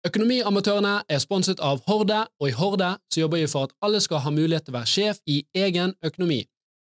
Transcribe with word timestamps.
Økonomiamatørene 0.00 1.02
er 1.12 1.18
sponset 1.20 1.58
av 1.60 1.82
Horde, 1.84 2.22
og 2.40 2.48
i 2.48 2.54
Horde 2.56 2.94
så 3.12 3.20
jobber 3.20 3.42
vi 3.42 3.48
for 3.52 3.68
at 3.68 3.74
alle 3.84 3.98
skal 4.00 4.22
ha 4.24 4.30
mulighet 4.32 4.64
til 4.64 4.72
å 4.72 4.78
være 4.78 4.88
sjef 4.88 5.18
i 5.28 5.42
egen 5.52 5.92
økonomi. 6.00 6.38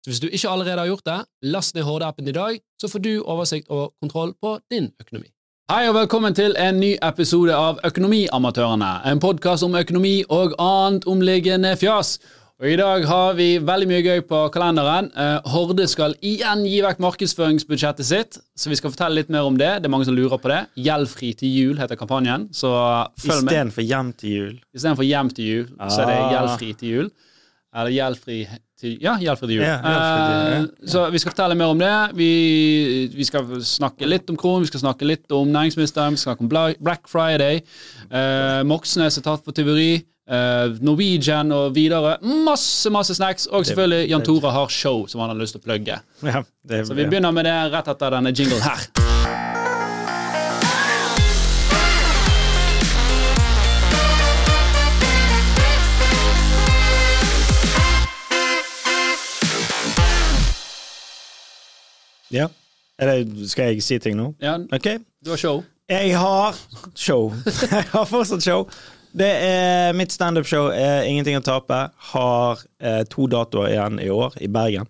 Så 0.05 0.11
hvis 0.11 0.19
du 0.21 0.27
ikke 0.27 0.51
allerede 0.51 0.83
har 0.83 0.91
gjort 0.91 1.07
det, 1.09 1.15
last 1.49 1.73
ned 1.73 1.87
Horde-appen 1.87 2.29
i 2.29 2.35
dag, 2.35 2.59
så 2.77 2.85
får 2.91 3.01
du 3.01 3.09
oversikt 3.25 3.73
og 3.73 3.95
kontroll 4.03 4.35
på 4.37 4.59
din 4.69 4.91
økonomi. 5.01 5.31
Hei 5.71 5.87
og 5.89 5.97
velkommen 5.97 6.37
til 6.37 6.53
en 6.61 6.77
ny 6.79 6.93
episode 7.03 7.57
av 7.57 7.81
Økonomiamatørene, 7.89 8.91
en 9.09 9.19
podkast 9.19 9.65
om 9.65 9.75
økonomi 9.81 10.21
og 10.29 10.53
annet 10.61 11.09
omliggende 11.09 11.73
fjas. 11.81 12.19
Og 12.57 12.65
I 12.71 12.77
dag 12.79 13.03
har 13.05 13.35
vi 13.37 13.45
veldig 13.61 13.85
mye 13.85 14.01
gøy 14.01 14.21
på 14.25 14.37
kalenderen. 14.49 15.11
Eh, 15.13 15.35
Horde 15.53 15.85
skal 15.91 16.15
igjen 16.25 16.63
gi 16.65 16.79
vekk 16.81 16.97
markedsføringsbudsjettet 17.05 18.07
sitt, 18.07 18.39
så 18.57 18.71
vi 18.71 18.77
skal 18.79 18.89
fortelle 18.95 19.19
litt 19.19 19.29
mer 19.29 19.45
om 19.45 19.59
det. 19.59 19.75
Det 19.83 19.85
er 19.85 19.93
mange 19.93 20.07
som 20.09 20.17
lurer 20.17 20.41
på 20.41 20.49
det. 20.49 20.63
Gjeldfri 20.87 21.35
til 21.37 21.51
jul 21.53 21.77
heter 21.77 21.99
kampanjen, 21.99 22.47
så 22.57 22.71
følg 23.21 23.43
med. 23.45 23.51
Istedenfor 23.53 23.85
hjem 23.85 24.09
til 24.17 24.33
jul. 24.39 24.55
Istedenfor 24.73 25.05
hjem 25.05 25.29
til 25.37 25.51
jul, 25.51 25.67
så 25.85 26.01
er 26.01 26.09
det 26.09 26.17
Ah. 26.17 26.31
gjeldfri 26.33 26.71
til 26.81 26.89
jul. 26.95 27.11
Eller 27.77 27.91
gjeldfri 27.93 28.39
til 28.81 28.97
Ja, 29.05 29.13
gjeldfri 29.21 29.47
til 29.51 29.55
jul. 29.59 29.63
Ja, 29.67 29.77
gjeldfri 29.85 30.17
til 30.25 30.57
jul, 30.57 30.67
Eh, 30.81 30.89
Så 30.89 31.11
vi 31.11 31.17
skal 31.19 31.31
fortelle 31.33 31.55
mer 31.61 31.65
om 31.69 31.77
det. 31.77 32.15
Vi, 32.17 33.07
vi 33.13 33.23
skal 33.23 33.45
snakke 33.61 34.07
litt 34.09 34.29
om 34.31 34.35
Kron, 34.37 34.61
vi 34.65 34.67
skal 34.73 34.79
snakke 34.81 35.05
litt 35.05 35.31
om 35.31 35.47
næringsministeren, 35.47 36.11
vi 36.13 36.17
skal 36.17 36.33
snakke 36.33 36.41
om 36.41 36.73
Black 36.81 37.05
Friday. 37.07 37.61
Eh, 38.09 38.63
Moxnes 38.63 39.17
er 39.17 39.21
tatt 39.21 39.45
for 39.45 39.51
tyveri. 39.53 40.03
Eh, 40.27 40.73
Norwegian 40.83 41.51
og 41.55 41.75
videre. 41.75 42.17
Masse, 42.21 42.89
masse 42.91 43.15
snacks. 43.15 43.45
Og 43.47 43.65
selvfølgelig 43.65 44.09
Jan 44.09 44.25
Tore 44.27 44.51
har 44.51 44.67
show 44.69 45.05
som 45.07 45.21
han 45.23 45.29
har 45.31 45.39
lyst 45.39 45.55
til 45.55 45.61
å 45.63 45.67
plugge. 45.69 45.99
Ja, 46.23 46.43
det, 46.67 46.87
Så 46.87 46.93
vi 46.97 47.05
begynner 47.07 47.31
med 47.31 47.47
det 47.47 47.55
rett 47.71 47.87
etter 47.87 48.11
denne 48.17 48.33
jinglen 48.35 48.61
her. 48.61 48.87
ja. 62.31 62.47
Det, 62.99 63.49
skal 63.49 63.71
jeg 63.75 63.83
si 63.85 63.99
ting 64.01 64.17
nå? 64.17 64.31
Ja, 64.41 64.57
Ok. 64.73 64.87
du 65.25 65.29
har 65.29 65.37
show. 65.37 65.63
Jeg 65.89 66.17
har 66.17 66.55
show. 66.95 67.31
jeg 67.71 67.83
har 67.93 68.05
fortsatt 68.05 68.43
show. 68.43 68.65
Det 69.17 69.29
er 69.47 69.95
Mitt 69.97 70.13
standup-show 70.13 70.67
Ingenting 71.07 71.39
å 71.39 71.45
tape. 71.45 71.79
Har 72.11 72.61
eh, 72.77 73.01
to 73.09 73.25
datoer 73.31 73.71
igjen 73.71 73.97
i 74.03 74.11
år, 74.13 74.37
i 74.45 74.49
Bergen. 74.51 74.85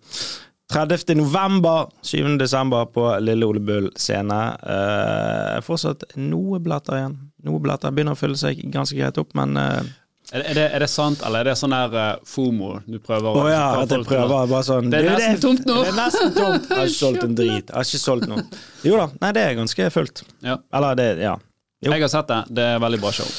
30. 0.73 1.16
november, 1.16 1.88
7. 2.02 2.38
desember 2.38 2.86
på 2.86 3.19
Lille 3.19 3.45
Ole 3.45 3.59
Bull 3.59 3.88
scene. 3.95 4.39
Eh, 4.59 5.61
fortsatt 5.64 6.03
noe 6.19 6.59
blatter 6.59 7.00
igjen. 7.00 7.16
Noe 7.47 7.64
blatter 7.64 7.94
begynner 7.95 8.17
å 8.17 8.19
fylle 8.19 8.36
seg 8.39 8.59
ganske 8.73 8.97
greit 8.97 9.17
opp, 9.22 9.31
men 9.38 9.56
eh, 9.61 9.95
Er, 10.34 10.41
er, 10.44 10.53
det, 10.58 10.64
er 10.75 10.84
det 10.84 10.89
sant, 10.91 11.22
eller 11.23 11.39
er 11.39 11.47
det 11.47 11.53
sånn 11.56 11.72
der 11.72 11.94
uh, 11.95 12.23
FOMO 12.28 12.81
du 12.84 12.97
prøver 13.00 13.38
Å 13.39 13.45
ja, 13.47 13.62
at 13.80 13.94
jeg 13.95 14.03
prøver 14.09 14.50
bare 14.52 14.59
sånn 14.67 14.89
Det 14.91 15.00
er 15.00 15.14
nesten 15.14 15.39
tomt 15.39 15.64
nå. 15.69 15.78
Det 15.86 15.94
er 15.94 15.95
nesten 16.02 16.34
tomt. 16.36 16.66
Jeg 16.67 16.75
har 16.81 16.89
ikke 16.91 16.97
solgt 16.97 17.23
en 17.23 17.38
drit. 17.38 17.69
Jeg 17.72 17.78
har 17.78 17.88
ikke 17.88 18.02
solgt 18.02 18.28
noe. 18.34 18.44
Jo 18.84 19.00
da, 19.00 19.06
nei, 19.23 19.30
det 19.38 19.45
er 19.45 19.56
ganske 19.62 19.88
fullt. 19.95 20.25
Ja. 20.44 20.58
Eller 20.75 21.00
det, 21.00 21.08
ja. 21.23 21.38
Jo. 21.80 21.94
Jeg 21.94 22.03
har 22.03 22.12
sett 22.12 22.28
det. 22.34 22.41
Det 22.59 22.67
er 22.73 22.84
veldig 22.84 23.00
bra 23.06 23.14
show. 23.16 23.31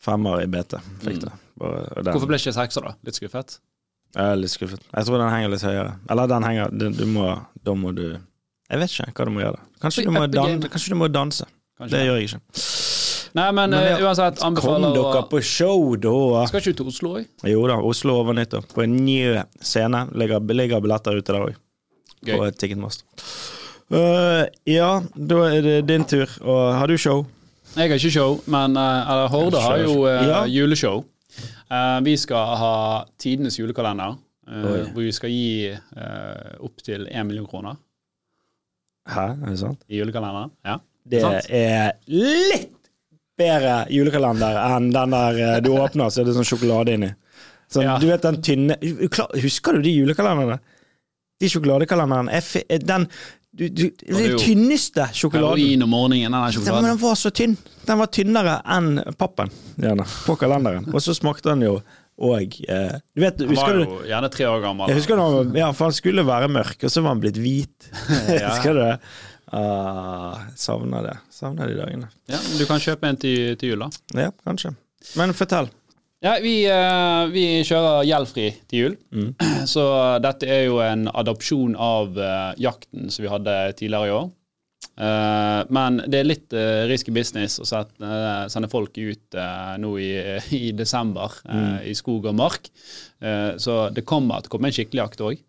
Femmer 0.00 0.40
i 0.42 0.46
BT 0.48 0.78
fikk 1.04 1.20
det. 1.26 1.32
Og 1.60 2.04
den- 2.04 2.14
Hvorfor 2.14 2.26
ble 2.30 2.38
ikke 2.40 2.54
sekser, 2.56 2.80
da? 2.86 2.94
Litt 3.04 3.14
skuffet? 3.20 3.58
Jeg 4.16 4.32
er 4.32 4.36
litt 4.40 4.50
skuffet. 4.50 4.80
Jeg 4.96 5.06
tror 5.06 5.18
den 5.18 5.30
henger 5.30 5.50
litt 5.52 5.62
høyere. 5.62 5.92
Eller 6.10 6.26
den 6.26 6.42
henger 6.42 6.70
du, 6.76 6.90
du 6.90 7.06
må, 7.06 7.26
Da 7.62 7.74
må 7.74 7.92
du 7.94 8.16
Jeg 8.70 8.78
vet 8.80 8.90
ikke 8.90 9.12
hva 9.12 9.24
du 9.26 9.30
må 9.34 9.40
gjøre. 9.44 9.58
Kanskje 9.82 10.04
du 10.06 10.10
må, 10.10 10.24
dan, 10.30 10.60
kanskje 10.62 10.88
du 10.88 10.94
må 10.96 11.08
danse. 11.12 11.44
Kanskje 11.78 11.90
Det 11.90 12.06
gjør 12.06 12.18
jeg 12.20 12.28
ikke. 12.30 12.40
Nei, 13.32 13.50
men, 13.52 13.70
Men 13.70 13.74
eh, 13.78 13.96
det- 13.96 14.02
uansett, 14.02 14.38
Kom 14.38 14.82
dere 14.82 15.22
på 15.30 15.40
show, 15.42 15.94
da! 15.96 16.46
Skal 16.48 16.60
ikke 16.60 16.72
du 16.72 16.82
til 16.82 16.86
Oslo 16.90 17.12
òg? 17.20 17.26
Jo 17.46 17.66
da, 17.68 17.76
Oslo 17.78 18.16
over 18.18 18.34
nyttår. 18.34 18.64
På 18.74 18.82
en 18.82 18.96
ny 19.04 19.42
scene. 19.60 20.08
Ligger, 20.14 20.40
ligger 20.40 20.80
billetter 20.80 21.14
ute 21.16 21.32
der 21.32 21.44
òg. 21.46 21.54
På 22.26 22.50
Ticketmaster. 22.58 23.04
Uh, 23.90 24.46
ja, 24.66 25.00
da 25.16 25.38
er 25.50 25.62
det 25.62 25.86
din 25.86 26.04
tur. 26.04 26.26
Og 26.42 26.74
har 26.78 26.86
du 26.90 26.96
show? 26.98 27.26
Jeg 27.76 27.86
har 27.90 27.96
ikke 27.98 28.10
show, 28.10 28.40
men 28.50 28.70
eller, 28.76 29.28
Horde 29.30 29.60
har 29.62 29.78
jo 29.84 30.06
Ja. 30.08 30.44
juleshow. 30.46 31.04
Uh, 31.70 32.00
vi 32.04 32.16
skal 32.18 32.56
ha 32.58 33.04
tidenes 33.18 33.58
julekalender, 33.58 34.16
hvor 34.50 35.02
vi 35.04 35.12
skal 35.14 35.30
gi 35.30 35.70
uh, 35.70 36.64
opptil 36.66 37.06
én 37.06 37.22
million 37.28 37.46
kroner 37.46 37.76
Hæ, 39.10 39.28
er 39.42 39.46
det 39.52 39.58
sant? 39.58 39.78
i 39.88 39.98
julekalenderen. 40.00 40.50
Ja. 40.66 40.76
Det 41.10 41.22
er 41.50 41.92
litt 42.10 42.74
bedre 43.38 43.86
julekalender 43.90 44.58
enn 44.76 44.90
den 44.92 45.14
der 45.14 45.60
du 45.64 45.70
åpner, 45.78 46.10
så 46.12 46.20
er 46.20 46.28
det 46.28 46.34
sånn 46.36 46.44
sjokolade 46.50 46.92
inni. 46.98 47.12
Sånn, 47.70 47.84
Ja. 47.86 47.98
Du 48.02 48.06
vet 48.10 48.22
den 48.22 48.42
tynne 48.42 48.76
Husker 49.40 49.72
du 49.78 49.82
de 49.82 49.94
julekalenderne? 49.94 50.58
De 51.40 51.48
sjokoladekalenderen. 51.48 52.28
er 52.28 52.42
er 52.68 52.78
den 52.78 53.06
du, 53.60 53.68
du, 53.68 53.90
det 54.00 54.16
Den 54.16 54.38
tynneste 54.40 55.04
sjokoladen. 55.12 55.82
Om 55.84 55.90
morgenen, 55.92 56.32
den 56.32 56.52
sjokoladen. 56.54 56.82
men 56.82 56.90
den 56.94 57.00
var 57.02 57.18
så 57.20 57.30
tynn. 57.30 57.56
Den 57.84 57.98
var 58.00 58.08
tynnere 58.08 58.54
enn 58.64 58.94
pappen 59.20 59.52
gjerne, 59.76 60.06
på 60.24 60.36
kalenderen. 60.40 60.86
Og 60.94 61.02
så 61.04 61.12
smakte 61.16 61.52
den 61.52 61.66
jo 61.66 61.80
og 62.20 62.56
eh, 62.68 62.96
Du 63.16 63.22
vet, 63.22 63.38
Han 63.40 63.56
var 63.56 63.74
du 63.76 63.82
jo 63.82 63.98
gjerne 64.08 64.28
tre 64.32 64.46
år 64.48 64.62
gammel. 64.64 64.90
jeg 64.92 65.00
husker 65.00 65.20
han 65.20 65.54
ja, 65.56 65.70
for 65.72 65.88
han 65.88 65.96
skulle 65.96 66.24
være 66.28 66.50
mørk, 66.52 66.76
og 66.84 66.92
så 66.92 67.04
var 67.04 67.14
han 67.14 67.22
blitt 67.22 67.40
hvit. 67.40 67.90
Ja. 68.28 68.50
husker 68.54 68.76
du 68.76 68.82
det? 68.82 68.94
Uh, 69.50 70.36
savner 70.54 71.08
det. 71.08 71.16
Savner 71.34 71.68
de 71.68 71.78
dagene. 71.80 72.08
Ja, 72.30 72.38
men 72.38 72.60
du 72.60 72.64
kan 72.68 72.80
kjøpe 72.80 73.08
en 73.08 73.20
til, 73.20 73.56
til 73.60 73.74
jul, 73.74 73.84
da. 73.84 73.90
Ja, 74.28 74.32
kanskje. 74.46 74.72
Men 75.18 75.32
fortell. 75.36 75.68
Ja, 76.20 76.34
vi, 76.44 76.66
eh, 76.68 77.22
vi 77.32 77.44
kjører 77.64 78.02
gjeldfri 78.04 78.50
til 78.68 78.82
jul. 78.82 78.96
Mm. 79.14 79.30
Så 79.72 79.84
dette 80.20 80.48
er 80.52 80.66
jo 80.66 80.82
en 80.84 81.06
adopsjon 81.08 81.72
av 81.80 82.18
eh, 82.20 82.50
jakten 82.60 83.08
som 83.12 83.24
vi 83.24 83.30
hadde 83.32 83.54
tidligere 83.78 84.10
i 84.10 84.14
år. 84.18 84.28
Eh, 85.00 85.60
men 85.72 85.96
det 86.12 86.20
er 86.20 86.28
litt 86.28 86.56
risky 86.90 87.12
business 87.16 87.56
å 87.62 87.66
sende 87.70 88.68
folk 88.72 89.00
ut 89.00 89.38
nå 89.80 89.94
i, 90.00 90.10
i 90.60 90.72
desember 90.76 91.40
Mm. 91.50 91.78
i 91.88 91.94
skog 91.96 92.26
og 92.28 92.36
mark. 92.36 92.68
Så 93.60 93.74
det 93.96 94.04
kommer 94.08 94.40
til 94.40 94.48
å 94.50 94.52
komme 94.54 94.68
en 94.70 94.74
skikkelig 94.76 95.00
jakt 95.02 95.22
òg. 95.24 95.40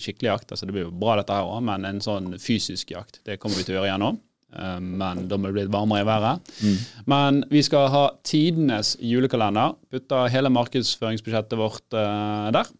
Skikkelig 0.00 0.28
jakt, 0.30 0.50
altså 0.52 0.66
Det 0.68 0.74
blir 0.74 0.84
jo 0.88 0.92
bra, 0.96 1.14
dette 1.20 1.32
her 1.36 1.48
òg, 1.48 1.60
men 1.64 1.84
en 1.88 2.00
sånn 2.04 2.34
fysisk 2.40 2.92
jakt 2.92 3.20
det 3.28 3.36
kommer 3.40 3.56
vi 3.60 3.64
til 3.68 3.76
å 3.76 3.78
gjøre 3.82 3.88
igjen 3.92 4.04
nå. 4.04 4.10
Eh, 4.54 4.78
men 4.80 5.26
da 5.30 5.38
må 5.38 5.50
det 5.50 5.56
bli 5.58 5.66
varmere 5.74 6.04
i 6.04 6.08
været. 6.08 6.54
Mm. 6.62 6.78
Men 7.10 7.42
vi 7.50 7.64
skal 7.66 7.90
ha 7.92 8.06
tidenes 8.26 8.94
julekalender. 9.00 9.76
putte 9.90 10.24
hele 10.30 10.50
markedsføringsbudsjettet 10.54 11.58
vårt 11.58 11.98
eh, 11.98 12.48
der. 12.54 12.72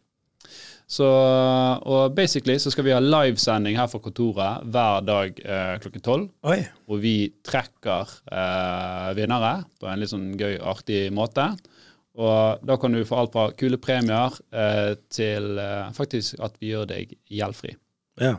Så, 0.95 1.07
og 1.89 2.13
basically 2.15 2.59
så 2.61 2.71
skal 2.71 2.85
vi 2.85 2.93
ha 2.93 3.01
livesending 3.01 3.79
her 3.79 3.89
fra 3.89 3.99
kontoret 4.05 4.67
hver 4.69 5.05
dag 5.07 5.39
eh, 5.41 5.77
klokken 5.81 6.05
tolv. 6.05 6.27
Hvor 6.85 7.01
vi 7.01 7.33
trekker 7.47 8.11
eh, 8.29 9.15
vinnere 9.17 9.55
på 9.81 9.89
en 9.89 10.03
litt 10.03 10.13
sånn 10.13 10.35
gøy, 10.39 10.59
artig 10.61 11.07
måte. 11.15 11.49
Og 12.15 12.61
da 12.63 12.77
kan 12.79 12.95
du 12.95 13.03
få 13.07 13.23
alt 13.23 13.33
fra 13.35 13.49
kule 13.59 13.81
premier 13.83 14.37
eh, 14.55 14.93
til 15.11 15.59
eh, 15.59 15.89
faktisk 15.97 16.39
at 16.45 16.61
vi 16.61 16.71
gjør 16.75 16.87
deg 16.93 17.17
gjeldfri. 17.33 17.75
Ja. 18.23 18.37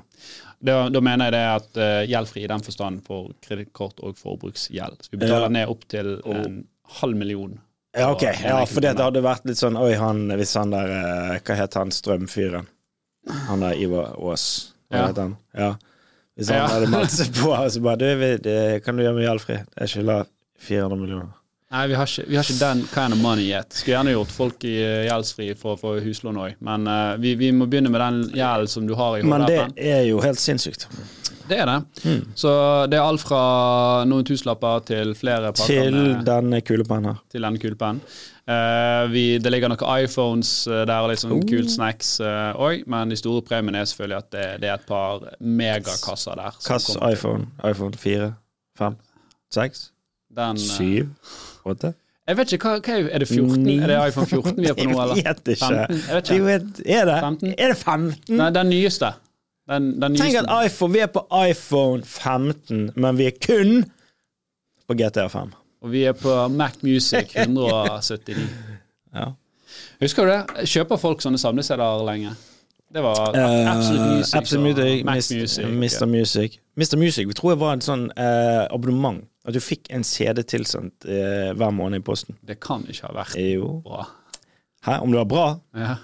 Da, 0.61 0.89
da 0.89 1.01
mener 1.01 1.25
jeg 1.25 1.33
det 1.35 1.43
at 1.55 1.77
uh, 1.77 2.05
gjeldfri 2.09 2.43
i 2.43 2.47
den 2.47 2.61
forstand 2.63 3.01
for 3.05 3.31
kredittkort 3.41 3.99
og 4.03 4.15
forbruksgjeld. 4.17 5.01
Så 5.03 5.11
vi 5.11 5.17
betaler 5.17 5.49
Ja. 5.49 5.49
ned 5.49 5.69
opp 5.69 5.87
til 5.91 6.21
en 6.25 6.67
halv 7.01 7.15
million. 7.17 7.59
Ja, 7.97 8.11
ok. 8.11 8.23
Ja, 8.43 8.65
for 8.65 8.81
det 8.81 8.97
hadde 8.99 9.21
vært 9.23 9.45
litt 9.47 9.57
sånn 9.57 9.77
Oi, 9.79 9.93
han, 9.95 10.27
hvis 10.35 10.53
han 10.59 10.71
der 10.73 10.89
eh, 10.91 11.39
Hva 11.39 11.55
het 11.55 11.73
han 11.79 11.91
strømfyren? 11.95 12.65
Han 13.47 13.61
der 13.63 13.77
Ivar 13.79 14.15
Aas. 14.19 14.73
Hva 14.91 14.97
Ja. 14.99 15.05
het 15.07 15.17
han? 15.17 15.37
Ja. 15.55 15.69
Hvis 16.35 16.49
han 16.51 16.57
Ja. 16.57 16.67
hadde 16.67 16.89
meldt 16.95 17.11
seg 17.15 17.31
på, 17.33 17.53
så 17.71 17.81
bare 17.81 17.97
Du, 17.97 18.37
det 18.43 18.83
kan 18.83 18.97
du 18.97 19.03
gjøre 19.03 19.15
med 19.15 19.23
gjeldfri? 19.29 19.61
Jeg 19.79 19.87
skylder 19.93 20.25
400 20.59 20.99
millioner. 20.99 21.31
Nei, 21.75 21.87
vi 21.91 21.95
har, 21.99 22.07
ikke, 22.07 22.23
vi 22.29 22.37
har 22.39 22.45
ikke 22.47 22.61
den 22.61 22.81
kind 22.93 23.13
of 23.13 23.19
money 23.19 23.49
yet. 23.49 23.73
Skulle 23.75 23.97
gjerne 23.97 24.13
gjort 24.13 24.31
folk 24.31 24.63
i 24.63 24.75
eh, 24.79 25.01
gjeldsfri 25.09 25.49
for 25.59 25.75
å 25.75 25.79
få 25.79 25.95
huslån 26.05 26.37
òg, 26.39 26.53
men 26.63 26.87
uh, 26.87 27.17
vi, 27.19 27.33
vi 27.35 27.49
må 27.51 27.67
begynne 27.67 27.91
med 27.91 27.99
den 27.99 28.19
gjelden 28.37 28.69
som 28.71 28.85
du 28.87 28.93
har 28.95 29.17
i 29.17 29.25
Men 29.27 29.43
det 29.49 29.57
er 29.75 30.05
jo 30.07 30.21
helt 30.23 30.39
sinnssykt. 30.39 30.87
Det 31.49 31.57
er 31.59 31.67
det. 31.67 31.75
Mm. 32.07 32.21
Så 32.39 32.51
det 32.89 32.97
er 32.97 33.03
alt 33.03 33.21
fra 33.21 33.39
noen 34.07 34.25
tusenlapper 34.25 34.85
til 34.87 35.11
flere 35.19 35.51
pakker 35.53 35.89
Til 35.91 35.97
denne 36.25 36.61
kulepennen 36.65 37.11
her. 37.11 37.19
til 37.29 37.43
denne 37.45 37.61
kulepennen. 37.61 37.99
Uh, 38.45 39.11
vi, 39.11 39.25
det 39.41 39.51
ligger 39.51 39.73
noen 39.73 40.05
iPhones 40.05 40.53
eh, 40.69 40.83
der 40.85 41.01
og 41.01 41.17
sånn 41.17 41.33
Oh. 41.33 41.41
kult 41.49 41.73
snacks 41.73 42.19
òg, 42.21 42.85
men 42.87 43.11
de 43.11 43.17
store 43.19 43.41
premiene 43.43 43.81
er 43.81 43.89
selvfølgelig 43.89 44.21
at 44.21 44.31
det, 44.31 44.45
det 44.63 44.69
er 44.71 44.77
et 44.79 44.87
par 44.87 45.27
megakasser 45.41 46.39
der. 46.39 46.55
Hvilken 46.69 47.03
iPhone? 47.11 47.49
iPhone 47.67 47.99
4? 47.99 48.31
5? 48.79 48.97
6? 49.59 49.83
Den, 50.35 50.57
Syv? 50.59 51.09
7? 51.23 51.65
8? 51.65 51.93
Jeg 52.27 52.37
vet 52.37 52.51
ikke, 52.55 52.69
hva, 52.71 52.79
hva 52.81 52.93
er, 52.97 53.09
er 53.13 53.21
det 53.21 53.27
14? 53.29 53.59
Ni. 53.63 53.75
Er 53.77 53.87
det 53.91 53.97
iPhone 54.09 54.27
14 54.27 54.55
vi 54.57 54.65
er 54.71 54.73
på 54.73 54.87
nå, 54.89 55.01
eller? 55.01 55.15
Jeg 55.15 55.25
vet 55.35 55.51
ikke. 55.53 55.65
15? 55.65 55.99
Jeg 56.07 56.15
vet 56.15 56.31
ikke. 56.31 56.93
Er 56.95 57.05
det? 57.05 57.19
15? 57.21 57.53
Er 57.57 57.67
det 57.73 57.77
15? 57.77 58.37
Nei, 58.39 58.49
den 58.55 58.69
nyeste. 58.73 59.11
Den, 59.69 59.91
den 60.01 60.15
Tenk 60.17 60.35
at 60.41 60.49
iPhone, 60.65 60.93
vi 60.93 60.99
er 60.99 61.11
på 61.13 61.21
iPhone 61.49 62.03
15, 62.05 62.91
men 62.95 63.17
vi 63.17 63.25
er 63.29 63.37
kun 63.41 63.85
på 64.87 64.93
GTA 64.97 65.27
5. 65.33 65.53
Og 65.81 65.91
vi 65.91 66.03
er 66.09 66.13
på 66.17 66.47
Mac 66.47 66.81
Music 66.85 67.35
179. 67.35 68.37
Ja. 69.15 69.29
Husker 70.01 70.25
du 70.27 70.31
det? 70.33 70.65
Kjøper 70.67 70.99
folk 70.99 71.21
sånne 71.23 71.39
samlesteder 71.39 72.01
lenge? 72.03 72.33
Det 72.91 72.99
var 73.03 73.31
Eh, 73.31 73.69
Absolute 73.71 74.09
Music. 74.17 74.33
Absolute 74.35 74.87
Mac 75.07 75.15
Mr. 75.15 75.37
Music. 75.39 75.65
Mr. 75.65 76.05
Music. 76.05 76.57
Mr. 76.75 76.97
Music 76.99 77.31
tror 77.35 77.53
jeg 77.53 77.59
var 77.61 77.77
et 77.77 77.85
sånn 77.87 78.03
uh, 78.11 78.65
abonnement. 78.75 79.21
At 79.45 79.53
du 79.53 79.59
fikk 79.61 79.91
en 79.93 80.03
CD 80.03 80.41
tilsendt 80.43 81.05
eh, 81.05 81.51
hver 81.53 81.73
måned 81.75 82.01
i 82.01 82.05
posten. 82.05 82.37
Det 82.41 82.57
kan 82.63 82.81
ikke 82.89 83.05
ha 83.11 83.13
vært 83.19 83.35
Jo. 83.37 83.75
bra. 83.85 84.07
Hæ, 84.87 84.99
om 85.01 85.11
det 85.13 85.19
var 85.21 85.29
bra? 85.29 85.45
Ja. 85.77 85.95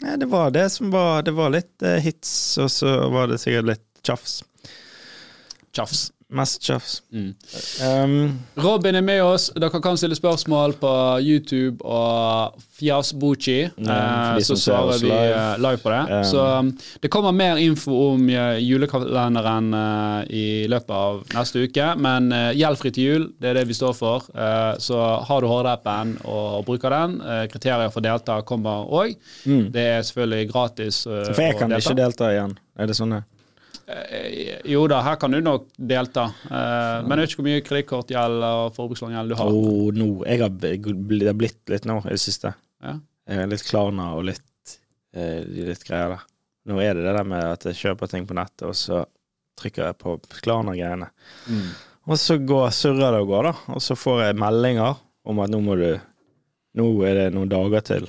Nei, 0.00 0.14
det 0.16 0.28
var 0.32 0.48
det 0.54 0.62
som 0.72 0.88
var 0.92 1.22
Det 1.26 1.34
var 1.36 1.50
litt 1.52 1.82
eh, 1.84 1.98
hits, 2.00 2.30
og 2.60 2.70
så 2.72 2.94
var 3.12 3.28
det 3.32 3.40
sikkert 3.42 3.68
litt 3.72 3.86
tjafs. 4.04 4.42
Tjafs. 5.76 6.06
Mest 6.34 6.62
tjafs. 6.66 6.96
Mm. 7.14 7.34
Um, 7.86 8.38
Robin 8.58 8.98
er 8.98 9.04
med 9.06 9.22
oss. 9.22 9.50
Dere 9.54 9.80
kan 9.82 9.98
stille 10.00 10.16
spørsmål 10.18 10.74
på 10.80 10.92
YouTube 11.22 11.84
og 11.86 12.56
Fjasbuchi. 12.74 13.60
Eh, 13.78 14.38
så 14.42 14.56
svarer 14.58 14.98
vi 14.98 15.06
live. 15.06 15.34
eh, 15.36 15.58
live 15.62 15.78
på 15.84 15.92
det. 15.92 16.00
Um, 16.10 16.24
Så 16.24 16.46
um, 16.58 16.72
det 17.00 17.10
kommer 17.14 17.32
mer 17.32 17.60
info 17.62 17.94
om 18.10 18.28
eh, 18.28 18.58
julekalenderen 18.66 19.68
uh, 19.74 20.24
i 20.26 20.66
løpet 20.68 20.90
av 20.90 21.22
neste 21.36 21.62
uke. 21.68 21.86
Men 22.02 22.32
uh, 22.34 22.50
gjeldfri 22.56 22.90
til 22.96 23.06
jul, 23.08 23.28
det 23.38 23.52
er 23.52 23.60
det 23.60 23.68
vi 23.70 23.78
står 23.78 23.94
for. 23.94 24.26
Uh, 24.34 24.74
så 24.82 24.98
har 25.28 25.40
du 25.40 25.46
Horde-appen 25.50 26.16
og 26.24 26.64
bruker 26.66 26.90
den, 26.90 27.20
kriterier 27.52 27.92
for 27.94 28.02
delta 28.04 28.40
kommer 28.42 28.90
òg. 28.90 29.14
mm. 29.46 29.70
Det 29.74 29.86
er 29.94 30.02
selvfølgelig 30.02 30.50
gratis. 30.50 31.02
For 31.04 31.42
jeg 31.42 31.58
kan 31.58 31.70
delta. 31.70 31.90
ikke 31.90 32.02
delta 32.02 32.32
igjen. 32.34 32.58
Er 32.74 32.90
det 32.90 32.98
sånn 32.98 33.14
det? 33.14 33.22
Eh, 33.86 34.60
Jo 34.70 34.86
da, 34.88 35.00
her 35.04 35.16
kan 35.20 35.34
du 35.34 35.40
nok 35.44 35.66
delta. 35.76 36.28
Eh, 36.48 37.02
men 37.04 37.18
jeg 37.18 37.24
vet 37.24 37.32
ikke 37.32 37.40
hvor 37.42 37.48
mye 37.50 37.64
kredittkortgjeld 37.68 38.46
og 38.48 38.76
forbrukslångjeld 38.76 39.32
du 39.34 39.36
har. 39.40 39.50
Oh, 39.52 39.88
no. 39.96 40.08
Jeg 40.28 40.40
har 40.44 40.52
blitt 40.54 41.72
litt 41.72 41.88
nå 41.88 41.98
i 42.04 42.14
det 42.14 42.20
siste. 42.22 42.54
Ja. 42.84 42.98
Litt 43.48 43.64
Klarna 43.68 44.10
og 44.18 44.26
litt, 44.28 44.78
eh, 45.16 45.42
litt 45.44 45.84
greier 45.86 46.16
der. 46.16 46.24
Nå 46.68 46.78
er 46.80 46.96
det 46.96 47.04
det 47.04 47.12
der 47.18 47.28
med 47.28 47.44
at 47.44 47.64
jeg 47.68 47.76
kjøper 47.82 48.08
ting 48.08 48.24
på 48.28 48.36
nettet, 48.36 48.64
og 48.70 48.76
så 48.76 49.02
trykker 49.60 49.90
jeg 49.90 49.98
på 50.00 50.16
Klarna-greiene. 50.40 51.10
Mm. 51.48 51.68
Og 52.08 52.18
så 52.20 52.36
går, 52.40 52.70
surrer 52.76 53.12
det 53.14 53.20
og 53.20 53.28
går, 53.32 53.50
da. 53.50 53.54
Og 53.76 53.82
så 53.84 53.96
får 53.96 54.22
jeg 54.26 54.38
meldinger 54.40 54.96
om 55.28 55.40
at 55.44 55.52
nå 55.52 55.60
må 55.64 55.76
du 55.80 55.88
Nå 56.74 56.88
er 57.06 57.14
det 57.14 57.26
noen 57.30 57.46
dager 57.46 57.84
til. 57.86 58.08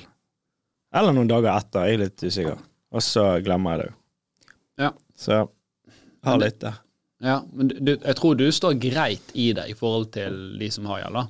Eller 0.90 1.14
noen 1.14 1.28
dager 1.30 1.52
etter, 1.52 1.84
jeg 1.86 1.94
er 1.94 2.00
litt 2.00 2.22
usikker. 2.24 2.56
Og 2.90 3.04
så 3.04 3.22
glemmer 3.44 3.76
jeg 3.76 3.78
det 3.78 3.84
jo. 3.86 3.94
Ja. 4.82 4.88
Så 5.14 5.36
har 6.24 6.38
litt 6.40 6.62
ja. 6.62 6.72
Ja, 7.24 7.36
men 7.52 7.68
du, 7.72 7.94
jeg 7.96 8.16
tror 8.18 8.34
du 8.36 8.44
står 8.52 8.74
greit 8.80 9.30
i 9.34 9.52
det 9.56 9.64
i 9.70 9.74
forhold 9.78 10.10
til 10.12 10.34
de 10.60 10.66
som 10.70 10.84
har 10.90 11.00
gjeld. 11.00 11.16
da. 11.16 11.26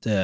Det, 0.00 0.16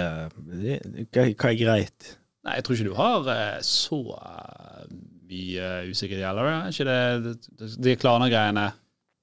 det, 0.51 0.79
hva, 1.13 1.27
hva 1.37 1.51
er 1.53 1.59
greit? 1.61 2.09
Nei, 2.47 2.57
jeg 2.59 2.65
tror 2.67 2.77
ikke 2.77 2.89
du 2.89 2.97
har 2.99 3.29
eh, 3.33 3.61
så 3.67 3.99
eh, 4.17 4.83
mye 5.31 5.69
usikkert 5.91 6.23
gjeld. 6.23 6.43
Er 6.43 6.73
ikke 6.73 6.89
det 6.91 7.37
det- 7.61 7.71
de 7.87 7.97
Klana-greiene 8.03 8.67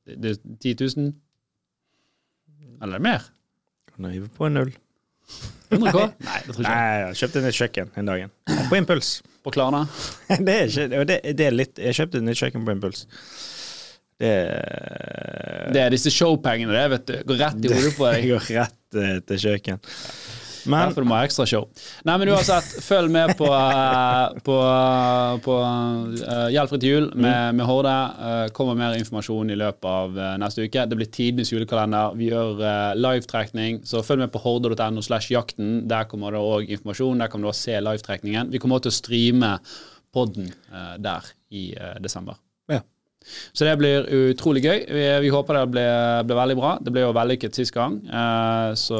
det, 0.07 0.17
det 0.23 0.33
er 0.37 0.75
10 0.75 0.87
000? 0.99 1.13
Eller 2.83 2.99
er 2.99 3.05
mer? 3.09 3.27
Kan 3.93 4.09
hive 4.11 4.27
på 4.35 4.47
en 4.49 4.57
null? 4.59 4.73
100 5.77 5.93
K? 5.93 6.03
Nei, 6.27 6.39
det 6.47 6.55
tror 6.55 6.63
jeg 6.63 6.71
ikke 6.71 6.79
jeg. 6.79 7.05
jeg 7.07 7.19
kjøpte 7.21 7.43
nytt 7.45 7.59
kjøkken 7.61 7.93
en 8.01 8.11
dag. 8.11 8.25
På 8.69 8.79
impuls. 8.79 9.11
På 9.43 9.51
Klarna? 9.51 9.81
Det 10.47 10.53
er 10.55 10.69
ikke 10.69 11.03
det, 11.09 11.17
det 11.35 11.45
er 11.49 11.55
litt 11.55 11.81
Jeg 11.83 11.97
kjøpte 11.97 12.21
nytt 12.23 12.39
kjøkken 12.39 12.63
på 12.67 12.75
impuls. 12.77 13.03
Det 14.23 14.31
Det 15.73 15.81
er 15.83 15.91
disse 15.93 16.11
showpengene, 16.13 16.71
det, 16.75 16.85
vet 16.93 17.05
du. 17.09 17.15
Går 17.31 17.41
rett 17.41 17.65
i 17.65 17.73
hodet 17.73 17.93
på 17.97 18.07
Det 18.09 18.15
deg. 18.21 18.29
går 18.31 18.47
rett 18.61 18.99
eh, 19.03 19.17
til 19.27 19.41
kjøkken. 19.47 19.81
Men 20.65 20.89
Derfor 20.89 21.07
må 21.07 21.17
ha 21.17 21.27
ekstra 21.27 21.45
show. 21.49 21.67
Nei, 22.07 22.17
men 22.21 22.31
uansett, 22.33 22.69
følg 22.85 23.11
med 23.13 23.35
på, 23.39 23.47
eh, 23.51 24.39
på, 24.45 24.57
på 25.45 25.57
uh, 25.61 26.49
Gjeldfri 26.53 26.81
til 26.83 26.93
jul 26.95 27.07
med, 27.13 27.59
med 27.59 27.67
Horde. 27.67 27.93
Eh, 28.29 28.43
kommer 28.55 28.77
mer 28.79 28.97
informasjon 28.99 29.53
i 29.53 29.59
løpet 29.59 29.89
av 29.89 30.19
eh, 30.19 30.35
neste 30.43 30.67
uke. 30.67 30.87
Det 30.89 30.99
blir 30.99 31.11
tidenes 31.13 31.53
julekalender. 31.53 32.17
Vi 32.19 32.29
gjør 32.31 32.61
uh, 32.61 32.91
livetrekning, 32.99 33.81
så 33.87 34.03
følg 34.05 34.25
med 34.25 34.33
på 34.33 34.43
horde.no 34.43 35.03
slash 35.05 35.33
jakten. 35.33 35.81
Der 35.89 36.07
kommer 36.11 36.35
det 36.35 36.43
òg 36.43 36.69
informasjon. 36.69 37.23
Der 37.23 37.31
kan 37.33 37.43
du 37.43 37.51
også 37.51 37.71
se 37.71 37.81
livetrekningen. 37.81 38.53
Vi 38.53 38.61
kommer 38.61 38.79
også 38.79 38.89
til 38.89 38.95
å 38.95 39.01
streame 39.01 39.57
podden 40.13 40.49
eh, 40.49 40.95
der 41.01 41.29
i 41.53 41.71
eh, 41.73 41.97
desember. 42.03 42.37
Ja. 42.71 42.81
Så 43.53 43.65
det 43.65 43.77
blir 43.79 44.07
utrolig 44.31 44.65
gøy. 44.65 44.83
Vi, 44.89 45.05
vi 45.25 45.31
håper 45.33 45.61
det 45.61 45.67
blir, 45.73 46.23
blir 46.27 46.39
veldig 46.41 46.57
bra. 46.59 46.73
Det 46.83 46.93
ble 46.93 47.05
jo 47.05 47.15
vellykket 47.15 47.55
sist 47.55 47.73
gang. 47.75 48.01
Uh, 48.09 48.73
så 48.79 48.99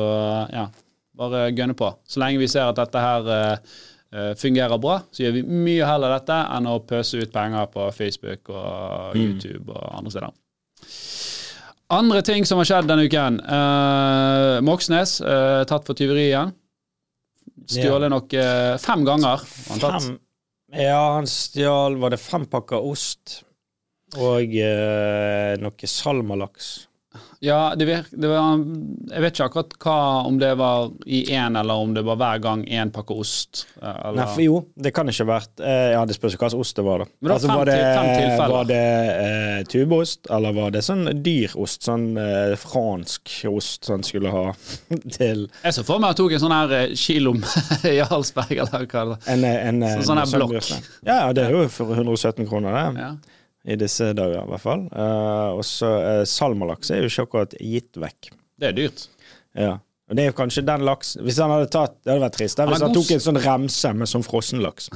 ja, 0.54 0.70
bare 1.18 1.48
gønne 1.54 1.76
på. 1.78 1.90
Så 2.08 2.22
lenge 2.24 2.42
vi 2.42 2.50
ser 2.52 2.70
at 2.70 2.80
dette 2.80 3.02
her 3.02 3.30
eh, 3.36 3.76
eh, 4.14 4.32
fungerer 4.40 4.82
bra, 4.82 5.00
så 5.14 5.26
gjør 5.26 5.38
vi 5.38 5.44
mye 5.68 5.90
heller 5.90 6.16
dette 6.18 6.40
enn 6.58 6.70
å 6.70 6.80
pøse 6.88 7.22
ut 7.22 7.34
penger 7.34 7.70
på 7.74 7.90
Facebook 7.96 8.50
og 8.54 9.20
YouTube 9.20 9.70
og 9.72 10.00
andre 10.00 10.16
steder. 10.16 10.40
Andre 11.94 12.24
ting 12.26 12.46
som 12.48 12.58
har 12.58 12.66
skjedd 12.66 12.88
denne 12.90 13.06
uken. 13.06 13.38
Uh, 13.46 14.58
Moxnes 14.66 15.20
eh, 15.22 15.62
tatt 15.70 15.86
for 15.86 15.98
tyveri 16.00 16.30
igjen. 16.32 16.54
Stjålet 17.70 18.12
nok 18.12 18.34
eh, 18.34 18.76
fem 18.82 19.06
ganger. 19.08 19.44
Fem 19.46 20.18
Ja, 20.74 21.14
han 21.16 21.28
stjal 21.30 22.00
Var 22.02 22.16
det 22.16 22.20
fem 22.20 22.48
pakker 22.50 22.84
ost 22.84 23.44
og 24.14 24.52
eh, 24.58 25.54
noe 25.58 25.88
salmalaks? 25.90 26.74
Ja, 27.44 27.74
det 27.76 27.86
virk, 27.90 28.06
det 28.16 28.30
var, 28.32 28.62
jeg 29.12 29.20
vet 29.26 29.34
ikke 29.36 29.46
akkurat 29.50 29.74
hva, 29.84 29.96
om 30.30 30.38
det 30.40 30.54
var 30.56 30.94
i 31.04 31.26
én, 31.36 31.58
eller 31.60 31.82
om 31.84 31.92
det 31.96 32.04
var 32.08 32.16
hver 32.22 32.40
gang 32.46 32.62
én 32.72 32.92
pakke 32.96 33.18
ost. 33.20 33.66
eh, 33.82 33.90
Eller, 33.90 34.22
Nei, 34.22 34.28
for 34.32 34.44
jo, 34.46 34.62
det 34.80 34.94
kan 34.96 35.12
ikke 35.12 35.26
ha 35.26 35.30
vært 35.34 35.60
eh, 35.64 35.90
Ja, 35.98 36.06
det 36.08 36.16
spørs 36.16 36.38
jo 36.38 36.40
hva 36.40 36.50
slags 36.54 36.56
ost 36.64 36.80
det 36.80 36.86
var, 36.88 37.04
da. 37.04 37.10
Men 37.20 37.34
det 37.34 37.36
var 37.36 37.44
fem 37.44 37.58
var 37.60 37.68
det, 37.68 37.76
fem 37.98 38.08
tilfeller. 38.22 38.54
var 38.56 38.70
det 38.72 38.80
eh, 39.26 39.60
tubeost, 39.74 40.32
eller 40.38 40.56
var 40.56 40.72
det 40.78 40.86
sånn 40.88 41.04
dyrost? 41.26 41.84
Sånn 41.90 42.08
eh, 42.24 42.56
fransk 42.64 43.34
ost 43.52 43.92
som 43.92 44.08
skulle 44.08 44.32
ha 44.32 44.46
til 45.20 45.46
Jeg 45.66 45.76
så 45.76 45.84
for 45.84 46.00
meg 46.00 46.16
at 46.16 46.22
tok 46.24 46.38
en 46.38 46.44
sånn 46.46 46.56
her 46.56 46.78
eh, 46.80 46.96
kilo 46.96 47.36
med 47.42 47.86
Jarlsberg, 48.00 48.56
eller 48.56 48.88
hva 48.88 49.06
det 49.12 49.20
er. 49.20 49.30
en, 49.36 49.46
en, 49.52 49.84
en 49.92 50.08
sånn 50.08 50.24
her 50.24 50.32
blokk. 50.38 50.74
Ja, 51.04 51.26
ja, 51.28 51.32
det 51.36 51.50
er 51.50 51.58
jo 51.60 51.68
for 51.76 51.92
117 52.00 52.48
kroner, 52.48 52.72
det. 52.80 53.04
Ja. 53.04 53.14
I 53.64 53.78
disse 53.80 54.10
dager, 54.12 54.44
i 54.44 54.52
hvert 54.52 54.64
fall. 54.64 54.86
Uh, 54.92 55.56
og 55.56 55.64
så 55.68 55.90
uh, 56.04 56.22
salmalaks 56.28 56.92
er 56.92 57.04
jo 57.04 57.12
ikke 57.12 57.28
akkurat 57.28 57.54
gitt 57.64 58.00
vekk. 58.02 58.34
Det 58.60 58.70
er 58.70 58.76
dyrt. 58.76 59.06
Ja. 59.56 59.78
Og 60.10 60.18
det 60.18 60.26
er 60.26 60.34
jo 60.34 60.36
kanskje 60.36 60.66
den 60.68 60.84
laks 60.84 61.14
Hvis 61.24 61.38
han 61.40 61.52
hadde 61.54 61.70
tatt 61.72 61.94
Det 62.04 62.12
hadde 62.12 62.24
vært 62.26 62.36
trist. 62.36 62.60
hvis 62.60 62.82
Han 62.82 62.90
han 62.90 62.96
tok 62.96 63.12
en 63.16 63.22
sånn 63.24 63.40
remse 63.40 63.92
med 63.96 64.10
sånn 64.12 64.26
frossenlaks. 64.26 64.90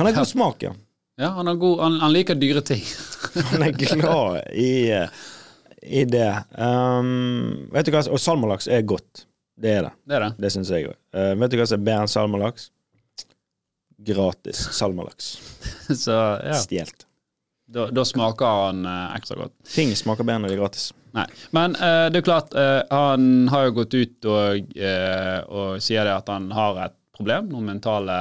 Han 0.00 0.08
har 0.08 0.16
god 0.16 0.28
smak, 0.28 0.64
ja. 0.66 0.72
Ja, 1.20 1.28
han, 1.36 1.50
god, 1.60 1.82
han, 1.84 1.98
han 2.00 2.12
liker 2.14 2.38
dyre 2.40 2.62
ting. 2.64 2.82
Han 3.52 3.62
er 3.62 3.74
glad 3.76 4.48
i, 4.56 4.88
eh, 4.90 5.20
i 5.84 6.06
det. 6.08 6.30
Um, 6.56 7.68
vet 7.72 7.86
du 7.86 7.92
hva, 7.92 8.00
Og 8.08 8.18
salmalaks 8.20 8.66
er 8.72 8.80
godt. 8.88 9.26
Det 9.60 9.74
er 9.76 9.86
det. 9.86 9.92
Det 10.08 10.16
er 10.16 10.24
det. 10.24 10.30
Det 10.40 10.50
syns 10.56 10.72
jeg 10.72 10.88
òg. 10.88 10.96
vet 11.38 11.52
du 11.52 11.58
hva 11.60 11.68
som 11.68 11.78
er 11.78 11.84
bedre 11.86 12.06
enn 12.06 12.10
salmalaks? 12.10 12.70
Gratis 14.02 14.64
salmalaks. 14.74 15.34
Så 16.04 16.16
ja, 16.16 16.56
Stjålet. 16.64 17.06
Da, 17.72 17.86
da 17.90 18.04
smaker 18.04 18.58
han 18.66 18.86
eh, 18.86 19.04
ekstra 19.16 19.38
godt. 19.44 19.54
Ting 19.68 19.94
smaker 19.96 20.26
bedre 20.26 20.44
når 20.44 20.52
det 20.52 20.58
er 20.58 20.62
gratis. 20.62 20.90
Nei. 21.12 21.26
Men 21.52 21.76
uh, 21.76 22.08
det 22.12 22.22
er 22.22 22.24
klart, 22.24 22.54
uh, 22.56 22.80
han 22.88 23.48
har 23.52 23.68
jo 23.68 23.76
gått 23.82 23.94
ut 23.98 24.28
og, 24.32 24.74
uh, 24.80 25.38
og 25.52 25.82
sier 25.84 26.08
det 26.08 26.14
at 26.14 26.32
han 26.32 26.48
har 26.56 26.80
et 26.86 26.96
problem, 27.12 27.50
noen 27.52 27.74
mentale 27.74 28.14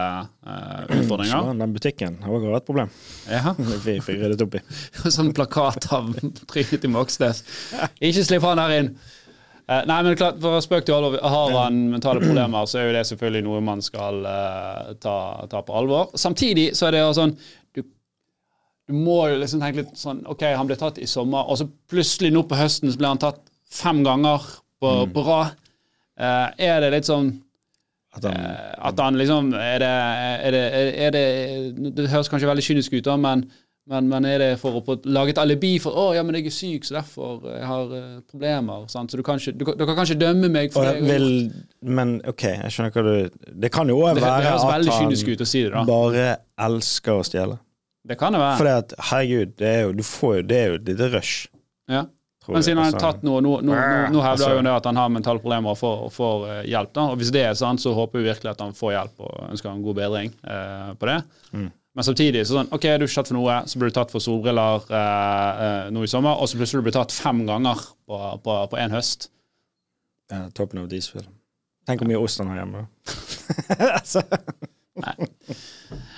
utfordringer. 0.43 1.31
Så 1.31 1.53
den 1.61 1.71
butikken 1.77 2.17
har 2.25 2.33
også 2.35 2.57
et 2.57 2.65
problem. 2.67 2.91
Ja. 3.31 3.53
Vi 3.55 3.95
fikk 4.03 4.19
ryddet 4.19 4.43
opp 4.43 4.57
i. 4.59 4.61
Sånn 5.15 5.31
plakat 5.35 5.87
av 5.95 6.11
trynet 6.51 6.83
til 6.83 6.91
Moxnes. 6.91 7.39
Ikke 8.03 8.25
slipp 8.27 8.45
han 8.49 8.59
her 8.61 8.75
inn! 8.81 8.91
Nei, 9.71 10.01
men 10.03 10.17
klart, 10.19 10.41
for 10.43 10.59
spøk 10.59 10.83
til 10.83 10.97
alvor, 10.97 11.15
har 11.23 11.53
han 11.55 11.77
mentale 11.93 12.19
problemer, 12.19 12.65
så 12.67 12.81
er 12.81 12.89
jo 12.89 12.95
det 12.97 13.05
selvfølgelig 13.07 13.45
noe 13.45 13.61
man 13.63 13.79
skal 13.85 14.17
uh, 14.27 14.89
ta, 14.99 15.15
ta 15.47 15.61
på 15.63 15.77
alvor. 15.79 16.11
Samtidig 16.19 16.73
så 16.75 16.89
er 16.89 16.97
det 16.97 17.05
jo 17.05 17.13
sånn 17.15 17.31
du, 18.91 18.97
må 18.97 19.21
jo 19.31 19.39
liksom 19.41 19.63
tenke 19.63 19.83
litt 19.83 19.95
sånn 19.99 20.21
OK, 20.29 20.43
han 20.53 20.67
ble 20.69 20.77
tatt 20.79 20.99
i 21.01 21.07
sommer, 21.09 21.47
og 21.47 21.59
så 21.59 21.67
plutselig 21.91 22.33
nå 22.35 22.43
på 22.47 22.59
høsten 22.59 22.91
så 22.91 22.99
ble 22.99 23.13
han 23.13 23.21
tatt 23.21 23.41
fem 23.71 24.03
ganger 24.05 24.43
på, 24.81 24.91
på 25.13 25.23
rad. 25.25 25.57
Uh, 26.21 26.51
er 26.59 26.83
det 26.83 26.91
litt 26.93 27.07
sånn 27.07 27.31
At 28.13 28.25
han, 28.27 28.35
uh, 28.35 28.73
At 28.91 28.99
han 28.99 29.15
liksom 29.17 29.53
Er 29.55 29.79
det, 29.81 29.87
er 30.43 30.53
det, 30.53 30.63
er 31.07 31.13
det, 31.15 31.21
det 31.95 32.09
høres 32.11 32.29
kanskje 32.29 32.49
veldig 32.49 32.65
kynisk 32.65 32.97
ut, 32.97 33.05
da, 33.07 33.15
men, 33.17 33.45
men, 33.89 34.09
men 34.11 34.27
er 34.29 34.43
det 34.43 34.49
for 34.61 34.77
å 34.77 34.83
på, 34.85 34.97
lage 35.09 35.33
et 35.33 35.41
alibi 35.41 35.71
for 35.81 35.97
å, 35.97 36.03
ja, 36.13 36.21
men 36.27 36.37
jeg 36.37 36.51
er 36.51 36.53
syk, 36.53 36.85
så 36.85 36.99
derfor 36.99 37.47
jeg 37.47 37.63
har 37.65 37.95
jeg 37.95 38.21
problemer? 38.27 38.83
Sant? 38.91 39.09
Så 39.09 39.17
du 39.17 39.25
kan, 39.25 39.41
ikke, 39.41 39.55
du, 39.55 39.65
du 39.71 39.85
kan 39.87 39.97
kanskje 40.03 40.19
dømme 40.19 40.51
meg 40.51 40.75
for 40.75 40.85
det. 40.85 40.99
vil, 41.07 41.47
men 41.87 42.17
OK, 42.29 42.45
jeg 42.51 42.75
skjønner 42.75 42.93
hva 42.93 43.05
du 43.07 43.41
Det 43.63 43.73
kan 43.73 43.89
jo 43.89 43.97
òg 44.03 44.19
være 44.19 44.35
at 44.51 44.69
han 44.99 45.15
ut 45.15 45.47
si 45.49 45.65
bare 45.89 46.29
elsker 46.67 47.23
å 47.23 47.25
stjele. 47.25 47.61
Det 48.07 48.17
kan 48.17 48.33
det 48.33 48.41
være. 48.41 48.57
For 48.57 48.95
herregud, 49.11 49.53
det 49.61 49.67
er 49.67 49.81
jo, 49.85 49.91
du 49.93 50.03
får 50.03 50.35
jo, 50.39 50.43
det 50.49 50.57
er 50.57 50.71
jo 50.71 50.79
et 50.79 50.87
lite 50.89 51.09
rush. 51.13 51.47
Ja. 51.91 52.05
Men 52.47 52.63
siden 52.65 52.79
han 52.81 52.87
er 52.89 52.95
Altså, 52.95 53.01
tatt 53.03 53.25
noe, 53.25 53.41
nå, 53.45 53.51
nå, 53.61 53.73
nå, 53.75 53.97
nå 54.15 54.21
hevder 54.23 54.47
Altså- 54.47 54.63
jo 54.65 54.75
at 54.75 54.87
han 54.89 54.97
har 54.97 55.09
mentale 55.13 55.39
problemer 55.39 55.75
og 55.75 55.77
får, 55.77 55.99
og 56.07 56.13
får 56.15 56.47
eh, 56.49 56.63
hjelp. 56.71 56.93
da, 56.93 57.01
og 57.11 57.17
Hvis 57.17 57.29
det 57.31 57.43
er 57.45 57.53
sant, 57.53 57.81
så 57.83 57.93
håper 57.93 58.19
vi 58.19 58.29
virkelig 58.31 58.49
at 58.51 58.63
han 58.65 58.73
får 58.73 58.91
hjelp 58.95 59.21
og 59.27 59.51
ønsker 59.51 59.69
han 59.69 59.83
god 59.83 59.95
bedring 59.95 60.33
eh, 60.43 60.93
på 60.97 61.05
det. 61.05 61.19
Mm. 61.53 61.69
Men 61.91 62.07
samtidig 62.07 62.41
så 62.47 62.55
sånn, 62.57 62.71
ok, 62.71 62.81
du 62.81 63.03
er 63.03 63.05
ikke 63.05 63.19
tatt 63.19 63.27
for 63.27 63.37
noe, 63.37 63.57
så 63.67 63.77
blir 63.77 63.91
du 63.91 63.95
tatt 63.97 64.13
for 64.13 64.23
solbriller 64.23 64.87
eh, 64.89 65.61
eh, 65.65 65.91
nå 65.91 66.03
i 66.03 66.09
sommer, 66.09 66.39
og 66.39 66.49
så 66.49 66.57
plutselig 66.57 66.81
blir 66.87 66.95
du 66.95 66.97
tatt 66.97 67.13
fem 67.13 67.43
ganger 67.45 67.83
på 68.07 68.17
én 68.17 68.41
på, 68.41 68.57
på 68.71 68.79
en 68.79 68.95
høst. 68.95 69.29
ja, 70.31 70.47
toppen 70.55 70.79
av 70.81 70.87
diesel. 70.89 71.21
Tenk 71.85 72.01
hvor 72.01 72.07
mye 72.09 72.21
ost 72.21 72.39
han 72.39 72.47
har 72.47 72.61
hjemme. 72.63 72.87
altså, 73.99 74.23
Nei, 75.01 75.15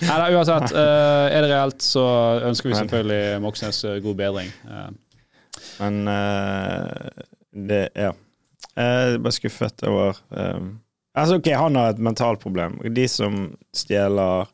da, 0.08 0.28
uansett, 0.32 0.72
eh, 0.72 1.26
er 1.34 1.46
det 1.46 1.50
reelt, 1.52 1.82
så 1.84 2.04
ønsker 2.50 2.70
vi 2.70 2.78
selvfølgelig 2.78 3.42
Moxnes 3.44 3.84
eh, 3.88 4.00
god 4.04 4.20
bedring. 4.20 4.52
Eh, 4.70 4.90
men 5.80 6.04
det 7.70 7.88
Ja. 7.96 8.14
Jeg 8.74 9.14
er 9.14 9.20
bare 9.22 9.36
skuffet 9.36 9.84
over 9.86 10.18
um, 10.34 10.80
Altså, 11.14 11.36
OK, 11.38 11.48
han 11.54 11.76
har 11.78 11.92
et 11.94 12.00
mentalt 12.02 12.40
problem. 12.42 12.80
De 12.96 13.04
som 13.08 13.52
stjeler 13.76 14.48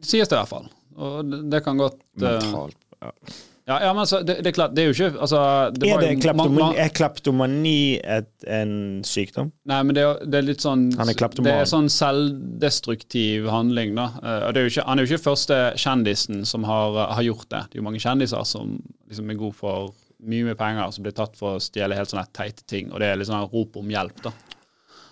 sies 0.00 0.30
det 0.30 0.36
i 0.36 0.38
hvert 0.38 0.48
fall. 0.48 0.70
Og 0.96 1.18
det, 1.28 1.42
det 1.52 1.60
kan 1.66 1.76
godt 1.76 1.98
mentalt 2.16 2.78
ja. 3.02 3.10
Ja, 3.68 3.76
ja, 3.84 3.88
men 3.92 4.00
altså, 4.00 4.22
det, 4.24 4.38
det 4.44 4.50
er 4.50 4.54
klart, 4.56 4.72
det 4.76 4.82
er 4.82 4.86
jo 4.88 4.94
ikke 4.96 5.20
altså, 5.20 5.40
det 5.76 5.88
Er, 5.90 5.92
var 5.92 6.04
det 6.06 6.12
kleptomani, 6.22 6.54
man, 6.54 6.62
man, 6.62 6.78
er 6.80 6.92
kleptomani 6.96 7.80
et, 8.00 8.30
en 8.48 8.74
sykdom? 9.04 9.50
Nei, 9.68 9.80
men 9.84 9.98
det 9.98 10.06
er, 10.06 10.22
det 10.24 10.40
er 10.40 10.46
litt 10.46 10.64
sånn 10.64 10.86
Han 10.96 11.12
er 11.12 11.18
kleptoman. 11.18 11.50
Det 11.50 11.54
er 11.60 11.68
sånn 11.68 11.90
selvdestruktiv 11.92 13.48
handling, 13.52 13.92
da. 13.98 14.08
Er 14.24 14.60
ikke, 14.64 14.86
han 14.88 14.96
er 14.96 15.04
jo 15.04 15.12
ikke 15.12 15.26
første 15.30 15.60
kjendisen 15.76 16.46
som 16.48 16.64
har, 16.68 16.96
har 17.12 17.26
gjort 17.26 17.48
det. 17.52 17.64
Det 17.68 17.76
er 17.76 17.82
jo 17.82 17.88
mange 17.90 18.00
kjendiser 18.02 18.46
som 18.48 18.78
liksom 19.08 19.34
er 19.34 19.40
god 19.44 19.58
for 19.60 19.92
mye 20.18 20.48
med 20.48 20.58
penger, 20.58 20.88
som 20.94 21.04
blir 21.04 21.14
tatt 21.14 21.36
for 21.38 21.58
å 21.58 21.62
stjele 21.62 21.96
helt 21.98 22.10
sånne 22.10 22.26
teite 22.34 22.64
ting, 22.66 22.88
og 22.90 23.02
det 23.02 23.12
er 23.12 23.20
litt 23.20 23.28
sånn 23.28 23.46
rop 23.52 23.76
om 23.78 23.92
hjelp, 23.92 24.24
da. 24.24 24.32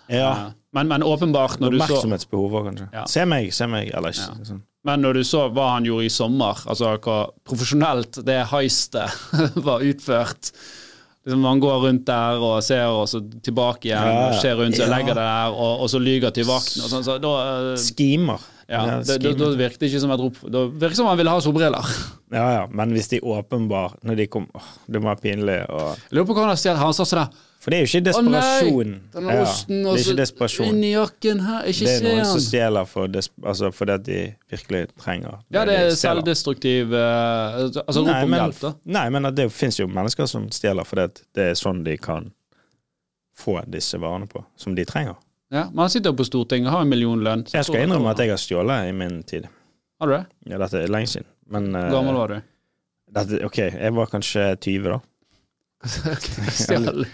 Ja. 0.07 0.31
Eh, 0.31 0.47
Men, 0.77 0.87
men 0.87 1.03
åpenbart, 1.03 1.59
når 1.59 1.71
du 1.71 1.77
så 1.79 1.85
Oppmerksomhetsbehov 1.85 2.53
òg, 2.59 2.65
kanskje. 2.69 2.87
Ja. 2.93 3.05
Se 3.09 3.23
meg, 3.25 3.47
se 3.55 3.65
meg. 3.71 3.87
Eller 3.97 4.13
ikke. 4.13 4.27
Ja. 4.29 4.45
Sånn. 4.45 4.59
Men 4.87 5.03
når 5.03 5.19
du 5.19 5.23
så 5.27 5.45
hva 5.51 5.71
han 5.75 5.87
gjorde 5.87 6.07
i 6.07 6.11
sommer, 6.13 6.59
altså 6.69 6.93
hva 7.03 7.17
profesjonelt 7.47 8.21
det 8.27 8.39
heistet 8.53 9.11
var 9.67 9.83
utført 9.85 10.51
liksom 11.27 11.41
Man 11.43 11.59
går 11.59 11.81
rundt 11.83 12.05
der 12.07 12.39
og 12.39 12.61
ser, 12.63 12.85
og 12.87 13.07
så 13.11 13.19
tilbake 13.43 13.89
igjen, 13.89 14.05
Ja, 14.07 14.29
ser 14.39 14.55
rundt, 14.55 14.77
seg, 14.77 14.85
ja. 14.87 14.93
legger 14.95 15.11
det 15.17 15.25
der, 15.27 15.51
og, 15.51 15.81
og 15.83 15.89
så 15.91 15.99
lyger 15.99 16.31
til 16.31 16.47
vakten. 16.47 16.85
Og 16.85 16.91
sånn, 16.93 17.03
så 17.03 17.17
da, 17.19 17.33
eh, 17.73 17.73
Schemer. 17.83 18.45
Ja, 18.67 18.83
det, 18.99 19.17
da, 19.23 19.31
da 19.39 19.49
virket 19.55 19.79
det 19.79 19.87
ikke 19.91 19.99
som 20.03 20.11
et 20.11 20.19
rop 20.19 20.39
Da 20.51 20.65
virket 20.67 20.99
som 20.99 21.07
han 21.07 21.17
ville 21.19 21.31
ha 21.31 21.39
solbriller. 21.43 21.91
Ja, 22.35 22.45
ja, 22.57 22.63
men 22.67 22.91
hvis 22.91 23.07
de 23.13 23.21
åpenbar 23.23 23.93
Når 24.03 24.17
de 24.19 24.25
kom 24.27 24.49
åh, 24.53 24.65
Det 24.91 24.99
må 24.99 25.07
være 25.07 25.21
pinlig. 25.23 25.61
Og, 25.71 25.93
Jeg 26.09 26.17
lurer 26.17 26.27
på 26.27 26.35
hva 26.35 26.43
han 26.43 26.51
har 26.51 26.59
stjålet. 26.59 26.81
Han 26.83 26.95
sa 26.97 27.05
sånn 27.07 27.21
der 27.23 27.43
for 27.57 27.73
det 27.73 27.77
er 27.79 27.85
jo 27.87 27.87
ikke 27.89 28.11
Å 28.13 28.21
nei! 28.21 28.31
desperasjon. 28.37 28.91
Denne 29.15 29.33
Ja, 29.33 29.41
osten 29.43 29.79
det 29.81 29.87
og 29.89 29.97
så 29.97 30.03
ikke 30.11 30.17
desperasjon. 30.19 30.67
inn 30.67 30.83
jakken 30.85 31.39
her. 31.41 31.65
Ikke 31.71 31.87
Det 31.87 31.95
er 31.95 32.03
noen 32.05 32.27
som 32.29 32.43
stjeler 32.45 32.85
for 32.87 33.07
des 33.11 33.29
altså 33.43 33.71
fordi 33.73 33.95
de 34.05 34.19
virkelig 34.53 34.81
trenger 35.01 35.39
Ja, 35.51 35.63
det 35.65 35.73
er 35.73 35.89
de 35.89 35.95
selvdestruktiv 35.97 36.93
uh, 36.93 37.57
Altså 37.81 38.03
rop 38.05 38.11
Nei, 38.11 38.21
om 38.23 38.29
men, 38.31 38.39
hjelp, 38.43 38.59
da. 38.61 38.71
nei, 38.99 39.05
men 39.15 39.29
det 39.35 39.47
fins 39.51 39.79
jo 39.81 39.87
mennesker 39.89 40.29
som 40.29 40.45
stjeler 40.53 40.85
fordi 40.87 41.07
det 41.35 41.49
er 41.51 41.57
sånn 41.59 41.81
de 41.87 41.97
kan 41.97 42.29
få 43.37 43.57
disse 43.69 43.99
varene 44.01 44.29
på, 44.29 44.41
som 44.57 44.73
de 44.77 44.85
trenger. 44.87 45.17
Ja, 45.53 45.69
men 45.69 45.85
han 45.85 45.91
sitter 45.93 46.11
jo 46.11 46.17
på 46.19 46.25
Stortinget 46.27 46.67
og 46.67 46.75
har 46.75 46.83
en 46.83 46.91
millionlønn. 46.91 47.45
lønn 47.45 47.55
Jeg 47.55 47.67
skal 47.67 47.85
innrømme 47.85 48.11
at 48.11 48.19
jeg 48.19 48.33
har 48.33 48.41
stjålet 48.41 48.89
i 48.89 48.95
min 48.95 49.21
tid. 49.27 49.47
Har 50.01 50.09
du 50.09 50.13
det? 50.17 50.23
Ja, 50.51 50.59
dette 50.59 50.81
er 50.83 50.91
lenge 50.91 51.09
siden. 51.13 51.29
Men 51.47 51.69
eh, 51.71 51.87
Hvor 51.87 52.01
gammel 52.01 52.19
var 52.19 52.33
du? 52.33 52.39
dette, 53.15 53.39
OK, 53.47 53.57
jeg 53.63 53.93
var 53.95 54.11
kanskje 54.11 54.43
20, 54.65 54.91
da. 54.91 54.99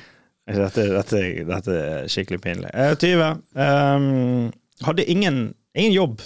Dette, 0.44 0.84
dette, 0.92 1.20
dette 1.48 1.74
er 1.80 2.08
skikkelig 2.12 2.40
pinlig. 2.44 2.72
Er 2.76 2.98
20. 3.00 3.38
Um, 3.56 4.50
hadde 4.84 5.06
ingen, 5.08 5.38
ingen 5.72 5.94
jobb. 5.96 6.26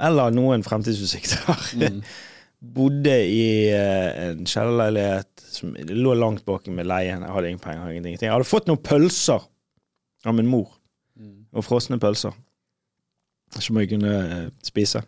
Eller 0.00 0.32
noen 0.32 0.64
fremtidsutsikter. 0.64 1.42
Mm. 1.76 1.98
Bodde 2.78 3.18
i 3.28 3.42
uh, 3.74 4.30
en 4.30 4.48
kjellerleilighet 4.48 5.44
som 5.52 5.76
lå 5.76 6.14
langt 6.16 6.46
bak 6.48 6.64
med 6.72 6.88
leien. 6.88 7.26
Jeg 7.26 7.34
hadde 7.34 7.52
ingen 7.52 7.60
penger. 7.66 7.92
ingenting. 7.92 8.24
Jeg 8.30 8.32
hadde 8.32 8.48
fått 8.48 8.70
noen 8.70 8.80
pølser 8.80 9.44
av 10.26 10.36
min 10.36 10.48
mor. 10.50 10.70
Mm. 11.18 11.46
Og 11.52 11.66
frosne 11.66 11.98
pølser. 12.02 12.34
Som 13.58 13.78
jeg 13.80 13.92
kunne 13.92 14.14
eh, 14.24 14.48
spise. 14.66 15.02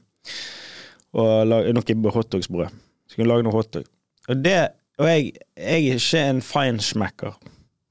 Og 1.17 1.51
noe 1.51 2.15
hotdogsbrød. 2.15 2.79
Så 3.07 3.17
kunne 3.17 3.27
jeg 3.27 3.33
lage 3.33 3.47
noe 3.47 3.57
hotdog. 3.57 3.89
Og, 4.29 4.37
det, 4.45 4.57
og 5.01 5.09
jeg, 5.11 5.33
jeg 5.59 5.91
er 5.91 5.99
ikke 5.99 6.25
en 6.31 6.43
feinschmecker 6.45 7.39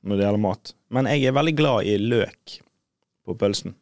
når 0.08 0.16
det 0.16 0.24
gjelder 0.24 0.42
mat, 0.42 0.74
men 0.96 1.10
jeg 1.12 1.28
er 1.28 1.36
veldig 1.36 1.54
glad 1.60 1.88
i 1.90 1.98
løk 2.00 2.54
på 3.28 3.36
pølsen. 3.36 3.74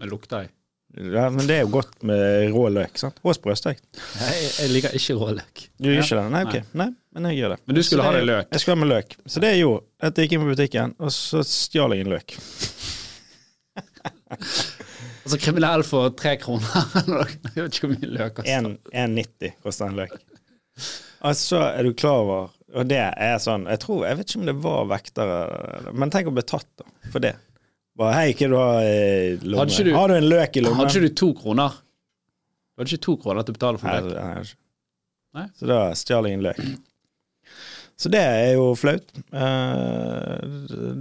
Det 0.00 0.08
lukter 0.10 0.44
jeg. 0.44 0.52
Ja, 0.98 1.28
men 1.30 1.46
det 1.46 1.54
er 1.54 1.60
jo 1.62 1.70
godt 1.76 2.02
med 2.02 2.50
rå 2.50 2.64
løk. 2.74 2.96
sant? 2.98 3.20
Og 3.22 3.34
sprøstekt. 3.36 3.84
Nei, 4.18 4.32
jeg 4.58 4.70
liker 4.72 4.96
ikke 4.98 5.14
rå 5.20 5.28
løk. 5.36 5.68
Du 5.78 5.86
gjør 5.88 6.00
Ja. 6.00 6.02
ikke 6.02 6.18
det? 6.18 6.30
Nei, 6.34 6.42
ok. 6.48 6.74
Nei, 6.74 6.88
men 7.14 7.28
jeg 7.30 7.38
gjør 7.38 7.48
det. 7.54 7.58
Men 7.66 7.74
du 7.76 7.82
skulle 7.82 8.02
Så 8.02 8.06
ha 8.06 8.12
det- 8.12 8.20
deg 8.20 8.28
løk. 8.32 8.46
Jeg 8.50 8.60
skulle 8.60 8.76
ha 8.76 8.84
med 8.84 8.90
løk. 8.96 9.16
Så 9.26 9.40
det 9.40 9.50
jeg 9.54 9.60
gjorde, 9.64 9.84
at 10.00 10.16
jeg 10.16 10.28
gikk 10.28 10.32
inn 10.32 10.40
på 10.46 10.50
butikken, 10.56 10.94
og 10.98 11.10
så 11.14 11.44
stjal 11.46 11.90
jeg 11.94 12.00
en 12.06 12.12
løk. 12.16 12.36
Altså 15.20 15.36
kriminell 15.38 15.82
for 15.86 16.10
tre 16.16 16.36
kroner. 16.40 16.66
jeg 17.54 17.64
vet 17.64 17.76
ikke 17.76 17.86
hvor 17.90 17.92
mye 18.00 18.10
løk 18.16 18.34
koster. 18.38 18.56
En- 18.56 18.78
1,90 18.92 19.52
koster 19.62 19.86
en 19.90 19.98
løk. 20.00 20.14
Og 21.20 21.36
så 21.36 21.60
er 21.76 21.82
du 21.84 21.92
klar 21.92 22.22
over 22.24 22.50
Og 22.72 22.86
det 22.88 22.96
er 23.02 23.34
sånn 23.42 23.66
Jeg 23.68 23.80
tror, 23.82 24.06
jeg 24.06 24.16
vet 24.16 24.30
ikke 24.30 24.38
om 24.40 24.46
det 24.48 24.54
var 24.62 24.86
vektere, 24.88 25.92
men 25.92 26.10
tenk 26.14 26.30
å 26.30 26.32
bli 26.32 26.42
tatt 26.48 26.66
da, 26.80 26.84
for 27.12 27.20
det. 27.20 27.34
Bare, 28.00 28.14
Hei, 28.16 28.32
hva 28.32 28.48
du 28.48 28.56
har 28.56 28.80
i 28.80 28.92
Hadde 29.36 29.50
lommen? 29.52 29.72
ikke 29.74 29.84
du- 29.90 29.94
Har 29.94 30.08
du 30.08 30.14
en 30.16 30.28
løk 30.30 30.56
i 30.56 30.60
lommen? 30.64 30.78
Hadde 30.80 30.94
ikke 30.96 31.08
du 31.10 31.14
to 31.20 31.28
kroner? 31.36 31.74
Du 32.72 32.80
hadde 32.82 32.94
ikke 32.94 33.04
to 33.04 33.16
kroner 33.20 33.44
til 33.44 33.52
å 33.52 33.58
betale 33.58 33.80
for 33.82 33.90
Nei, 33.90 34.00
det 34.06 34.14
nei, 34.16 34.30
jeg 34.34 34.46
ikke. 34.46 34.56
Nei. 35.36 35.44
Så 35.60 35.66
da 35.70 35.80
stjal 36.00 36.28
jeg 36.30 36.38
en 36.38 36.46
løk. 36.46 36.62
Så 38.00 38.08
det 38.10 38.22
er 38.24 38.54
jo 38.56 38.70
flaut. 38.80 39.12
Eh, 39.36 40.38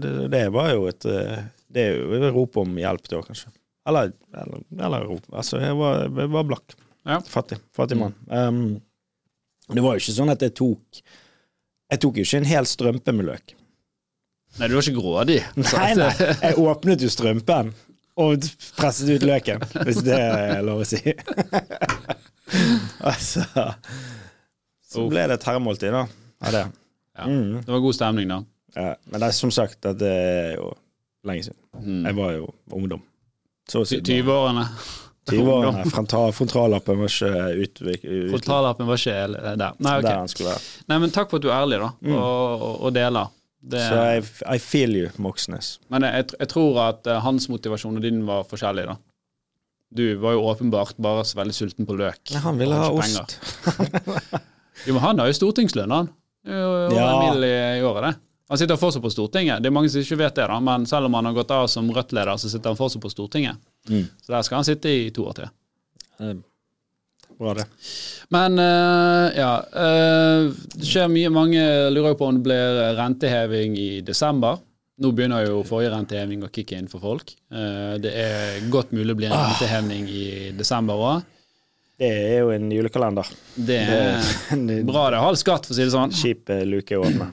det, 0.03 0.12
det 0.34 0.44
var 0.51 0.74
jo 0.74 0.89
et 0.91 1.06
eh, 1.08 1.38
Det 1.72 1.86
er 1.86 1.96
jo 2.01 2.18
et 2.20 2.34
rop 2.36 2.58
om 2.60 2.75
hjelp 2.82 3.08
da, 3.08 3.22
kanskje. 3.24 3.53
Eller, 3.88 4.12
eller, 4.36 4.65
eller 4.77 5.08
rop 5.08 5.24
Altså, 5.32 5.62
jeg 5.63 5.77
var, 5.79 6.03
jeg 6.03 6.29
var 6.36 6.44
blakk. 6.51 6.75
Ja. 7.08 7.22
Fattig. 7.25 7.62
Fattig 7.74 7.98
mann. 7.98 8.13
Um, 8.27 8.82
det 9.72 9.82
var 9.86 9.96
jo 9.96 10.03
ikke 10.03 10.18
sånn 10.18 10.34
at 10.34 10.44
jeg 10.44 10.53
tok 10.60 11.00
Jeg 11.94 12.01
tok 12.03 12.20
jo 12.20 12.25
ikke 12.27 12.41
en 12.44 12.50
hel 12.51 12.68
strømpe 12.70 13.15
med 13.15 13.25
løk. 13.32 13.56
Nei, 14.58 14.68
du 14.68 14.74
var 14.75 14.82
ikke 14.88 14.98
grådig. 14.98 15.38
Nei, 15.62 15.91
nei. 16.00 16.10
Jeg 16.41 16.58
åpnet 16.60 17.06
jo 17.06 17.12
strømpen 17.13 17.70
og 18.20 18.44
presset 18.75 19.08
ut 19.13 19.24
løken, 19.24 19.62
hvis 19.88 20.01
det 20.03 20.18
er 20.20 20.63
lov 20.65 20.82
å 20.84 20.88
si. 20.89 21.00
altså 23.10 23.44
Så 24.89 25.06
ble 25.12 25.27
det 25.32 25.38
terremåltid, 25.44 25.94
da. 25.96 26.06
Av 26.44 26.56
det. 26.56 26.63
Ja. 27.20 27.27
Mm. 27.29 27.60
Det 27.65 27.72
var 27.72 27.84
god 27.86 27.96
stemning, 27.96 28.32
da. 28.32 28.39
Ja, 28.75 28.94
men 29.06 29.22
det 29.22 29.29
er 29.29 29.36
som 29.38 29.51
sagt 29.53 29.86
det 30.00 30.10
er 30.10 30.56
jo 30.58 30.72
lenge 31.27 31.46
siden. 31.48 31.60
Mm. 31.79 32.01
Jeg 32.10 32.18
var 32.20 32.34
jo 32.36 32.50
ungdom. 32.75 33.01
Så 33.70 33.84
å 33.84 33.88
si. 33.88 34.00
20-årene. 34.01 34.65
20-årene. 35.29 35.84
Frontallappen 36.34 37.01
var 37.03 37.12
ikke 37.12 37.32
utvik... 37.65 38.06
ut, 38.06 38.29
Frontallappen 38.34 38.88
var 38.89 39.01
ikke 39.01 39.18
der. 39.29 39.75
Nei, 39.77 39.98
ok. 40.00 40.06
der 40.08 40.15
han 40.15 40.32
skulle 40.32 40.56
være. 40.56 40.63
Nei, 40.89 41.00
men 41.06 41.13
takk 41.13 41.29
for 41.32 41.41
at 41.41 41.46
du 41.46 41.51
er 41.51 41.60
ærlig, 41.60 41.82
da, 41.84 41.91
Mm. 42.10 42.15
og, 42.18 42.65
og 42.88 42.96
deler. 42.96 43.36
Det, 43.62 43.82
Så 43.89 43.96
I, 44.16 44.56
I 44.56 44.60
feel 44.63 44.94
you, 44.96 45.10
Moxnes. 45.20 45.80
men 45.92 46.06
jeg, 46.08 46.30
jeg 46.39 46.48
tror 46.48 46.78
at 46.86 47.08
eh, 47.12 47.20
hans 47.25 47.50
motivasjon 47.51 47.98
og 48.00 48.01
din 48.06 48.22
var 48.28 48.46
forskjellig, 48.48 48.86
da. 48.88 48.96
Du 49.92 50.04
var 50.22 50.36
jo 50.38 50.46
åpenbart 50.48 50.96
bare 51.01 51.25
så 51.25 51.39
veldig 51.42 51.54
sulten 51.58 51.86
på 51.89 51.96
løk. 51.98 52.22
Nei, 52.32 52.39
han 52.44 52.58
ville 52.62 52.78
ha 52.78 52.92
ost. 52.94 53.36
Jo, 54.88 54.94
men 54.96 55.01
han 55.04 55.20
har 55.20 55.28
jo 55.28 55.36
stortingslønn, 55.36 55.92
han. 55.92 56.08
Jo, 56.48 56.56
jo, 56.56 56.96
Ja. 56.96 57.08
en 57.12 57.34
mil 57.34 57.44
i, 57.44 57.56
i 57.80 57.84
året, 57.84 58.06
det. 58.06 58.13
Han 58.50 58.58
sitter 58.58 58.80
fortsatt 58.82 59.04
på 59.04 59.12
Stortinget. 59.13 59.60
Det 59.62 59.68
er 59.70 59.74
mange 59.75 59.89
som 59.94 60.01
ikke 60.01 60.18
vet 60.24 60.38
det, 60.39 60.46
da, 60.50 60.56
men 60.63 60.86
selv 60.89 61.06
om 61.06 61.13
han 61.20 61.28
har 61.28 61.36
gått 61.36 61.51
av 61.54 61.68
som 61.70 61.89
Rødt-leder, 61.94 62.39
så 62.42 62.50
sitter 62.50 62.72
han 62.72 62.80
fortsatt 62.80 63.04
på 63.04 63.12
Stortinget. 63.12 63.60
Mm. 63.92 64.08
Så 64.24 64.32
der 64.34 64.42
skal 64.48 64.58
han 64.62 64.66
sitte 64.66 64.89
i 64.89 65.10
to 65.13 65.28
år 65.30 65.36
til. 65.38 65.51
Eh, 67.39 67.43
Bra, 67.43 67.53
det. 67.53 67.65
Men 68.29 68.60
uh, 68.60 69.29
ja 69.31 69.51
uh, 69.63 70.50
Det 70.75 70.86
skjer 70.86 71.08
mye. 71.12 71.29
Mange 71.31 71.63
lurer 71.93 72.17
på 72.19 72.27
om 72.27 72.36
det 72.36 72.43
blir 72.50 72.81
renteheving 73.00 73.77
i 73.79 74.01
desember. 74.05 74.60
Nå 75.00 75.13
begynner 75.15 75.46
jo 75.48 75.63
forrige 75.63 75.93
renteheving 75.93 76.43
å 76.43 76.51
kicke 76.51 76.75
inn 76.75 76.89
for 76.91 77.00
folk. 77.00 77.31
Uh, 77.53 77.96
det 78.03 78.12
er 78.12 78.63
godt 78.72 78.91
mulig 78.91 79.15
å 79.15 79.19
bli 79.22 79.29
en 79.29 79.38
renteheving 79.38 80.10
i 80.12 80.25
desember 80.58 81.00
òg. 81.00 81.27
Det 82.00 82.08
er 82.08 82.38
jo 82.46 82.51
en 82.55 82.69
julekalender. 82.72 83.27
Det 83.55 83.75
er 83.84 84.84
bra 84.88 85.10
det 85.12 85.17
er 85.17 85.24
halv 85.25 85.39
skatt, 85.39 85.65
for 85.67 85.75
å 85.75 85.77
si 85.79 85.84
det 85.84 85.91
sånn. 85.91 86.13
Kjip 86.15 86.51
eh, 86.55 86.63
luke 86.67 86.96
å 86.96 87.03
åpne. 87.03 87.27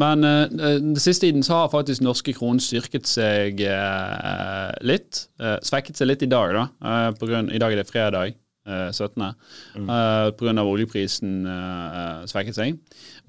Men 0.00 0.24
uh, 0.24 0.46
den 0.80 0.96
siste 1.00 1.26
tiden 1.26 1.44
så 1.44 1.62
har 1.62 1.72
faktisk 1.72 2.04
norske 2.04 2.32
kronen 2.36 2.60
styrket 2.60 3.08
seg 3.08 3.60
uh, 3.68 4.72
litt. 4.84 5.26
Uh, 5.40 5.58
svekket 5.64 6.00
seg 6.00 6.08
litt 6.08 6.24
i 6.24 6.30
dag, 6.32 6.56
da. 6.56 6.64
Eh, 6.88 7.10
på 7.20 7.28
grunn, 7.28 7.52
I 7.52 7.60
dag 7.60 7.72
er 7.72 7.82
det 7.82 7.88
fredag. 7.88 8.36
Eh, 8.66 8.90
17. 8.92 9.24
eh, 9.26 10.28
på 10.36 10.46
grunn 10.46 10.62
av 10.62 10.70
oljeprisen 10.70 11.46
eh, 11.46 12.00
eh, 12.00 12.26
svekket 12.30 12.58
seg. 12.58 12.76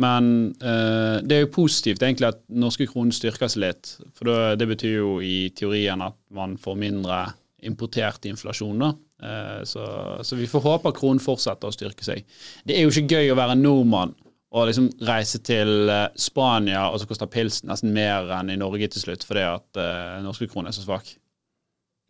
Men 0.02 0.34
uh, 0.64 1.22
det 1.22 1.36
er 1.36 1.44
jo 1.44 1.54
positivt 1.54 2.02
egentlig 2.02 2.32
at 2.32 2.40
norske 2.50 2.88
kronen 2.90 3.14
styrker 3.14 3.52
seg 3.52 3.62
litt. 3.62 3.92
For 4.18 4.30
det, 4.30 4.64
det 4.64 4.70
betyr 4.72 4.96
jo 4.98 5.16
i 5.22 5.52
teorien 5.54 6.02
at 6.02 6.18
man 6.34 6.58
får 6.62 6.80
mindre 6.82 7.24
importert 7.64 8.26
inflasjon. 8.26 8.80
da. 8.80 8.94
Eh, 9.24 9.64
så, 9.64 9.86
så 10.24 10.36
vi 10.36 10.48
får 10.48 10.66
håpe 10.66 10.92
at 10.92 11.00
kronen 11.00 11.22
fortsetter 11.24 11.70
å 11.70 11.76
styrke 11.76 12.06
seg. 12.06 12.26
Det 12.68 12.78
er 12.78 12.86
jo 12.86 12.92
ikke 12.92 13.20
gøy 13.20 13.34
å 13.34 13.40
være 13.40 13.58
nordmann 13.60 14.16
og 14.54 14.68
liksom 14.70 14.90
reise 15.08 15.40
til 15.46 15.90
eh, 15.90 16.10
Spania, 16.20 16.86
og 16.92 17.00
så 17.02 17.10
koster 17.10 17.32
pilsen 17.32 17.72
nesten 17.72 17.94
mer 17.96 18.30
enn 18.38 18.52
i 18.54 18.60
Norge 18.60 18.92
til 18.94 19.06
slutt 19.06 19.24
fordi 19.26 19.46
at 19.48 19.80
uh, 19.80 20.20
norske 20.26 20.50
kroner 20.52 20.70
er 20.70 20.78
så 20.78 20.84
svak. 20.86 21.16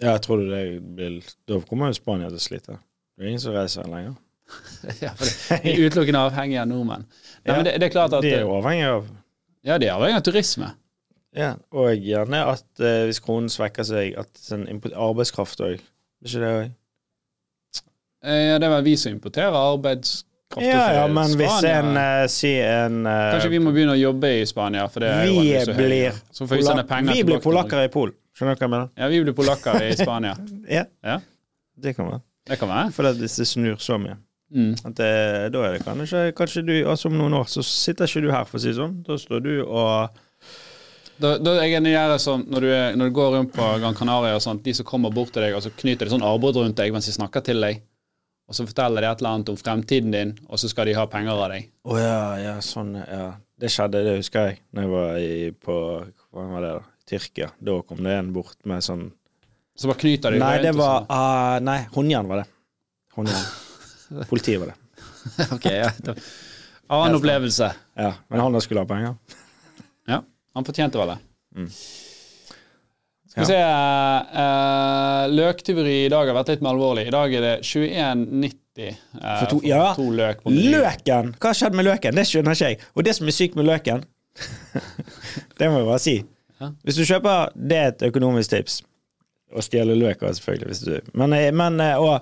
Ja, 0.01 0.15
jeg 0.15 0.23
tror 0.25 0.41
det 0.41 0.63
blir 0.97 1.21
Da 1.47 1.61
kommer 1.69 1.91
jo 1.91 1.99
Spania 1.99 2.31
til 2.31 2.41
å 2.41 2.43
slite. 2.43 2.79
Det 3.13 3.25
er 3.25 3.31
ingen 3.33 3.41
som 3.43 3.53
reiser 3.55 3.87
lenger. 3.89 4.15
ja, 5.03 5.11
for 5.15 5.25
det 5.25 5.73
er 5.73 5.83
utelukkende 5.87 6.21
avhengig 6.27 6.57
av 6.61 6.67
nordmenn. 6.69 7.05
Nei, 7.07 7.43
Ja, 7.47 7.55
men 7.57 7.67
det, 7.67 7.75
det 7.81 7.87
er 7.89 7.93
klart 7.93 8.13
at 8.15 8.23
De 8.25 8.31
er 8.33 8.43
jo 8.45 8.53
avhengig 8.57 8.85
av 8.89 9.05
Ja, 9.63 9.77
de 9.79 9.87
er 9.87 9.95
avhengig 9.95 10.19
av 10.19 10.25
turisme. 10.27 10.73
Ja, 11.33 11.53
og 11.73 11.95
gjerne 11.97 12.43
at 12.51 12.83
eh, 12.83 13.05
hvis 13.09 13.21
kronen 13.23 13.49
svekker 13.49 13.85
seg, 13.87 14.13
at 14.21 14.29
sånn 14.37 14.67
arbeidskraft 14.69 15.63
òg. 15.65 15.79
Er 15.81 16.29
ikke 16.29 16.41
det 16.43 16.51
òg? 16.57 16.73
Eh, 18.23 18.43
Ja, 18.51 18.59
det 18.61 18.67
er 18.67 18.75
vel 18.77 18.85
vi 18.85 18.93
som 18.99 19.15
importerer 19.15 19.55
arbeidskraft 19.57 20.67
Ja, 20.67 20.83
ja, 20.99 21.05
men 21.09 21.33
hvis 21.39 21.65
en 21.65 21.89
uh, 21.97 22.25
sier 22.29 22.67
en 22.85 22.99
uh, 23.07 23.31
Kanskje 23.33 23.49
vi 23.55 23.61
må 23.63 23.73
begynne 23.73 23.95
å 23.95 23.99
jobbe 23.99 24.29
i 24.41 24.43
Spania, 24.47 24.85
for 24.91 25.03
det 25.03 25.09
er 25.09 25.25
jo 25.25 25.39
vi 25.39 25.55
aldri 25.55 25.63
så 25.65 25.77
blir, 25.79 26.19
Så 26.29 26.47
får 26.47 26.61
vi 26.61 26.67
sende 26.69 26.85
penger 26.91 27.17
vi 27.17 27.25
blir 27.31 27.41
polakker 27.43 27.87
i 27.87 27.89
Polen. 27.93 28.15
Skjønner 28.37 28.55
du 28.55 28.61
hva 28.61 28.67
jeg 28.67 28.73
mener? 28.75 28.93
Ja, 28.97 29.09
vi 29.09 29.23
blir 29.25 29.35
polakker 29.37 29.81
i 29.87 29.95
Spania. 29.97 30.35
Ja, 30.77 30.85
Ja, 31.05 31.17
det 31.81 31.95
kan 31.97 32.11
være. 32.11 32.21
Det 32.49 32.59
kan 32.59 32.71
være. 32.71 32.91
For 32.95 33.09
hvis 33.19 33.39
det 33.39 33.47
snur 33.49 33.79
så 33.81 33.97
mye. 34.01 34.17
Mm. 34.53 34.75
At 34.85 34.97
det, 34.99 35.13
da 35.53 35.63
er 35.65 35.73
det 35.73 35.81
kanskje, 35.81 36.27
kanskje 36.37 36.61
du 36.61 36.73
Altså 36.85 37.09
om 37.09 37.15
noen 37.17 37.33
år 37.39 37.47
så 37.49 37.63
sitter 37.65 38.05
ikke 38.05 38.21
du 38.21 38.29
her, 38.29 38.45
for 38.45 38.59
å 38.59 38.61
si 38.61 38.69
det 38.69 38.77
sånn. 38.77 38.99
Da 39.07 39.17
står 39.17 39.41
du 39.41 39.53
og 39.63 40.19
Da, 41.23 41.37
da 41.41 41.55
jeg 41.61 41.79
er 41.79 41.85
det 41.85 42.19
når 42.25 42.61
du, 42.61 42.67
er, 42.73 42.95
når 42.97 43.09
du 43.09 43.15
går 43.15 43.33
rundt 43.37 43.53
på 43.55 43.65
Gran 43.79 43.95
Canaria 43.97 44.35
og 44.35 44.43
sånt, 44.43 44.63
de 44.65 44.73
som 44.73 44.85
kommer 44.85 45.13
bort 45.13 45.31
til 45.33 45.45
deg, 45.45 45.55
og 45.55 45.61
så 45.63 45.71
knyter 45.71 46.09
de 46.09 46.13
sånn 46.15 46.25
arbeid 46.25 46.57
rundt 46.57 46.77
deg 46.77 46.93
mens 46.93 47.05
de 47.07 47.13
snakker 47.15 47.45
til 47.45 47.61
deg, 47.61 47.83
og 48.49 48.57
så 48.57 48.65
forteller 48.67 49.05
de 49.05 49.09
et 49.11 49.21
eller 49.21 49.37
annet 49.37 49.51
om 49.53 49.59
fremtiden 49.59 50.11
din, 50.11 50.33
og 50.49 50.59
så 50.59 50.71
skal 50.71 50.89
de 50.89 50.95
ha 50.97 51.05
penger 51.07 51.37
av 51.37 51.53
deg. 51.53 51.69
Å 51.85 51.99
ja, 52.01 52.17
ja, 52.41 52.55
sånn, 52.65 52.95
ja. 52.97 53.27
Det 53.61 53.69
skjedde, 53.71 54.01
det 54.03 54.17
husker 54.17 54.49
jeg, 54.49 54.59
når 54.73 54.83
jeg 54.83 54.91
var 54.95 55.21
i, 55.21 55.35
på 55.53 55.77
Hva 56.33 56.47
var 56.49 56.65
det, 56.65 56.73
da? 56.79 56.83
Tyrkia. 57.13 57.51
Da 57.61 57.77
kom 57.85 58.03
det 58.03 58.17
en 58.17 58.33
bort 58.35 58.57
med 58.67 58.83
sånn 58.83 59.09
Så 59.75 59.89
var 59.89 59.97
knyta 59.99 60.29
de 60.31 60.39
Nei, 60.41 60.57
det 60.61 60.71
var 60.77 61.07
uh, 61.09 61.57
Nei, 61.65 61.79
håndjern 61.95 62.27
var 62.29 62.43
det. 62.43 62.47
Håndjern. 63.15 63.45
Politiet 64.29 64.61
var 64.61 64.73
det. 64.73 64.79
Ok, 65.55 65.65
ja. 65.71 65.89
Annen 66.93 67.15
opplevelse. 67.15 67.71
Ja, 67.97 68.13
Men 68.27 68.39
han 68.43 68.61
skulle 68.61 68.83
ha 68.83 68.87
penger. 68.89 69.15
Ja, 70.07 70.19
han 70.53 70.65
fortjente 70.67 70.99
vel 70.99 71.13
det. 71.13 71.17
Mm. 71.55 71.69
Skal 73.33 73.41
vi 73.41 73.49
se 73.49 73.61
uh, 74.37 75.23
Løktyveri 75.33 75.95
i 76.05 76.09
dag 76.11 76.27
har 76.29 76.35
vært 76.37 76.51
litt 76.53 76.61
mer 76.65 76.75
alvorlig. 76.75 77.07
I 77.09 77.13
dag 77.15 77.33
er 77.33 77.45
det 77.47 77.53
21,90 77.65 78.91
uh, 78.91 79.23
For 79.23 79.47
to- 79.55 79.63
ja. 79.65 79.87
to 79.97 80.05
løk 80.13 80.43
på. 80.43 80.53
Løken! 80.53 81.33
Hva 81.39 81.49
har 81.53 81.57
skjedd 81.57 81.79
med 81.79 81.87
løken? 81.87 82.19
Det 82.19 82.27
skjønner 82.29 82.53
ikke 82.59 82.69
jeg. 82.75 82.81
Og 82.93 83.07
det 83.07 83.15
som 83.17 83.31
er 83.31 83.37
sykt 83.39 83.57
med 83.57 83.65
løken 83.71 84.05
Det 85.57 85.69
må 85.69 85.81
jeg 85.81 85.87
bare 85.89 86.01
si. 86.03 86.15
Ja. 86.59 86.69
Hvis 86.85 86.97
du 86.99 87.03
kjøper 87.05 87.51
Det 87.57 87.79
er 87.79 87.91
et 87.95 88.05
økonomisk 88.11 88.53
tips. 88.53 88.81
Å 89.53 89.61
stjele 89.61 89.95
løk 89.97 90.23
også, 90.23 90.39
selvfølgelig. 90.39 90.69
Hvis 90.71 90.83
du, 90.85 91.11
men, 91.19 91.35
eh, 91.37 91.49
men 91.53 91.79
eh, 91.83 91.99
å 91.99 92.17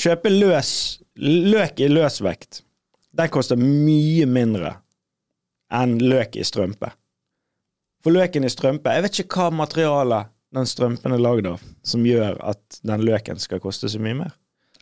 kjøpe 0.00 0.32
løs 0.32 0.72
løk 1.20 1.80
i 1.80 1.88
løsvekt, 1.90 2.62
den 3.16 3.32
koster 3.32 3.58
mye 3.58 4.26
mindre 4.30 4.76
enn 5.74 5.98
løk 6.02 6.36
i 6.38 6.44
strømpe. 6.46 6.92
For 8.00 8.14
løken 8.14 8.46
i 8.46 8.50
strømpe 8.50 8.92
Jeg 8.94 9.04
vet 9.04 9.18
ikke 9.20 9.42
hva 9.42 9.56
materialet 9.60 10.30
den 10.56 10.66
strømpen 10.66 11.14
er 11.14 11.22
lagd 11.22 11.46
av, 11.46 11.62
som 11.86 12.06
gjør 12.06 12.38
at 12.42 12.80
den 12.86 13.04
løken 13.06 13.38
skal 13.38 13.60
koste 13.62 13.90
så 13.90 14.00
mye 14.02 14.16
mer. 14.24 14.32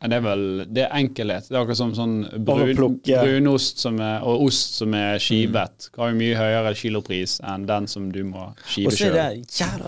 Ja, 0.01 0.09
Det 0.13 0.17
er 0.21 0.23
vel 0.23 0.43
det 0.71 0.83
er 0.85 0.93
enkelhet. 0.95 1.49
Det 1.49 1.57
er 1.57 1.61
akkurat 1.65 1.81
som 1.81 1.93
sånn 1.97 2.17
brun, 2.47 3.01
brunost 3.03 3.81
som 3.83 3.99
er, 4.05 4.21
og 4.23 4.45
ost 4.47 4.77
som 4.79 4.95
er 4.95 5.19
skivet. 5.23 5.89
Har 5.99 6.13
jo 6.13 6.19
mye 6.21 6.37
høyere 6.39 6.75
kilopris 6.79 7.39
enn 7.43 7.67
den 7.67 7.89
som 7.91 8.11
du 8.15 8.21
må 8.29 8.51
skive 8.65 8.93
sjøl. 8.95 9.17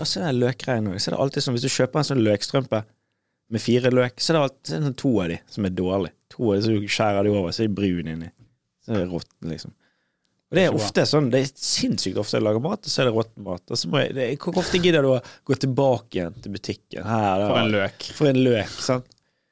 Og 0.01 0.07
så 0.09 0.19
er 0.23 0.31
det 0.33 0.41
løkgreiene 0.41 0.91
òg. 0.91 0.99
Så 0.99 1.11
er 1.11 1.15
det 1.15 1.21
alltid 1.25 1.45
sånn 1.47 1.55
hvis 1.55 1.67
du 1.67 1.71
kjøper 1.71 2.01
en 2.03 2.09
sånn 2.11 2.25
løkstrømpe 2.27 2.83
med 3.51 3.63
fire 3.63 3.91
løk, 3.91 4.19
så 4.19 4.31
er 4.33 4.37
det 4.37 4.41
alltid 4.47 4.73
sånn 4.87 4.97
to 4.99 5.13
av 5.23 5.29
de 5.31 5.37
som 5.51 5.67
er 5.67 5.75
dårlige. 5.75 6.15
To 6.35 6.49
av 6.51 6.57
de 6.59 6.65
som 6.67 6.89
skjærer 6.97 7.27
de 7.27 7.31
over, 7.35 7.55
så 7.55 7.63
er 7.63 7.69
de 7.71 7.77
brun 7.79 8.11
inni. 8.13 8.29
Så 8.85 8.93
er 8.95 9.01
det 9.03 9.07
råtten, 9.11 9.49
liksom. 9.51 9.73
Og 10.51 10.57
det 10.59 10.63
er 10.67 10.75
ofte 10.75 11.03
sånn, 11.07 11.29
det 11.31 11.39
er 11.45 11.51
sinnssykt 11.55 12.17
ofte 12.19 12.35
jeg 12.35 12.43
lager 12.43 12.59
mat, 12.63 12.83
og 12.83 12.91
så 12.91 13.03
er 13.03 13.07
det 13.07 13.15
råtten 13.15 13.45
mat. 13.47 13.63
Og 13.71 13.79
så 13.79 13.87
må 13.87 14.01
jeg, 14.01 14.15
det, 14.17 14.25
hvor 14.43 14.57
ofte 14.59 14.81
gidder 14.83 15.05
du 15.07 15.13
å 15.13 15.19
gå 15.47 15.55
tilbake 15.63 16.17
igjen 16.19 16.35
til 16.43 16.51
butikken? 16.51 17.05
Her, 17.07 17.39
da. 17.39 17.47
For 17.47 17.59
en 17.61 17.71
løk. 17.71 18.07
For 18.17 18.31
en 18.33 18.39
løk, 18.43 18.73
sant? 18.83 19.07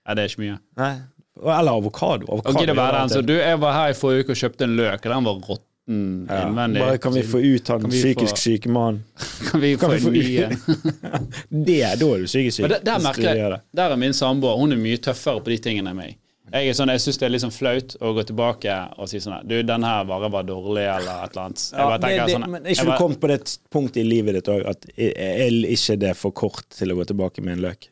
Ja, 0.10 0.16
det 0.18 0.24
er 0.26 0.32
ikke 0.32 0.42
mye. 0.42 0.60
Nei. 0.82 0.94
Eller 1.40 1.72
avokado. 1.78 2.26
Avokado 2.34 2.74
være 2.74 3.00
den, 3.00 3.10
så 3.14 3.22
du, 3.22 3.36
Jeg 3.38 3.60
var 3.62 3.76
her 3.78 3.92
i 3.94 3.98
forrige 3.98 4.26
uke 4.26 4.34
og 4.34 4.40
kjøpte 4.42 4.66
en 4.66 4.78
løk, 4.80 5.04
og 5.06 5.12
den 5.14 5.28
var 5.28 5.44
råtten 5.50 6.00
ja. 6.26 6.40
innvendig. 6.48 6.82
Bare 6.82 7.02
kan 7.04 7.14
vi 7.14 7.22
få 7.30 7.42
ut 7.44 7.68
han 7.76 7.86
psykisk 7.94 8.34
få- 8.34 8.42
syke 8.42 8.72
mannen? 8.74 9.04
Kan 9.52 9.62
vi 9.62 9.76
Kan 9.78 9.94
få 9.94 10.10
en 10.10 10.14
ny 10.14 10.38
en? 10.44 10.58
Det, 11.70 11.78
da 12.02 12.10
er 12.10 12.26
du 12.26 12.26
psykisk 12.26 12.58
syk. 12.58 12.64
Men 12.66 12.74
der, 12.74 12.82
der 12.90 13.06
merker 13.06 13.38
jeg. 13.38 13.62
Der 13.78 13.94
er 13.94 14.02
min 14.02 14.18
samboer. 14.18 14.58
Hun 14.58 14.74
er 14.74 14.82
mye 14.82 14.98
tøffere 14.98 15.46
på 15.46 15.54
de 15.54 15.60
tingene 15.70 15.94
enn 15.94 16.02
meg. 16.02 16.18
Jeg 16.50 16.72
er 16.72 16.74
sånn, 16.74 16.90
jeg 16.90 17.02
syns 17.04 17.20
det 17.22 17.28
er 17.28 17.32
litt 17.36 17.44
sånn 17.44 17.54
flaut 17.54 17.94
å 18.02 18.12
gå 18.18 18.24
tilbake 18.26 18.76
og 18.98 19.10
si 19.12 19.20
sånn 19.22 19.46
Du, 19.46 19.54
den 19.62 19.86
her 19.86 20.08
bare 20.10 20.32
var 20.34 20.48
dårlig, 20.48 20.88
eller 20.90 21.28
et 21.28 21.36
eller 21.36 21.44
annet. 21.44 21.66
Ja, 21.78 21.90
det, 21.94 22.10
det, 22.10 22.34
sånn 22.34 22.48
men 22.50 22.66
er 22.66 22.74
ikke 22.74 22.88
du 22.90 22.94
kommet 22.98 23.22
på 23.22 23.30
det 23.30 23.40
punktet 23.70 24.02
i 24.02 24.08
livet 24.08 24.40
ditt 24.40 24.50
òg 24.50 24.66
at 24.72 24.90
er 24.98 25.60
ikke 25.70 26.00
det 26.02 26.16
for 26.18 26.34
kort 26.34 26.66
til 26.74 26.96
å 26.96 26.98
gå 26.98 27.06
tilbake 27.12 27.46
med 27.46 27.60
en 27.60 27.68
løk? 27.70 27.92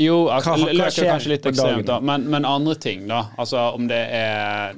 Jo, 0.00 0.24
Hva- 0.26 0.40
hva 0.42 0.86
er 0.86 0.90
skjer 0.94 1.10
kanskje 1.12 1.30
litt 1.34 1.46
ekstremt, 1.50 1.86
da. 1.86 1.98
Men, 2.00 2.24
men 2.30 2.44
andre 2.48 2.74
ting, 2.80 3.06
da. 3.10 3.24
Altså 3.38 3.68
om 3.74 3.86
det 3.90 4.00
er 4.14 4.74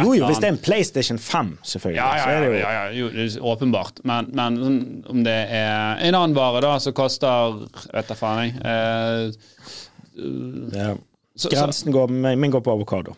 Jo, 0.00 0.12
jo, 0.16 0.26
hvis 0.28 0.38
det 0.40 0.48
er 0.48 0.52
en 0.54 0.58
PlayStation 0.64 1.18
5, 1.20 1.50
selvfølgelig. 1.68 1.96
ja, 1.96 2.16
ja, 2.16 2.26
ja, 2.32 2.52
ja, 2.58 2.72
ja, 2.72 2.84
jo, 2.96 3.08
det 3.12 3.26
er 3.36 3.46
åpenbart. 3.52 4.00
Men, 4.08 4.28
men 4.32 4.56
sånn, 4.60 4.78
om 5.12 5.22
det 5.26 5.36
er 5.52 6.00
en 6.08 6.14
annen 6.18 6.36
vare 6.36 6.62
da 6.64 6.74
som 6.80 6.94
koster 6.96 7.58
Vet 7.92 8.08
da 8.08 8.16
faen, 8.16 8.46
jeg. 8.46 8.60
Eh, 8.64 9.32
ja. 10.76 10.94
Grensen 11.48 11.92
går, 11.92 12.08
min 12.12 12.40
min 12.40 12.50
går 12.52 12.60
på 12.64 12.72
avokado. 12.72 13.14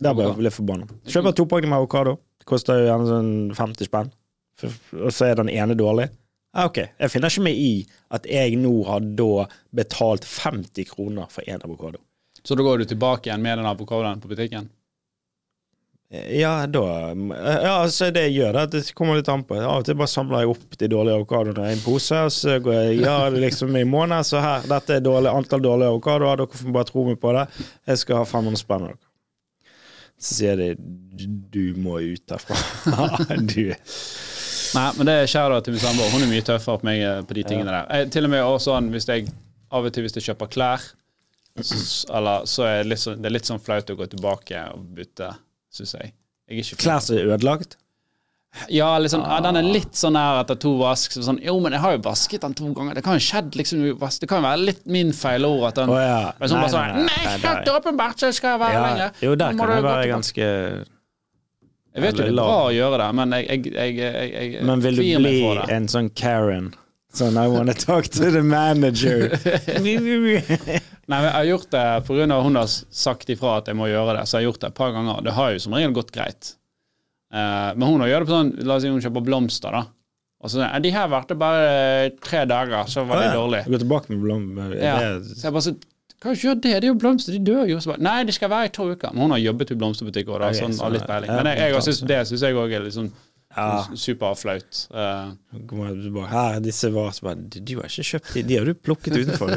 Der 0.00 0.14
ble 0.16 0.24
jeg 0.30 0.40
litt 0.46 0.56
forbanna. 0.56 0.86
Kjøper 1.06 1.34
to 1.36 1.44
pakker 1.46 1.68
med 1.68 1.76
avokado. 1.82 2.16
Koster 2.48 2.80
jo 2.80 2.86
gjerne 2.88 3.08
sånn 3.08 3.32
50 3.56 3.84
spenn. 3.90 4.08
Og 4.96 5.12
så 5.12 5.28
er 5.28 5.34
den 5.40 5.50
ene 5.52 5.76
dårlig. 5.76 6.08
Ja, 6.50 6.66
ok, 6.66 6.78
Jeg 6.98 7.10
finner 7.12 7.30
ikke 7.30 7.46
meg 7.46 7.58
i 7.62 7.72
at 8.10 8.26
jeg 8.26 8.56
nå 8.58 8.72
har 8.88 9.04
da 9.18 9.46
betalt 9.76 10.24
50 10.26 10.88
kroner 10.90 11.30
for 11.30 11.46
én 11.46 11.62
avokado. 11.62 12.02
så 12.42 12.56
da 12.56 12.62
går 12.64 12.78
du 12.78 12.84
tilbake 12.90 13.28
igjen 13.28 13.42
med 13.42 13.58
den 13.58 13.66
avokadoen 13.68 14.20
på 14.20 14.28
butikken? 14.28 14.70
Ja, 16.10 16.66
da 16.66 16.84
Ja, 17.14 17.74
altså 17.84 18.08
det 18.10 18.24
jeg 18.24 18.40
gjør, 18.40 18.56
det, 18.56 18.64
det 18.72 18.94
kommer 18.98 19.14
litt 19.14 19.28
an 19.30 19.44
på. 19.46 19.54
Av 19.60 19.78
og 19.78 19.84
til 19.86 19.94
bare 19.94 20.10
samler 20.10 20.42
jeg 20.42 20.50
opp 20.56 20.78
de 20.80 20.88
dårlige 20.90 21.20
avokadoene 21.20 21.68
i 21.68 21.76
en 21.76 21.84
pose, 21.84 22.18
og 22.26 22.32
så 22.34 22.56
går 22.58 22.74
jeg 22.74 22.96
ja, 23.04 23.28
liksom 23.30 23.76
i 23.78 23.84
måned, 23.86 24.26
så 24.26 24.42
her, 24.42 24.66
dette 24.72 24.96
er 24.96 25.04
dårlig, 25.06 25.30
antall 25.30 25.62
dårlige 25.62 25.92
avokadoer, 25.94 26.42
dere 26.42 26.62
får 26.64 26.74
bare 26.74 26.88
tro 26.90 27.04
meg 27.06 27.20
på 27.22 27.36
det. 27.36 27.46
Jeg 27.92 28.02
skal 28.02 28.18
ha 28.24 28.26
500 28.26 28.58
spenn 28.58 28.88
av 28.88 28.90
dere. 28.90 29.00
Så 30.20 30.34
sier 30.40 30.58
de 30.58 30.74
du 31.54 31.78
må 31.78 32.00
ut 32.02 32.26
derfra. 32.28 32.58
du 33.54 33.70
Nei, 34.76 34.86
men 34.96 35.08
det 35.08 35.16
er 35.18 35.30
kjære 35.32 35.60
til 35.66 35.76
min 35.76 35.82
samboer. 35.82 36.12
Hun 36.14 36.24
er 36.24 36.30
mye 36.30 36.46
tøffere 36.46 36.80
på 36.80 36.88
meg 36.88 37.02
eh, 37.02 37.20
på 37.26 37.36
de 37.38 37.44
tingene 37.48 37.74
der. 37.74 37.90
Jeg, 37.98 38.10
til 38.14 38.28
og 38.28 38.32
med 38.34 38.46
også 38.46 38.70
sånn 38.70 38.90
hvis 38.94 39.08
jeg 39.10 39.28
av 39.70 39.86
og 39.86 39.94
til 39.94 40.06
hvis 40.06 40.16
jeg 40.18 40.30
kjøper 40.30 40.50
klær, 40.54 40.88
så, 41.60 41.76
eller, 42.16 42.46
så 42.48 42.66
er 42.68 42.80
det 42.82 42.92
litt 42.92 43.02
sånn, 43.02 43.20
det 43.20 43.30
er 43.30 43.36
litt 43.36 43.50
sånn 43.50 43.62
flaut 43.62 43.90
å 43.92 43.98
gå 43.98 44.08
tilbake 44.14 44.64
og 44.74 44.88
bytte, 44.96 45.32
syns 45.74 45.96
jeg. 45.98 46.12
jeg. 46.50 46.66
Klær 46.80 47.02
som 47.04 47.18
er 47.18 47.32
ødelagt. 47.34 47.76
Ja, 48.68 48.98
liksom, 48.98 49.22
ja, 49.22 49.36
den 49.44 49.60
er 49.60 49.66
litt 49.66 49.94
sånn 49.94 50.16
her 50.18 50.40
etter 50.40 50.56
to 50.58 50.72
vask. 50.80 51.12
Så 51.14 51.22
sånn, 51.22 51.38
jo, 51.44 51.54
men 51.62 51.74
jeg 51.76 51.82
har 51.84 51.94
jo 51.94 52.00
vasket 52.02 52.42
den 52.42 52.56
to 52.58 52.70
ganger. 52.74 52.98
Det 52.98 53.04
kan 53.06 53.14
jo 53.14 53.22
skjedd 53.22 53.54
liksom 53.58 53.84
Det 53.86 54.28
kan 54.30 54.40
jo 54.40 54.46
være 54.48 54.64
litt 54.64 54.80
min 54.90 55.12
feil 55.14 55.46
ord 55.46 55.68
at 55.68 55.78
den 55.78 55.92
oh, 55.94 56.00
ja. 56.02 56.32
Men 56.40 56.50
sånn 56.50 56.64
sånn 56.72 56.96
Nei, 56.98 57.04
nei, 57.06 57.36
helt 57.44 57.70
åpenbart 57.70 58.24
så 58.24 58.32
skal 58.34 58.56
jeg 58.56 58.62
være 58.64 58.74
Ja, 58.74 58.86
lenger. 58.88 59.20
jo, 59.22 59.36
der 59.38 59.54
kan 59.54 59.74
jeg 59.74 59.84
gå 59.84 59.92
være 59.92 60.08
ganske 60.10 60.48
Jeg 61.94 62.02
vet 62.04 62.18
jo 62.20 62.22
det 62.22 62.30
er 62.30 62.36
bra 62.38 62.58
å 62.68 62.70
gjøre 62.74 62.98
det, 63.02 63.08
men 63.18 63.32
jeg, 63.34 63.64
jeg, 63.66 63.96
jeg, 63.98 64.30
jeg, 64.30 64.62
Men 64.68 64.82
vil 64.84 65.00
du 65.00 65.02
bli 65.24 65.40
en 65.74 65.88
sånn 65.90 66.10
Karen? 66.14 66.70
Sånn 67.10 67.34
I 67.34 67.48
wanna 67.50 67.74
talk 67.74 68.06
to 68.14 68.30
the 68.30 68.42
manager. 68.46 69.32
Nei, 69.82 71.18
men 71.18 71.26
jeg 71.26 71.34
har 71.34 71.48
gjort 71.48 71.70
det 71.74 71.84
pga. 72.06 72.36
hun 72.44 72.58
har 72.60 72.68
sagt 72.70 73.32
ifra 73.34 73.56
at 73.58 73.66
jeg 73.70 73.78
må 73.78 73.88
gjøre 73.90 74.14
det. 74.20 74.26
Så 74.30 74.38
jeg 74.38 74.44
har 74.44 74.52
gjort 74.52 74.60
det 74.62 74.68
et 74.70 74.78
par 74.78 74.92
ganger. 74.94 75.24
Det 75.26 75.34
har 75.34 75.50
jo 75.50 75.62
som 75.64 75.74
regel 75.74 75.96
gått 75.96 76.12
greit. 76.14 76.52
Uh, 77.34 77.74
men 77.74 77.86
hun 77.88 78.04
har 78.04 78.12
gjør 78.12 78.22
det 78.24 78.28
på 78.30 78.34
sånn 78.36 78.52
La 78.66 78.76
oss 78.76 78.82
si 78.86 78.90
hun 78.90 79.02
kjøper 79.02 79.26
blomster, 79.26 79.74
da. 79.74 79.82
Og 80.40 80.50
så 80.50 80.62
hun, 80.62 80.82
De 80.86 80.92
her 80.94 81.10
varte 81.10 81.36
bare 81.38 82.10
tre 82.22 82.44
dager, 82.48 82.86
så 82.90 83.02
var 83.08 83.24
de 83.24 83.32
dårlige. 83.34 83.66
Gå 83.74 83.82
tilbake 83.82 84.14
med 84.14 84.22
blom... 84.22 84.46
Ja. 84.78 84.94
det- 85.18 85.34
Så 85.34 85.48
jeg 85.48 85.56
bare 85.58 85.66
så 85.66 85.74
hva 86.20 86.34
gjør 86.36 86.58
det? 86.60 86.74
Det 86.82 86.84
er 86.84 86.90
jo 86.90 86.98
blomster, 87.00 87.32
de 87.32 87.40
dør 87.40 87.64
jo. 87.70 87.78
Så 87.80 87.94
bare, 87.94 88.02
Nei, 88.04 88.18
det 88.28 88.34
skal 88.36 88.52
være 88.52 88.68
i 88.68 88.72
to 88.76 88.90
uker. 88.92 89.14
Men 89.14 89.24
hun 89.24 89.34
har 89.36 89.40
jobbet 89.40 89.72
i 89.72 89.76
blomsterbutikk 89.80 90.28
òg, 90.28 90.42
da, 90.42 90.52
okay, 90.52 90.60
sånn, 90.60 90.76
har 90.84 90.92
litt 90.92 91.08
peiling. 91.08 91.32
ja, 91.32 91.40
Men 91.40 91.54
jeg, 91.54 91.72
jeg, 91.72 91.84
synes, 91.88 92.00
det 92.12 92.20
syns 92.28 92.44
jeg 92.44 92.60
òg 92.60 92.76
er 92.76 92.86
litt 92.86 92.98
sånn 92.98 93.10
Ja. 93.56 93.80
superflaut. 93.98 94.82
Uh, 94.94 95.32
Kommer 95.66 95.96
du 95.96 96.20
disse 96.62 96.86
var 96.94 97.08
så 97.10 97.24
bare 97.24 97.40
Du 97.50 97.72
har 97.80 97.88
ikke 97.88 98.04
kjøpt 98.12 98.36
de, 98.36 98.44
de 98.46 98.58
har 98.60 98.68
du 98.68 98.76
plukket 98.78 99.16
utenfor. 99.16 99.50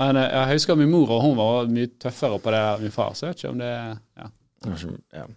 men 0.00 0.18
eh, 0.18 0.32
jeg 0.32 0.56
husker 0.56 0.80
min 0.80 0.90
mor, 0.90 1.12
og 1.14 1.22
hun 1.22 1.36
var 1.38 1.70
mye 1.70 1.92
tøffere 2.02 2.40
på 2.42 2.56
det 2.56 2.64
enn 2.72 2.88
min 2.88 2.96
far, 2.96 3.14
så 3.14 3.28
jeg 3.28 3.36
vet 3.36 3.44
ikke 3.44 3.54
om 3.54 3.62
det 3.62 3.70
ja. 3.76 4.26
ja. 5.20 5.28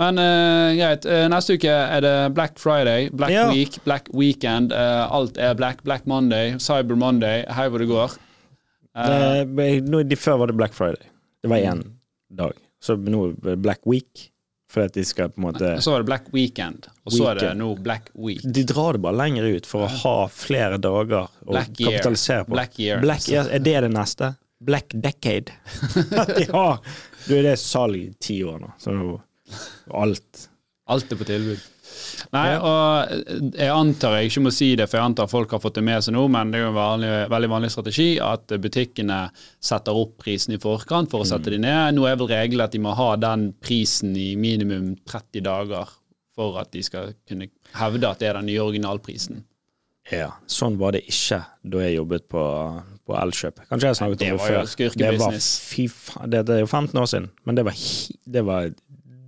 Men 0.00 0.18
uh, 0.18 0.74
greit. 0.76 1.06
Eh, 1.06 1.26
neste 1.32 1.56
uke 1.56 1.72
er 1.72 2.04
det 2.04 2.14
Black 2.36 2.58
Friday, 2.60 3.10
Black 3.12 3.34
Ja. 3.34 3.48
Week, 3.52 3.78
Black 3.84 4.08
Weekend. 4.14 4.72
Uh, 4.72 5.06
alt 5.12 5.38
er 5.38 5.54
Black. 5.58 5.82
Black 5.84 6.06
Monday, 6.06 6.56
Cyber 6.58 6.98
Monday, 6.98 7.44
hei 7.52 7.68
hvor 7.68 7.82
det 7.82 7.88
går. 7.90 8.16
Eh, 8.96 9.44
Det, 9.44 10.08
de, 10.08 10.16
før 10.16 10.38
var 10.42 10.46
det 10.52 10.56
Black 10.56 10.74
Friday. 10.74 11.10
Det 11.42 11.50
var 11.52 11.56
én 11.58 11.82
dag. 12.32 12.52
Så 12.82 12.96
nå 12.96 13.28
er 13.28 13.36
det 13.50 13.58
Black 13.64 13.84
Week. 13.86 14.30
For 14.66 14.82
at 14.82 14.96
de 14.98 15.04
skal 15.06 15.28
på 15.30 15.38
en 15.38 15.44
måte 15.46 15.68
så 15.80 15.92
var 15.94 16.02
det 16.02 16.08
Black 16.08 16.24
Weekend, 16.34 16.88
og 17.06 17.12
så 17.14 17.28
er 17.30 17.38
det 17.38 17.50
nå 17.54 17.68
Black 17.78 18.08
Week. 18.18 18.40
De 18.42 18.64
drar 18.66 18.96
det 18.96 19.02
bare 19.04 19.14
lenger 19.14 19.46
ut 19.54 19.66
for 19.66 19.86
å 19.86 19.90
ha 20.02 20.14
flere 20.32 20.80
dager 20.82 21.28
å 21.46 21.52
Black 21.52 21.78
year. 21.80 22.02
på. 22.02 22.50
Black 22.50 22.80
year. 22.82 22.98
Black, 23.00 23.28
year. 23.30 23.46
er 23.46 23.62
det 23.62 23.76
det 23.86 23.92
neste? 23.94 24.32
Black 24.58 24.90
decade. 24.90 25.54
At 26.18 26.32
de 26.34 26.48
har 26.50 26.80
Du, 27.28 27.34
det 27.36 27.52
er 27.52 27.60
salg 27.62 27.96
i 28.00 28.10
ti 28.18 28.40
år 28.42 28.58
nå, 28.64 28.72
så 28.82 28.96
alt 29.94 30.48
Alt 30.90 31.12
er 31.12 31.18
på 31.18 31.26
tilbud. 31.26 31.62
Nei, 32.32 32.46
og 32.58 33.52
jeg 33.54 33.70
antar 33.70 34.16
jeg 34.18 34.30
ikke 34.30 34.42
må 34.46 34.52
si 34.54 34.70
det, 34.78 34.88
for 34.90 34.98
jeg 34.98 35.10
antar 35.12 35.28
folk 35.30 35.52
har 35.54 35.62
fått 35.62 35.76
det 35.78 35.84
med 35.86 36.02
seg 36.04 36.16
nå, 36.16 36.24
men 36.32 36.50
det 36.52 36.58
er 36.60 36.64
jo 36.64 36.70
en 36.72 36.78
vanlig, 36.78 37.10
veldig 37.32 37.50
vanlig 37.52 37.70
strategi 37.74 38.08
at 38.22 38.56
butikkene 38.62 39.20
setter 39.62 39.96
opp 40.00 40.16
prisen 40.24 40.56
i 40.56 40.60
forkant 40.62 41.12
for 41.12 41.22
å 41.22 41.28
sette 41.28 41.52
de 41.54 41.60
ned. 41.62 41.94
Nå 41.98 42.06
er 42.10 42.18
vel 42.20 42.30
regelen 42.32 42.64
at 42.66 42.74
de 42.74 42.82
må 42.82 42.94
ha 42.98 43.12
den 43.20 43.50
prisen 43.62 44.16
i 44.18 44.32
minimum 44.40 44.94
30 45.06 45.44
dager 45.46 45.92
for 46.36 46.58
at 46.60 46.72
de 46.74 46.82
skal 46.84 47.14
kunne 47.28 47.48
hevde 47.78 48.08
at 48.10 48.20
det 48.20 48.28
er 48.32 48.40
den 48.40 48.50
nye 48.50 48.64
originalprisen. 48.64 49.44
Ja, 50.12 50.28
sånn 50.46 50.76
var 50.78 50.92
det 50.94 51.00
ikke 51.10 51.40
da 51.66 51.80
jeg 51.82 51.96
jobbet 51.96 52.28
på, 52.30 52.42
på 53.08 53.14
Elkjøp. 53.18 53.64
Kanskje 53.66 53.88
jeg 53.90 53.98
snakket 53.98 54.20
Det 54.20 54.28
om 54.28 54.36
det 54.36 54.42
var 54.44 54.52
jo 54.52 54.58
før. 54.60 54.68
skurkebusiness. 54.70 55.16
Det 55.16 55.24
var, 55.24 55.72
fy 55.72 55.86
faen, 55.90 56.28
det, 56.30 56.42
det 56.46 56.54
er 56.54 56.60
jo 56.62 56.68
15 56.70 57.00
år 57.00 57.08
siden, 57.10 57.26
men 57.48 57.58
det 57.58 57.64
var, 57.66 57.80
det 58.36 58.42
var 58.46 58.68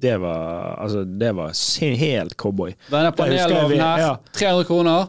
det 0.01 0.17
var 0.23 0.77
Altså, 0.79 1.05
det 1.05 1.33
var 1.35 1.53
helt 1.99 2.37
cowboy. 2.37 2.75
Denne 2.91 3.13
panelovnen 3.13 3.81
her, 3.81 3.99
ja. 3.99 4.19
300 4.33 4.65
kroner. 4.69 5.09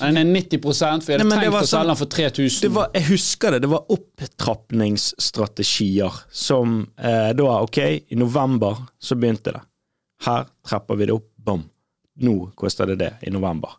Den 0.00 0.16
er 0.16 0.24
90 0.24 0.60
for 0.64 0.72
jeg 1.12 1.18
hadde 1.18 1.28
Nei, 1.28 1.38
tenkt 1.42 1.54
å 1.54 1.56
selge 1.60 1.66
sånn- 1.68 1.86
den 1.90 1.96
for 2.00 2.06
3000. 2.06 2.60
Det 2.62 2.70
var, 2.72 2.88
jeg 2.94 3.02
husker 3.10 3.50
det. 3.50 3.60
Det 3.60 3.68
var 3.68 3.84
opptrappingsstrategier 3.92 6.12
som 6.30 6.86
eh, 6.96 7.32
da 7.36 7.60
Ok, 7.60 7.78
i 8.08 8.14
november 8.16 8.76
så 8.98 9.14
begynte 9.16 9.52
det. 9.52 9.60
Her 10.24 10.44
trapper 10.68 10.96
vi 10.96 11.06
det 11.06 11.12
opp. 11.12 11.26
Bom. 11.36 11.64
Nå 12.20 12.50
koster 12.54 12.86
det 12.86 12.96
det 13.00 13.12
i 13.22 13.30
november. 13.30 13.70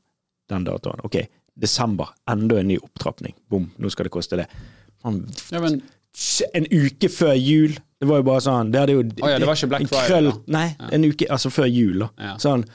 Den 0.49 0.63
datoen. 0.65 0.99
Ok, 1.05 1.15
desember. 1.55 2.07
Enda 2.29 2.59
en 2.59 2.67
ny 2.67 2.77
opptrapping. 2.77 3.33
Bom, 3.49 3.71
nå 3.77 3.89
skal 3.89 4.03
det 4.09 4.13
koste 4.13 4.35
det. 4.41 4.47
Man, 5.03 5.27
ja, 5.51 5.59
men, 5.61 5.81
en 6.53 6.65
uke 6.71 7.09
før 7.09 7.33
jul. 7.37 7.77
Det 8.01 8.07
var 8.09 8.21
jo 8.21 8.25
bare 8.25 8.41
sånn 8.41 8.71
Det 8.73 8.79
hadde 8.81 8.93
jo 8.95 9.01
oh, 9.03 9.27
ja, 9.29 9.37
det 9.37 9.45
var 9.45 9.59
ikke 9.59 9.67
Black 9.69 9.83
en 9.85 9.89
Friday, 9.91 10.07
krøll-. 10.09 10.31
Nei, 10.55 10.67
en 10.89 11.03
uke 11.05 11.27
Altså 11.29 11.51
før 11.53 11.67
jul, 11.69 12.01
da. 12.01 12.31
Sånn 12.41 12.65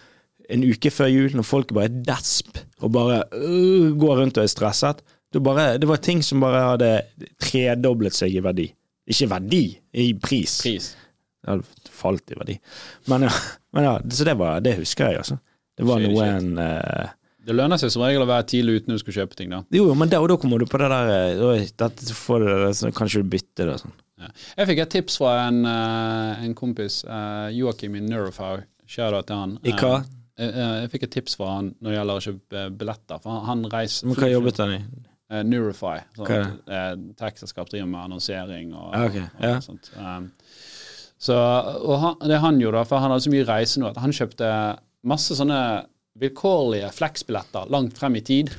en 0.53 0.63
uke 0.63 0.93
før 0.95 1.11
jul, 1.11 1.33
når 1.35 1.47
folk 1.47 1.73
bare 1.75 1.91
er 1.91 2.03
desp 2.07 2.61
og 2.85 2.93
bare 2.95 3.23
øh, 3.35 3.95
går 3.99 4.21
rundt 4.21 4.39
og 4.39 4.45
er 4.45 4.53
stresset. 4.53 5.01
Det, 5.33 5.41
bare, 5.43 5.65
det 5.81 5.89
var 5.91 5.99
ting 6.05 6.21
som 6.23 6.43
bare 6.45 6.61
hadde 6.71 6.91
tredoblet 7.43 8.15
seg 8.15 8.37
i 8.37 8.43
verdi. 8.45 8.69
Ikke 9.11 9.31
verdi, 9.31 9.65
i 9.97 10.07
pris. 10.21 10.59
pris. 10.63 10.93
Det 11.43 11.51
hadde 11.51 11.91
falt 11.95 12.31
i 12.31 12.39
verdi. 12.39 12.57
Men 13.11 13.27
ja, 13.27 13.33
men 13.77 13.89
ja 13.89 13.95
så 14.11 14.29
det, 14.29 14.37
var, 14.39 14.61
det 14.65 14.77
husker 14.81 15.11
jeg, 15.11 15.25
altså. 15.25 15.41
Det 15.77 15.85
var 15.89 16.01
noe 16.01 16.25
en 16.31 16.55
uh, 16.57 17.11
Det 17.45 17.53
lønner 17.53 17.81
seg 17.81 17.91
som 17.93 18.07
regel 18.07 18.25
å 18.25 18.31
være 18.31 18.47
tidlig 18.55 18.79
ute 18.79 18.91
når 18.91 19.01
du 19.01 19.05
skal 19.05 19.19
kjøpe 19.21 19.39
ting, 19.39 19.53
da. 19.53 19.65
Jo, 19.77 19.91
men 19.99 20.13
da, 20.13 20.23
og 20.25 20.31
da 20.33 20.39
kommer 20.41 20.63
du 20.63 20.69
på 20.71 20.81
det 20.81 20.89
der 20.95 21.43
Oi, 21.51 21.59
dette 21.83 22.17
får 22.17 22.47
du 22.47 22.91
kanskje 22.97 23.25
du 23.25 23.35
bytter 23.35 23.69
det 23.69 23.77
og 23.77 23.85
sånn. 23.85 23.97
Ja. 24.17 24.31
Jeg 24.57 24.71
fikk 24.71 24.85
et 24.85 24.95
tips 24.97 25.19
fra 25.21 25.33
en, 25.47 25.65
eh, 25.69 26.45
en 26.47 26.55
kompis, 26.57 27.03
uh, 27.05 27.49
Joakim 27.53 27.99
i 27.99 28.05
Neurofag. 28.05 28.65
Shout-out 28.87 29.27
til 29.29 29.37
han. 29.37 29.59
I 29.67 29.75
hva? 29.77 29.99
Eh, 30.37 30.49
eh, 30.53 30.73
jeg 30.83 30.93
fikk 30.93 31.07
et 31.07 31.15
tips 31.17 31.37
fra 31.41 31.55
han 31.55 31.71
når 31.81 31.91
det 31.91 31.97
gjelder 31.97 32.19
å 32.19 32.25
kjøpe 32.27 32.59
eh, 32.61 32.73
billetter. 32.81 33.21
For 33.25 33.33
han, 33.33 33.45
han 33.49 33.69
reiser 33.73 34.09
Men 34.09 34.19
hva 34.21 34.31
jobbet 34.31 34.61
han 34.63 34.75
i? 34.75 34.81
Uh, 35.27 35.41
Neurify. 35.43 35.97
Sånn, 36.15 36.59
uh, 36.71 36.93
Tech-selskap 37.19 37.71
driver 37.73 37.89
med 37.91 38.03
annonsering 38.05 38.69
og, 38.77 38.93
okay, 38.95 39.25
ok, 39.25 39.41
og, 39.41 39.47
ja. 39.49 39.57
sånt. 39.65 39.89
Um, 39.99 40.29
så, 41.19 41.39
og 41.81 41.97
han, 42.03 42.21
det 42.31 42.39
han 42.45 42.61
gjorde, 42.63 42.85
for 42.87 43.03
han 43.03 43.11
hadde 43.11 43.25
så 43.25 43.33
mye 43.33 43.49
reise 43.49 43.83
nå, 43.83 43.89
at 43.91 43.99
han 44.05 44.15
kjøpte 44.15 44.51
masse 45.09 45.35
sånne 45.39 45.59
vilkårlige 46.21 46.93
Flex-billetter 46.95 47.73
langt 47.73 47.99
frem 47.99 48.21
i 48.21 48.23
tid. 48.29 48.53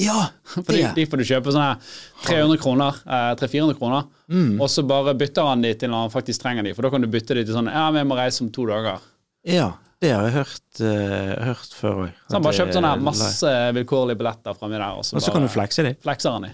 Ja! 0.00 0.30
For 0.54 0.72
de, 0.72 0.86
de 0.96 1.04
får 1.06 1.20
du 1.20 1.24
kjøpe 1.28 1.52
sånne 1.52 1.66
her 1.74 1.76
300 2.24 2.58
kroner, 2.62 2.96
eh, 3.04 3.34
300-400 3.40 3.76
kroner, 3.78 4.06
Mm. 4.32 4.54
og 4.64 4.68
så 4.72 4.80
bare 4.88 5.12
bytter 5.20 5.44
han 5.44 5.60
de 5.60 5.74
til 5.76 5.90
når 5.92 6.06
han 6.06 6.12
faktisk 6.14 6.40
trenger 6.40 6.64
de, 6.64 6.72
for 6.72 6.86
da 6.86 6.90
kan 6.94 7.02
du 7.04 7.08
bytte 7.12 7.34
de 7.36 7.42
til 7.44 7.52
sånn 7.52 7.68
Ja, 7.68 7.90
vi 7.92 8.00
må 8.08 8.16
reise 8.16 8.40
om 8.40 8.48
to 8.54 8.64
dager. 8.70 9.02
Ja, 9.44 9.66
det 10.00 10.12
har 10.14 10.24
jeg 10.24 10.32
hørt, 10.38 10.80
uh, 10.80 11.44
hørt 11.50 11.74
før 11.76 11.98
òg. 12.06 12.14
Så 12.30 12.38
han 12.38 12.42
bare 12.46 12.56
kjøpte 12.56 12.78
sånne 12.78 12.92
her 12.94 13.02
masse 13.04 13.52
vilkårlige 13.76 14.16
billetter 14.22 14.56
framme 14.56 14.78
der, 14.80 14.86
og 14.96 15.04
så, 15.04 15.16
Og 15.16 15.22
så 15.26 15.32
kan 15.36 15.42
du 15.44 15.48
flekse 15.52 15.84
de. 15.84 15.92
flekser 16.00 16.32
han 16.38 16.42
de. 16.48 16.52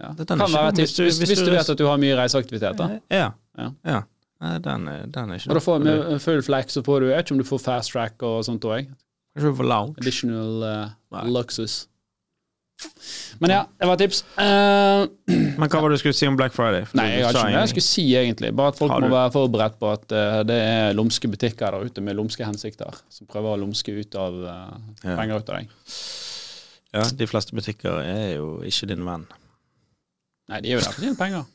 Ja. 0.00 0.14
Det 0.16 0.26
Kan 0.26 0.38
være 0.40 0.72
tips 0.80 0.96
hvis, 0.98 1.18
hvis, 1.20 1.44
du 1.44 1.50
vet 1.52 1.68
at 1.68 1.78
du 1.78 1.84
har 1.86 2.00
mye 2.00 2.16
reiseaktiviteter. 2.18 2.96
Ja. 3.12 3.28
Ja. 3.58 3.68
ja. 3.84 4.00
Nei, 4.42 4.56
Den, 4.58 4.88
er- 4.88 5.06
den 5.06 5.30
er 5.30 5.38
ikke 5.38 5.50
Og 5.52 5.54
da 5.54 5.60
får 5.62 5.84
med 5.84 6.20
full 6.24 6.40
flex, 6.42 6.72
så 6.74 6.82
får 6.82 7.00
du 7.04 7.06
Jeg 7.10 7.16
vet 7.20 7.26
ikke 7.28 7.36
om 7.36 7.42
du 7.44 7.44
får 7.46 7.60
fast 7.62 7.92
track 7.92 8.22
og 8.26 8.40
sånt 8.48 8.64
òg. 8.66 8.88
Kanskje 9.36 9.52
du 9.52 9.58
får 9.60 9.68
lounge? 9.68 9.94
Additional 10.00 10.64
uh, 10.66 10.88
Nei. 11.12 11.24
luxus. 11.32 11.82
Men 13.38 13.52
ja, 13.52 13.60
det 13.78 13.86
var 13.86 13.98
et 13.98 14.02
tips. 14.04 14.22
Uh, 14.34 15.04
Men 15.60 15.68
hva 15.70 15.80
var 15.82 15.90
det 15.92 15.98
du 15.98 16.02
skulle 16.02 16.16
si 16.16 16.26
om 16.26 16.36
Black 16.38 16.54
Friday? 16.56 16.86
For 16.88 16.98
Nei, 16.98 17.08
jeg 17.12 17.26
har 17.26 17.36
ikke 17.36 17.52
noe 17.52 17.60
jeg 17.62 17.72
skulle 17.72 17.86
si, 17.86 18.04
egentlig. 18.18 18.50
Bare 18.58 18.72
at 18.74 18.80
folk 18.80 18.94
må 19.04 19.10
være 19.12 19.32
forberedt 19.34 19.78
på 19.82 19.90
at 19.92 20.14
uh, 20.14 20.40
det 20.48 20.58
er 20.58 20.96
lumske 20.98 21.30
butikker 21.30 21.76
der 21.76 21.86
ute 21.90 22.04
med 22.04 22.18
lumske 22.18 22.46
hensikter, 22.46 22.98
som 23.12 23.28
prøver 23.30 23.54
å 23.54 23.60
lumske 23.62 23.94
ut 23.94 24.18
av 24.18 24.38
uh, 24.42 24.56
Ja. 25.04 25.16
penger 25.20 25.42
ut 25.42 25.52
av 25.52 25.60
deg. 25.60 25.76
Ja, 26.92 27.06
de 27.22 27.28
fleste 27.30 27.56
butikker 27.56 28.02
er 28.04 28.34
jo 28.36 28.48
ikke 28.68 28.90
din 28.90 29.06
venn. 29.06 29.28
Nei, 30.50 30.58
de 30.60 30.72
er 30.72 30.76
jo 30.76 30.82
der 30.82 30.96
for 30.96 31.08
å 31.08 31.18
penger. 31.22 31.46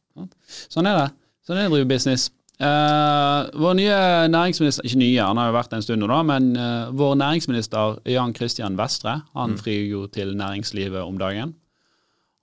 sånn 0.72 0.88
er 0.88 1.02
det. 1.02 1.08
Sånn 1.44 1.58
er 1.58 1.66
det 1.66 1.72
å 1.72 1.74
drive 1.74 1.90
business. 1.90 2.30
Eh, 2.60 3.46
vår 3.56 3.76
nye 3.78 4.00
næringsminister 4.28 4.84
Ikke 4.84 4.98
nye, 5.00 5.22
han 5.24 5.38
har 5.40 5.48
jo 5.48 5.54
vært 5.56 5.72
en 5.72 5.84
stund 5.84 6.02
nå, 6.02 6.10
da, 6.10 6.18
men 6.28 6.50
uh, 6.60 6.90
vår 6.92 7.14
næringsminister 7.16 8.02
Jan 8.12 8.34
Christian 8.36 8.76
Vestre 8.76 9.14
han 9.32 9.56
flyr 9.56 9.86
jo 9.88 10.02
til 10.12 10.34
næringslivet 10.36 11.00
om 11.00 11.16
dagen. 11.20 11.54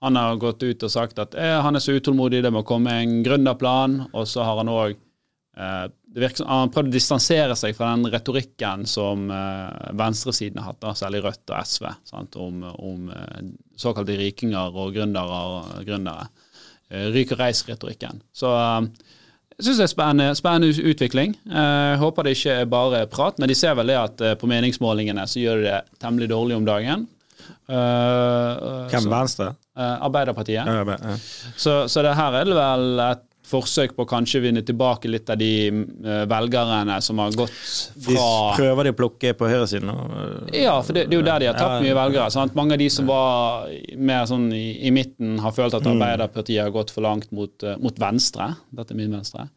Han 0.02 0.18
har 0.18 0.38
gått 0.38 0.62
ut 0.62 0.82
og 0.86 0.90
sagt 0.90 1.18
at 1.22 1.34
eh, 1.38 1.56
han 1.62 1.74
er 1.74 1.82
så 1.82 1.96
utålmodig, 1.98 2.42
det 2.44 2.52
må 2.54 2.62
komme 2.66 2.92
en 3.02 3.20
gründerplan. 3.26 4.00
Og 4.12 4.28
så 4.30 4.44
har 4.46 4.60
han 4.60 4.70
òg 4.70 4.94
eh, 4.94 5.86
virker 6.14 6.42
som 6.42 6.50
Han 6.52 6.72
prøvd 6.74 6.92
å 6.92 6.94
distansere 6.94 7.56
seg 7.58 7.74
fra 7.76 7.90
den 7.94 8.10
retorikken 8.12 8.86
som 8.86 9.26
eh, 9.34 9.90
venstresiden 9.98 10.62
har 10.62 10.72
hatt, 10.72 10.80
da, 10.84 10.94
særlig 10.98 11.24
Rødt 11.26 11.50
og 11.50 11.66
SV, 11.66 11.88
sant, 12.12 12.38
om, 12.38 12.62
om 12.78 13.10
eh, 13.10 13.50
såkalte 13.78 14.18
rikinger 14.20 14.74
og 14.74 14.94
gründere. 14.94 15.82
Gründere. 15.88 16.28
Eh, 16.88 17.10
Ryk 17.14 17.34
og 17.34 17.42
reis-retorikken. 17.42 18.22
Så 18.30 18.54
eh, 18.54 19.16
jeg 19.58 19.64
syns 19.66 19.78
det 19.80 19.86
er 19.88 19.90
spennende, 19.92 20.34
spennende 20.38 20.84
utvikling. 20.90 21.32
Eh, 21.50 21.90
Jeg 21.92 21.98
håper 21.98 22.22
det 22.28 22.36
ikke 22.36 22.52
er 22.62 22.64
bare 22.70 23.06
prat, 23.10 23.38
men 23.42 23.48
de 23.50 23.54
ser 23.58 23.74
vel 23.74 23.86
det 23.90 23.96
at 23.98 24.20
eh, 24.20 24.34
på 24.38 24.46
meningsmålingene 24.46 25.24
så 25.26 25.40
gjør 25.42 25.56
de 25.62 25.70
det 25.70 25.80
temmelig 26.00 26.28
dårlig 26.30 26.56
om 26.56 26.64
dagen. 26.68 27.06
Eh, 27.68 28.88
Hvem 28.90 29.02
så- 29.02 29.10
venstre? 29.10 29.54
Arbeiderpartiet. 29.78 30.66
Ja, 30.66 30.82
ja, 30.82 30.96
ja. 30.98 31.16
Så, 31.56 31.86
så 31.88 32.02
det 32.02 32.14
her 32.18 32.32
er 32.40 32.44
det 32.48 32.54
vel 32.56 32.98
et 33.04 33.20
forsøk 33.48 33.94
på 33.96 34.04
å 34.04 34.08
kanskje 34.08 34.42
vinne 34.44 34.62
tilbake 34.66 35.10
litt 35.10 35.30
av 35.32 35.38
de 35.40 35.50
eh, 35.68 36.22
velgerne 36.30 36.98
som 37.04 37.20
har 37.22 37.34
gått 37.38 37.54
fra 38.04 38.14
De 38.14 38.56
prøver 38.58 38.88
de 38.88 38.94
å 38.94 38.98
plukke 38.98 39.34
på 39.38 39.50
høyresiden 39.50 39.88
nå? 39.90 39.96
Ja, 40.56 40.78
for 40.84 40.96
det, 40.96 41.06
det 41.08 41.16
er 41.16 41.22
jo 41.22 41.26
der 41.26 41.44
de 41.44 41.50
har 41.50 41.58
tapt 41.58 41.78
Ja, 41.78 41.84
mye 41.86 41.98
velgere. 41.98 42.30
Sant? 42.34 42.56
Mange 42.58 42.76
av 42.76 42.82
de 42.82 42.88
som 42.92 43.08
var 43.08 43.68
mer 43.96 44.26
sånn 44.30 44.48
i, 44.56 44.66
i 44.88 44.92
midten, 44.94 45.38
har 45.42 45.54
følt 45.56 45.76
at 45.78 45.86
Arbeiderpartiet 45.88 46.62
har 46.64 46.74
gått 46.74 46.92
for 46.94 47.06
langt 47.06 47.30
mot, 47.34 47.54
eh, 47.64 47.78
mot 47.80 47.98
venstre. 48.00 48.52
Dette 48.74 48.94
er 48.94 49.00
min 49.00 49.14
venstre. 49.18 49.48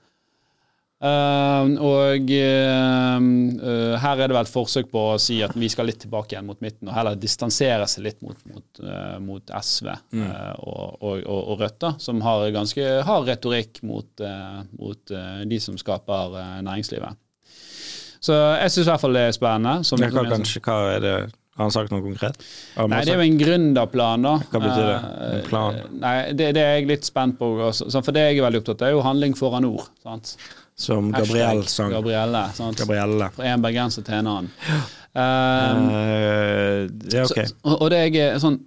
Eh, 1.01 1.71
og 1.81 2.29
uh, 2.29 3.17
eh, 3.17 3.95
her 4.03 4.19
er 4.21 4.29
det 4.29 4.35
vel 4.35 4.45
et 4.45 4.53
forsøk 4.53 4.91
på 4.93 5.05
å 5.13 5.19
si 5.21 5.39
at 5.41 5.55
vi 5.57 5.69
skal 5.71 5.89
litt 5.89 6.03
tilbake 6.03 6.35
igjen 6.35 6.45
mot 6.45 6.61
midten, 6.61 6.89
og 6.89 6.93
heller 6.93 7.17
distansere 7.17 7.87
seg 7.89 8.05
litt 8.05 8.21
mot, 8.21 8.37
mot, 8.51 8.83
uh, 8.85 9.17
mot 9.23 9.55
SV 9.57 9.89
mm. 9.89 10.27
og, 10.61 11.01
og, 11.01 11.15
og, 11.25 11.41
og 11.41 11.63
Rødt, 11.63 11.79
da, 11.81 11.93
som 12.01 12.21
har 12.25 12.45
ganske 12.53 12.85
hard 13.07 13.29
retorikk 13.29 13.81
mot, 13.87 14.07
eh, 14.19 14.61
mot 14.79 15.11
eh, 15.11 15.43
de 15.47 15.59
som 15.59 15.77
skaper 15.79 16.39
eh, 16.39 16.57
næringslivet. 16.65 17.19
Så 18.21 18.37
jeg 18.37 18.71
syns 18.71 18.85
i 18.85 18.89
hvert 18.91 19.03
fall 19.03 19.17
det 19.17 19.27
er 19.27 19.37
spennende. 19.37 19.85
Som, 19.87 20.01
hva, 20.01 20.25
kanskje, 20.29 20.61
hva 20.61 20.81
er 20.93 20.99
det 21.01 21.13
Har 21.57 21.65
han 21.65 21.73
sagt 21.73 21.91
noe 21.91 22.03
konkret? 22.05 22.37
Nei, 22.77 23.01
det 23.05 23.15
er 23.15 23.19
jo 23.19 23.25
en 23.25 23.39
gründerplan, 23.39 24.25
da. 24.27 24.35
Hva 24.51 24.61
betyr 24.61 24.85
det? 24.87 24.97
Eh, 24.97 25.31
En 25.39 25.47
plan? 25.49 25.79
Nei, 26.03 26.15
det, 26.37 26.51
det 26.57 26.63
er 26.63 26.77
jeg 26.77 26.89
litt 26.93 27.09
spent 27.09 27.39
på. 27.41 27.49
Sånn, 27.75 28.05
For 28.05 28.13
det 28.15 28.27
jeg 28.27 28.39
er 28.39 28.45
veldig 28.47 28.61
opptatt 28.61 28.85
av, 28.85 28.91
er 28.91 28.95
jo 28.95 29.05
handling 29.05 29.37
foran 29.37 29.67
ord. 29.67 29.89
Sant? 30.05 30.35
Som 30.81 31.11
Gabrielle 31.13 31.67
sang. 31.69 31.93
Gabrielle? 31.93 32.47
Gabrielle. 32.79 33.29
Fra 33.35 33.47
en 33.51 33.61
bergenser 33.61 34.05
til 34.07 34.17
en 34.17 34.31
annen. 34.31 34.51
Um, 35.11 35.87
uh, 35.91 36.87
ja, 37.11 37.25
ok. 37.27 37.41
så, 37.43 37.73
og, 37.75 37.89
det 37.91 37.99
jeg 37.99 38.21
er 38.23 38.37
sånn 38.41 38.61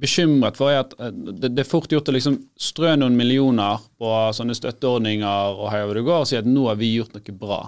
bekymret 0.00 0.58
for, 0.60 0.70
er 0.70 0.84
at 0.84 0.92
eh, 1.00 1.08
det, 1.10 1.54
det 1.56 1.64
er 1.64 1.68
fort 1.68 1.90
gjort 1.90 2.10
å 2.12 2.14
liksom 2.14 2.36
strø 2.60 2.92
noen 3.00 3.16
millioner 3.18 3.80
på 3.98 4.10
sånne 4.36 4.54
støtteordninger 4.54 5.56
og 5.56 5.70
hei 5.72 5.80
hvor 5.82 5.98
det 5.98 6.04
går, 6.06 6.20
og 6.22 6.28
si 6.30 6.38
at 6.38 6.46
nå 6.46 6.68
har 6.68 6.78
vi 6.78 6.92
gjort 6.94 7.16
noe 7.16 7.34
bra. 7.40 7.62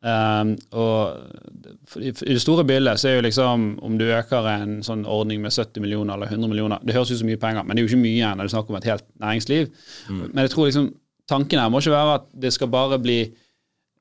Um, 0.00 0.54
og 0.72 1.98
i, 2.00 2.14
det 2.14 2.40
store 2.40 2.64
bildet 2.64 3.02
så 3.02 3.10
er 3.10 3.18
jo 3.18 3.26
liksom 3.26 3.66
om 3.84 3.98
du 4.00 4.06
øker 4.08 4.46
en 4.48 4.78
sånn 4.86 5.02
ordning 5.04 5.42
med 5.44 5.52
70 5.52 5.84
millioner 5.84 6.16
eller 6.16 6.32
100 6.32 6.48
millioner 6.48 6.80
Det 6.80 6.94
høres 6.96 7.12
ut 7.12 7.20
som 7.20 7.28
mye 7.28 7.40
penger, 7.42 7.66
men 7.66 7.76
det 7.76 7.82
er 7.82 7.84
jo 7.84 7.90
ikke 7.92 8.06
mye 8.06 8.14
igjen 8.14 8.40
når 8.40 8.48
du 8.48 8.54
snakker 8.54 8.72
om 8.72 8.78
et 8.78 8.88
helt 8.88 9.06
næringsliv. 9.20 9.68
Men 10.22 10.44
jeg 10.46 10.54
tror 10.54 10.70
liksom 10.70 10.88
tanken 11.30 11.62
her 11.62 11.70
må 11.72 11.80
ikke 11.82 11.94
være 11.94 12.18
at 12.20 12.28
det 12.44 12.52
skal 12.56 12.70
bare 12.72 12.98
bli 13.02 13.20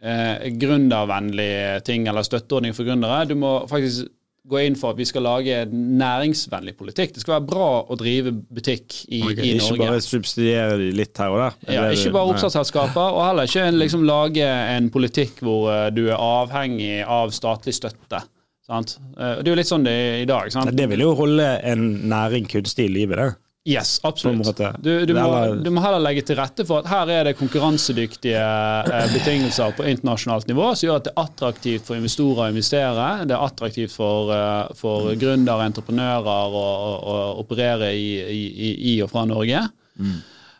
eh, 0.01 0.47
gründervennlige 0.61 1.81
ting 1.87 2.07
eller 2.09 2.25
støtteordning 2.25 2.73
for 2.75 2.87
gründere. 2.87 3.25
Du 3.29 3.35
må 3.39 3.59
faktisk 3.69 4.07
gå 4.49 4.61
inn 4.65 4.75
for 4.79 4.95
at 4.95 4.97
vi 4.97 5.05
skal 5.05 5.21
lage 5.27 5.57
en 5.67 5.73
næringsvennlig 5.99 6.73
politikk. 6.79 7.11
Det 7.13 7.21
skal 7.21 7.35
være 7.35 7.47
bra 7.51 7.65
å 7.85 7.97
drive 7.99 8.31
butikk 8.33 8.95
i, 9.11 9.19
okay, 9.27 9.43
i 9.45 9.51
Ikke 9.59 9.75
Norge. 9.75 9.89
bare 9.91 10.01
subsidiere 10.01 10.77
de 10.79 10.87
litt 10.97 11.19
her 11.21 11.35
og 11.35 11.41
der. 11.43 11.57
Ja, 11.75 11.83
ikke 11.93 12.13
bare 12.15 12.31
oppstartsselskaper, 12.33 13.13
og 13.13 13.21
heller 13.27 13.49
ikke 13.51 13.67
liksom 13.77 14.07
lage 14.09 14.47
en 14.47 14.89
politikk 14.93 15.43
hvor 15.45 15.67
eh, 15.75 15.89
du 15.93 16.07
er 16.07 16.17
avhengig 16.17 17.03
av 17.05 17.35
statlig 17.35 17.75
støtte. 17.77 18.23
Sant? 18.65 18.95
Eh, 19.19 19.35
Det 19.43 19.51
er 19.51 19.53
jo 19.53 19.59
litt 19.59 19.69
sånn 19.69 19.85
det 19.85 19.93
er 19.99 20.17
i 20.23 20.29
dag. 20.29 20.49
Sant? 20.55 20.73
Det 20.77 20.89
vil 20.95 21.05
jo 21.05 21.13
holde 21.19 21.51
en 21.69 21.85
næring 22.09 22.49
kunstig 22.49 22.89
i 22.89 22.95
livet, 22.95 23.21
det. 23.21 23.29
Yes, 23.69 23.99
absolutt. 24.07 24.57
Du, 24.81 24.89
du, 25.05 25.11
må, 25.13 25.25
du 25.61 25.69
må 25.75 25.81
heller 25.83 26.01
legge 26.01 26.23
til 26.25 26.39
rette 26.39 26.63
for 26.65 26.81
at 26.81 26.87
her 26.89 27.11
er 27.13 27.27
det 27.29 27.35
konkurransedyktige 27.37 28.39
eh, 28.41 29.11
betingelser 29.13 29.75
på 29.77 29.85
internasjonalt 29.91 30.49
nivå 30.49 30.71
som 30.73 30.87
gjør 30.87 30.97
at 31.01 31.05
det 31.09 31.13
er 31.13 31.21
attraktivt 31.27 31.85
for 31.85 31.99
investorer 31.99 32.47
å 32.47 32.49
investere. 32.53 33.05
Det 33.29 33.35
er 33.37 33.45
attraktivt 33.45 33.93
for, 33.93 34.33
eh, 34.33 34.73
for 34.79 35.11
gründere, 35.21 35.67
entreprenører 35.69 36.57
å, 36.57 36.65
å, 37.13 37.15
operere 37.43 37.91
i, 37.93 38.09
i, 38.33 38.73
i- 38.95 38.99
og 39.05 39.11
fra 39.13 39.27
Norge. 39.29 39.61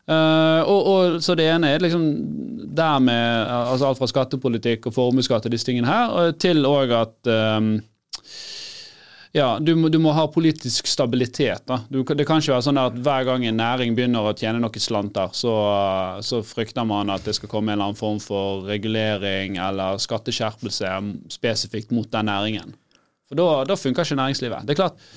Eh, 0.09 0.61
og, 0.69 0.79
og, 0.93 1.17
så 1.25 1.35
det 1.37 1.49
ene 1.49 1.73
er 1.75 1.83
liksom 1.87 2.05
der 2.77 3.01
med 3.03 3.49
altså 3.55 3.89
alt 3.89 3.99
fra 3.99 4.07
skattepolitikk 4.09 4.85
og 4.89 4.95
formuesskatt 4.95 5.45
og 5.49 5.53
disse 5.53 5.67
tingene 5.67 5.89
her, 5.89 6.31
til 6.41 6.61
òg 6.69 6.93
at 6.97 7.29
eh, 7.29 7.59
ja, 9.31 9.59
du 9.61 9.75
må, 9.77 9.89
du 9.93 9.99
må 10.01 10.09
ha 10.17 10.23
politisk 10.31 10.87
stabilitet. 10.89 11.61
Da. 11.69 11.83
Du, 11.89 12.01
det 12.01 12.25
kan 12.25 12.41
ikke 12.41 12.55
være 12.55 12.65
sånn 12.65 12.81
at 12.81 12.97
hver 12.97 13.27
gang 13.27 13.45
en 13.45 13.59
næring 13.61 13.93
begynner 13.97 14.25
å 14.25 14.33
tjene 14.33 14.61
noen 14.63 14.81
slanter, 14.81 15.29
så, 15.37 15.53
så 16.25 16.41
frykter 16.45 16.87
man 16.89 17.13
at 17.13 17.27
det 17.27 17.35
skal 17.37 17.51
komme 17.51 17.69
en 17.69 17.77
eller 17.77 17.91
annen 17.91 17.99
form 17.99 18.21
for 18.23 18.65
regulering 18.69 19.59
eller 19.61 20.01
skatteskjerpelse 20.01 20.95
spesifikt 21.35 21.93
mot 21.93 22.09
den 22.09 22.31
næringen. 22.31 22.73
For 23.29 23.37
da, 23.37 23.49
da 23.69 23.77
funker 23.77 24.07
ikke 24.07 24.17
næringslivet. 24.17 24.65
Det 24.65 24.73
er 24.73 24.81
klart, 24.81 25.09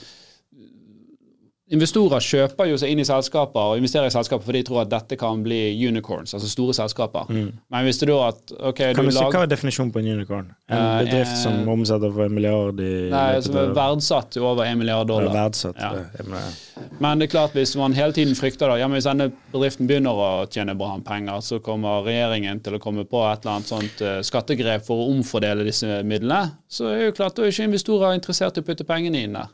Investorer 1.72 2.20
kjøper 2.20 2.68
jo 2.68 2.76
seg 2.76 2.90
inn 2.92 3.00
i 3.00 3.04
selskaper 3.08 3.72
og 3.72 3.78
investerer 3.80 4.10
i 4.10 4.12
selskaper 4.12 4.44
fordi 4.44 4.60
de 4.60 4.66
tror 4.68 4.82
at 4.82 4.90
dette 4.92 5.16
kan 5.16 5.40
bli 5.44 5.60
unicorns, 5.88 6.34
altså 6.36 6.50
store 6.52 6.74
selskaper. 6.76 7.30
Men 7.32 7.86
hvis 7.86 8.00
du 8.02 8.06
da 8.10 8.18
at 8.28 8.52
ok, 8.58 8.80
Mm. 8.82 8.94
Kan 8.96 9.04
du 9.06 9.10
du 9.10 9.16
lager 9.16 9.32
Hva 9.38 9.42
er 9.46 9.50
definisjonen 9.52 9.92
på 9.94 9.98
en 10.02 10.08
unicorn? 10.12 10.50
En 10.68 10.78
uh, 10.78 10.98
bedrift 11.04 11.36
som 11.40 11.54
eh, 11.62 11.68
omsetter 11.72 12.12
for 12.12 12.24
en 12.26 12.34
milliard 12.34 12.80
i 12.80 12.90
Nei, 13.12 13.40
som 13.40 13.56
er 13.56 13.72
verdsatt 13.76 14.30
til 14.34 14.42
over 14.44 14.64
en 14.68 14.78
milliard 14.78 15.08
dollar. 15.08 15.32
verdsatt. 15.32 15.76
Ja. 15.80 15.92
eh, 15.96 16.90
Men 17.00 17.18
det 17.18 17.28
er 17.28 17.32
klart 17.38 17.56
hvis 17.56 17.74
man 17.76 17.92
hele 17.96 18.12
tiden 18.12 18.34
frykter 18.36 18.68
da, 18.68 18.76
ja, 18.80 18.88
men 18.88 18.98
hvis 19.00 19.08
denne 19.08 19.30
bedriften 19.52 19.88
begynner 19.88 20.12
å 20.12 20.28
tjene 20.50 20.74
bra 20.76 20.92
penger, 21.04 21.40
så 21.40 21.60
kommer 21.64 22.04
regjeringen 22.04 22.60
til 22.60 22.76
å 22.76 22.82
komme 22.82 23.04
på 23.08 23.22
et 23.30 23.44
eller 23.46 23.56
annet 23.56 23.68
sånt 23.72 24.00
eh, 24.04 24.20
skattegrep 24.26 24.84
for 24.84 25.00
å 25.00 25.08
omfordele 25.14 25.64
disse 25.64 26.02
midlene, 26.04 26.52
så 26.68 26.90
er 26.92 27.06
jo 27.06 27.16
klart 27.16 27.36
da 27.36 27.46
er 27.46 27.52
ikke 27.54 27.70
investorer 27.70 28.14
interessert 28.18 28.58
i 28.58 28.64
å 28.64 28.66
putte 28.66 28.84
pengene 28.88 29.24
inn 29.24 29.32
der. 29.40 29.48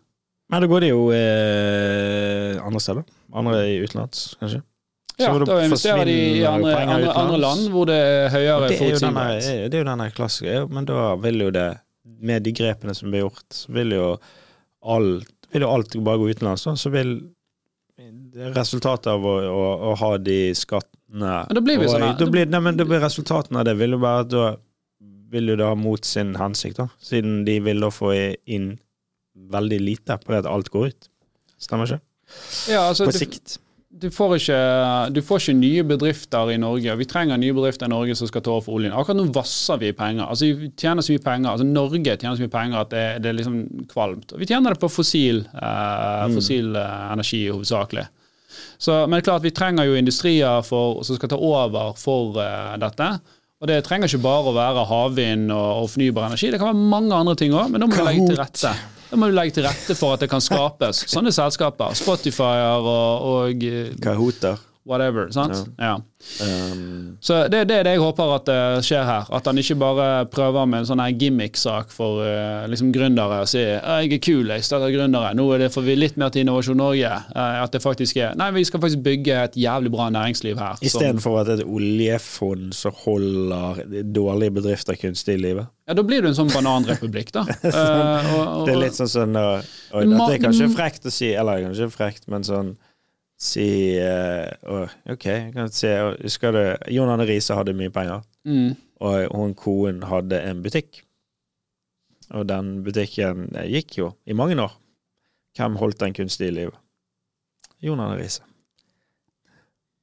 Men 0.48 0.64
da 0.64 0.68
går 0.70 0.84
det 0.84 0.90
jo 0.90 1.04
eh, 1.12 2.56
andre 2.64 2.80
steder. 2.80 3.04
Andre 3.36 3.62
i 3.68 3.78
utenlands, 3.84 4.32
kanskje. 4.40 4.62
Så 5.18 5.24
Ja, 5.26 5.32
da 5.34 5.44
da 5.44 5.56
investerer 5.64 6.06
de 6.06 6.14
i 6.38 6.44
andre, 6.46 6.76
andre, 6.78 7.12
andre 7.12 7.38
land 7.42 7.70
hvor 7.74 7.88
det 7.90 7.96
er 7.98 8.28
høyere 8.30 8.68
er 8.68 8.76
forutsigbarhet. 8.78 9.48
det 9.66 9.74
er 9.74 9.82
jo 9.82 9.88
denne 9.88 10.06
klassiske 10.14 10.60
Men 10.70 10.86
da 10.86 11.08
vil 11.18 11.42
jo 11.42 11.48
det, 11.50 11.66
med 12.22 12.46
de 12.46 12.52
grepene 12.54 12.94
som 12.94 13.10
blir 13.10 13.26
gjort, 13.26 13.42
så 13.50 13.74
vil 13.74 13.96
jo 13.96 14.06
alt, 14.86 15.26
vil 15.52 15.66
jo 15.66 15.72
alt 15.74 15.98
bare 16.06 16.22
gå 16.22 16.30
utenlands. 16.30 16.64
da. 16.64 16.76
Så 16.78 16.94
vil 16.94 17.18
resultatet 18.54 19.10
av 19.10 19.26
å, 19.26 19.34
å, 19.42 19.66
å 19.90 19.94
ha 19.98 20.12
de 20.22 20.54
skattene 20.54 21.34
Men 21.48 21.58
da 21.58 21.62
blir 21.64 21.80
vi 21.82 21.88
sånn 21.90 22.04
da 22.18 22.28
blir, 22.30 22.46
nei, 22.46 22.60
men 22.62 22.78
da 22.78 22.86
blir 22.86 23.02
Resultatene 23.02 23.62
av 23.62 23.66
det 23.66 23.74
vil 23.80 23.96
jo 23.96 24.02
være 24.02 24.24
at 24.26 24.30
da 24.32 24.44
vil 25.32 25.50
jo 25.52 25.56
det 25.60 25.66
ha 25.66 25.74
mot 25.76 26.04
sin 26.08 26.36
hensikt, 26.40 26.78
da. 26.78 26.86
Siden 27.04 27.42
de 27.44 27.58
vil 27.60 27.82
da 27.84 27.90
få 27.92 28.14
inn 28.48 28.78
veldig 29.52 29.80
lite 29.80 30.18
på 30.22 30.34
det 30.34 30.42
at 30.44 30.50
alt 30.50 30.68
går 30.74 30.92
ut. 30.92 31.08
Stemmer 31.58 31.88
ikke? 31.88 32.04
Ja, 32.68 32.88
altså, 32.88 33.08
På 33.08 33.14
du, 33.14 33.18
sikt. 33.18 33.56
du, 33.88 34.10
får 34.12 34.34
ikke, 34.36 34.58
du 35.14 35.20
får 35.24 35.42
ikke 35.42 35.54
nye 35.58 35.84
bedrifter 35.88 36.52
i 36.52 36.58
Norge. 36.60 36.96
Vi 37.00 37.06
trenger 37.08 37.40
nye 37.40 37.56
bedrifter 37.56 37.88
i 37.88 37.92
Norge 37.92 38.16
som 38.18 38.28
skal 38.30 38.44
ta 38.44 38.52
over 38.52 38.66
for 38.66 38.78
oljen. 38.78 38.92
Akkurat 38.92 39.18
nå 39.18 39.28
vasser 39.34 39.80
vi 39.80 39.94
penger. 39.96 40.28
Altså, 40.28 40.50
vi 40.52 40.70
tjener 40.78 41.04
så 41.04 41.14
mye 41.14 41.24
penger. 41.24 41.50
Altså, 41.54 41.68
Norge 41.68 42.04
tjener 42.04 42.36
så 42.36 42.44
mye 42.44 42.54
penger 42.54 42.82
at 42.82 42.92
det, 42.92 43.06
det 43.24 43.32
er 43.32 43.40
liksom 43.40 43.88
kvalmt. 43.90 44.34
Og 44.34 44.44
vi 44.44 44.50
tjener 44.50 44.76
det 44.76 44.82
på 44.82 44.92
fossil, 44.92 45.42
eh, 45.54 46.28
fossil 46.36 46.70
mm. 46.76 47.10
energi 47.16 47.42
hovedsakelig. 47.48 48.06
Så, 48.78 48.92
men 49.06 49.16
det 49.16 49.24
er 49.24 49.30
klart 49.32 49.46
vi 49.46 49.54
trenger 49.54 49.88
jo 49.88 49.98
industrier 49.98 50.62
for, 50.66 51.02
som 51.06 51.18
skal 51.18 51.32
ta 51.32 51.40
over 51.40 51.96
for 51.98 52.38
eh, 52.44 52.76
dette. 52.82 53.10
Og 53.58 53.66
det 53.66 53.80
trenger 53.86 54.06
ikke 54.06 54.22
bare 54.22 54.52
å 54.52 54.54
være 54.54 54.84
havvind 54.86 55.50
og, 55.50 55.82
og 55.82 55.90
fornybar 55.90 56.28
energi. 56.28 56.52
Det 56.52 56.60
kan 56.60 56.70
være 56.70 56.90
mange 56.92 57.16
andre 57.16 57.34
ting 57.40 57.56
òg, 57.56 57.72
men 57.72 57.82
da 57.82 57.88
må 57.90 57.98
vi 57.98 58.06
legge 58.06 58.28
til 58.30 58.38
rette. 58.38 58.76
Da 59.08 59.16
må 59.16 59.30
du 59.30 59.36
legge 59.36 59.56
til 59.56 59.64
rette 59.64 59.96
for 59.96 60.16
at 60.16 60.24
det 60.24 60.28
kan 60.28 60.42
skapes 60.44 61.04
sånne 61.08 61.32
selskaper. 61.32 61.94
Spotifyer 61.96 62.84
og, 62.84 63.28
og 63.30 63.64
eh, 63.64 63.94
Kahoter. 64.04 64.60
Whatever. 64.88 65.30
sant? 65.30 65.68
Ja. 65.78 66.00
Um, 66.42 67.16
Så 67.20 67.48
det, 67.48 67.64
det 67.68 67.76
er 67.76 67.84
det 67.86 67.92
jeg 67.94 68.02
håper 68.02 68.32
at 68.34 68.46
det 68.48 68.86
skjer 68.86 69.04
her. 69.06 69.28
At 69.34 69.46
han 69.46 69.60
ikke 69.60 69.76
bare 69.78 70.08
prøver 70.32 70.66
med 70.66 70.82
en 70.82 70.88
sånn 70.88 71.02
gimmick-sak 71.20 71.92
for 71.94 72.24
uh, 72.24 72.66
liksom 72.70 72.90
gründere 72.94 73.42
og 73.44 73.50
sier 73.50 73.76
jeg 73.76 74.12
er 74.16 74.22
kul, 74.24 74.50
jeg 74.50 74.66
starter 74.66 74.92
gründere, 74.94 75.34
nå 75.38 75.46
er 75.54 75.64
det 75.64 75.70
får 75.74 75.86
vi 75.86 75.98
litt 75.98 76.18
mer 76.20 76.32
til 76.34 76.46
Innovasjon 76.46 76.80
Norge. 76.80 77.12
Uh, 77.34 77.60
at 77.62 77.74
det 77.74 77.82
faktisk 77.84 78.18
er 78.22 78.36
Nei, 78.38 78.50
vi 78.56 78.64
skal 78.66 78.82
faktisk 78.82 79.04
bygge 79.06 79.38
et 79.48 79.58
jævlig 79.58 79.92
bra 79.94 80.08
næringsliv 80.14 80.58
her. 80.60 80.80
Istedenfor 80.84 81.42
at 81.42 81.52
et 81.58 81.64
oljefond 81.66 82.72
som 82.76 82.96
holder 83.04 83.84
dårlige 84.14 84.58
bedrifter 84.58 84.98
kunstig 84.98 85.38
i 85.38 85.42
livet. 85.42 85.70
Ja, 85.88 85.94
Da 85.94 86.04
blir 86.04 86.22
du 86.22 86.28
en 86.30 86.36
sånn 86.36 86.52
bananrepublikk, 86.52 87.32
da. 87.36 87.46
Eh, 87.68 88.28
og, 88.34 88.40
og, 88.40 88.66
Det 88.66 88.72
er 88.74 88.80
litt 88.80 88.96
sånn 88.96 89.10
sånn 89.10 89.36
uh, 89.36 89.64
Oi, 89.96 90.04
Det 90.08 90.28
er 90.34 90.40
kanskje 90.42 90.68
frekt 90.72 91.06
å 91.08 91.12
si, 91.12 91.30
eller 91.36 91.62
kanskje 91.66 91.88
frekt, 91.92 92.26
men 92.30 92.46
sånn 92.46 92.74
Si 93.38 93.68
uh, 94.02 94.88
OK, 95.12 95.26
si 95.70 95.90
Husker 96.24 96.56
du 96.56 96.62
Jon 96.96 97.12
Anne 97.12 97.26
Riise 97.28 97.54
hadde 97.54 97.76
mye 97.78 97.92
penger, 97.94 98.24
mm, 98.48 98.72
og 99.06 99.36
hun 99.36 99.54
koen 99.58 100.02
hadde 100.10 100.40
en 100.42 100.64
butikk. 100.64 101.04
Og 102.34 102.48
den 102.50 102.82
butikken 102.84 103.46
gikk 103.70 104.00
jo 104.00 104.10
i 104.26 104.36
mange 104.36 104.58
år. 104.60 104.74
Hvem 105.56 105.78
holdt 105.80 106.00
den 106.02 106.16
kunstig 106.18 106.50
i 106.50 106.56
livet? 106.58 106.76
Jon 107.82 108.02
Arne 108.02 108.18
Riise. 108.18 108.42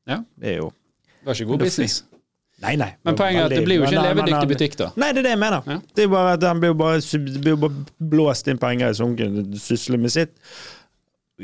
Ja. 0.08 0.22
Det 0.40 0.56
er 0.56 0.60
jo 0.64 0.72
det 1.26 1.32
var 1.32 1.42
ikke 1.42 1.52
god 1.52 1.64
business. 1.66 2.04
Nei, 2.62 2.76
nei. 2.80 2.92
Men 3.04 3.16
poenget 3.18 3.42
er 3.42 3.46
at 3.50 3.52
det 3.52 3.64
blir 3.66 3.80
jo 3.80 3.88
ikke 3.88 3.98
en 3.98 4.06
levedyktig 4.06 4.50
butikk, 4.52 4.76
da. 4.80 4.88
Nei, 5.02 5.08
det 5.12 5.24
er 5.24 5.26
det 5.26 5.32
jeg 5.34 5.40
mener. 5.42 5.66
Ja. 5.68 5.78
Det 5.98 6.04
er 6.06 6.12
bare 6.14 6.36
at 6.38 6.44
han 6.46 6.60
blir 6.62 6.72
jo 6.72 6.78
bare, 6.80 7.56
bare 7.64 8.10
blåst 8.14 8.48
inn 8.52 8.62
penger 8.62 8.94
i 8.94 8.98
sunken, 9.00 9.40
sysler 9.60 10.00
med 10.00 10.14
sitt. 10.14 10.38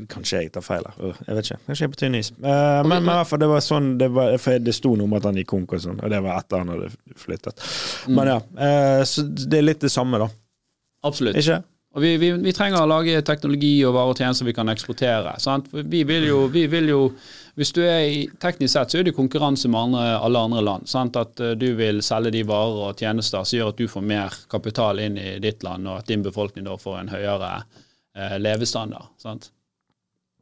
Kanskje 0.08 0.40
jeg 0.40 0.52
tar 0.56 0.64
feil 0.64 0.86
her. 0.88 1.00
Øh, 1.04 1.18
Jeg 1.28 1.36
vet 1.36 1.50
ikke. 1.50 1.60
Kanskje 1.68 1.84
jeg 1.84 1.90
er 1.90 1.96
på 1.96 2.00
tynn 2.00 2.16
is. 2.16 2.32
Eh, 2.32 2.84
men, 2.88 3.04
i 3.04 3.10
hvert 3.10 3.28
fall, 3.28 3.42
det 3.44 3.50
var 3.52 3.66
sånn 3.66 3.90
det, 4.00 4.08
var, 4.16 4.38
det 4.64 4.76
sto 4.76 4.94
noe 4.96 5.10
om 5.10 5.18
at 5.18 5.28
han 5.28 5.42
gikk 5.42 5.50
konk 5.52 5.76
og 5.76 5.84
sånn, 5.84 6.00
og 6.00 6.14
det 6.14 6.22
var 6.24 6.40
etter 6.40 6.64
han 6.64 6.72
hadde 6.72 6.88
flyttet. 7.20 7.66
Mm. 8.08 8.16
Men 8.16 8.32
ja, 8.32 8.38
eh, 8.68 9.02
så 9.10 9.26
det 9.28 9.60
er 9.60 9.68
litt 9.68 9.84
det 9.84 9.92
samme, 9.92 10.22
da. 10.22 10.30
Absolutt. 11.04 11.36
Ikke? 11.42 11.60
Og 11.92 12.02
vi, 12.06 12.14
vi, 12.22 12.30
vi 12.40 12.54
trenger 12.56 12.86
å 12.86 12.88
lage 12.88 13.20
teknologi 13.28 13.74
og 13.84 13.98
varer 13.98 14.14
og 14.14 14.20
tjenester 14.22 14.48
vi 14.48 14.56
kan 14.56 14.72
eksportere. 14.72 15.34
Vi 15.92 16.04
vil 16.08 16.28
jo, 16.30 16.46
vi 16.48 16.66
vil 16.72 16.88
jo 16.94 17.00
Hvis 17.60 17.74
du 17.76 17.82
er 17.84 18.06
i 18.08 18.20
Teknisk 18.40 18.72
sett 18.78 18.94
så 18.94 19.02
er 19.02 19.04
det 19.04 19.12
konkurranse 19.18 19.68
med 19.68 19.90
andre, 19.90 20.04
alle 20.24 20.40
andre 20.40 20.62
land. 20.64 20.88
Sant? 20.88 21.18
At 21.20 21.42
eh, 21.44 21.52
du 21.60 21.74
vil 21.76 22.00
selge 22.00 22.32
de 22.32 22.46
varer 22.48 22.86
og 22.88 23.02
tjenester 23.02 23.44
som 23.44 23.58
gjør 23.58 23.74
at 23.74 23.82
du 23.82 23.90
får 23.92 24.06
mer 24.08 24.38
kapital 24.48 25.02
inn 25.04 25.18
i 25.20 25.34
ditt 25.44 25.66
land, 25.68 25.84
og 25.84 26.00
at 26.00 26.08
din 26.08 26.24
befolkning 26.24 26.64
da 26.64 26.78
får 26.80 27.02
en 27.02 27.12
høyere 27.12 27.50
eh, 28.16 28.38
levestandard. 28.40 29.12
Sant? 29.20 29.52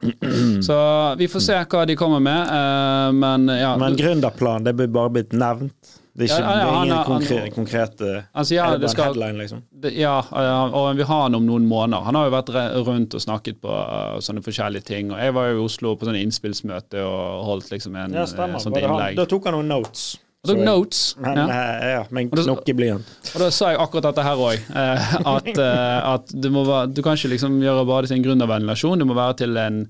Så 0.66 0.76
vi 1.18 1.28
får 1.28 1.40
se 1.44 1.56
hva 1.68 1.86
de 1.86 1.96
kommer 1.96 2.20
med, 2.24 2.48
eh, 2.48 3.12
men 3.12 3.48
ja. 3.52 3.74
Men 3.80 3.96
gründerplan, 3.96 4.64
det 4.64 4.72
blir 4.78 4.88
bare 4.88 5.10
blitt 5.18 5.32
nevnt. 5.36 5.96
Det 6.12 6.26
er 6.26 6.32
ikke 6.32 6.38
Ja, 6.42 6.50
ja, 6.50 6.54
det 6.56 6.70
er 6.70 6.84
ingen 6.84 6.96
han- 6.96 7.06
konkre, 7.06 7.36
Han 7.40 7.50
konkrete 7.54 8.08
altså, 8.34 8.54
ja, 8.56 8.64
det 8.76 8.90
skal 8.90 9.04
headline, 9.12 9.38
liksom? 9.38 9.60
det- 9.80 9.92
Ja, 9.96 10.18
eh, 10.32 10.74
og 10.74 10.96
vi 10.96 11.02
har 11.06 11.22
han 11.22 11.34
om 11.38 11.46
noen 11.46 11.68
måneder. 11.68 12.02
Han 12.04 12.14
har 12.18 12.28
jo 12.28 12.34
vært 12.34 12.50
rundt 12.86 13.14
og 13.14 13.20
snakket 13.20 13.60
på 13.62 13.68
uh, 13.70 14.18
sånne 14.18 14.42
forskjellige 14.42 14.84
ting. 14.84 15.12
Og 15.12 15.18
jeg 15.18 15.32
var 15.36 15.48
jo 15.52 15.60
i 15.60 15.64
Oslo 15.64 15.94
på 15.96 16.04
sånne 16.08 16.20
innspillsmøte 16.24 16.98
og 17.04 17.44
holdt 17.46 17.70
liksom 17.70 17.94
en 17.96 18.12
Ja, 18.12 18.22
eh, 18.22 18.26
stemmer. 18.26 18.58
sånt 18.58 18.76
han- 18.80 18.90
innlegg. 18.90 19.16
Da 19.16 19.24
tok 19.26 19.44
han 19.44 19.54
noen 19.54 19.68
notes. 19.68 20.18
Og 20.40 20.48
tok 20.54 20.60
notes. 20.64 21.00
Men, 21.20 21.36
ja. 21.36 21.46
eh, 21.52 21.88
ja, 21.92 22.04
men 22.16 22.30
knokk 22.32 22.62
da- 22.64 22.76
blyant. 22.76 23.08
Og 23.34 23.42
da 23.42 23.48
sa 23.52 23.74
jeg 23.74 23.80
akkurat 23.82 24.06
dette 24.08 24.24
her 24.24 24.40
òg. 24.40 24.68
At, 24.72 25.50
eh, 25.66 26.12
at 26.14 26.32
du, 26.32 26.48
være, 26.54 26.86
du 26.96 27.02
kan 27.04 27.18
ikke 27.18 27.34
liksom 27.34 27.58
gjøre 27.60 27.82
bare 27.88 28.08
til 28.08 28.16
en 28.16 28.24
gründervennlig 28.24 28.72
nasjon, 28.72 29.02
det 29.02 29.08
må 29.08 29.16
være 29.18 29.42
til 29.42 29.60
en, 29.60 29.82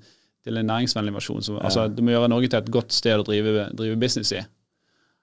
til 0.42 0.58
en 0.58 0.72
næringsvennlig 0.72 1.14
nasjon. 1.14 1.44
Som, 1.46 1.60
altså, 1.62 1.86
du 1.86 2.02
må 2.02 2.16
gjøre 2.16 2.32
Norge 2.32 2.50
til 2.50 2.58
et 2.64 2.72
godt 2.74 2.96
sted 2.96 3.22
å 3.22 3.26
drive, 3.28 3.68
drive 3.78 4.00
business 4.02 4.34
i. 4.34 4.42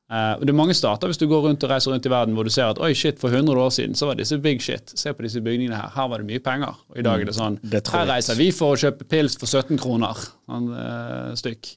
Uh, 0.08 0.40
det 0.40 0.54
er 0.54 0.56
mange 0.56 0.72
stater 0.72 1.10
hvis 1.12 1.20
du 1.20 1.26
går 1.28 1.42
rundt 1.44 1.66
og 1.68 1.72
reiser 1.74 1.92
rundt 1.92 2.06
i 2.08 2.12
verden 2.14 2.38
hvor 2.38 2.48
du 2.48 2.52
ser 2.54 2.70
at 2.72 2.78
oi 2.80 2.94
shit, 2.96 3.18
for 3.20 3.28
100 3.28 3.60
år 3.60 3.74
siden 3.76 3.98
så 4.00 4.08
var 4.08 4.16
disse 4.16 4.38
big 4.40 4.64
shit. 4.64 4.94
Se 4.96 5.12
på 5.12 5.26
disse 5.26 5.42
bygningene 5.44 5.76
her. 5.76 5.92
Her 5.98 6.08
var 6.08 6.24
det 6.24 6.30
mye 6.30 6.40
penger. 6.46 6.80
Og 6.88 7.02
i 7.02 7.04
dag 7.04 7.20
er 7.20 7.28
det 7.28 7.36
sånn 7.36 7.60
det 7.68 7.84
Her 7.92 8.08
reiser 8.14 8.40
vi 8.40 8.54
for 8.56 8.78
å 8.78 8.80
kjøpe 8.80 9.04
pils 9.12 9.36
for 9.36 9.52
17 9.52 9.76
kroner 9.84 10.16
sånn, 10.24 10.72
uh, 10.72 11.34
stykk. 11.36 11.74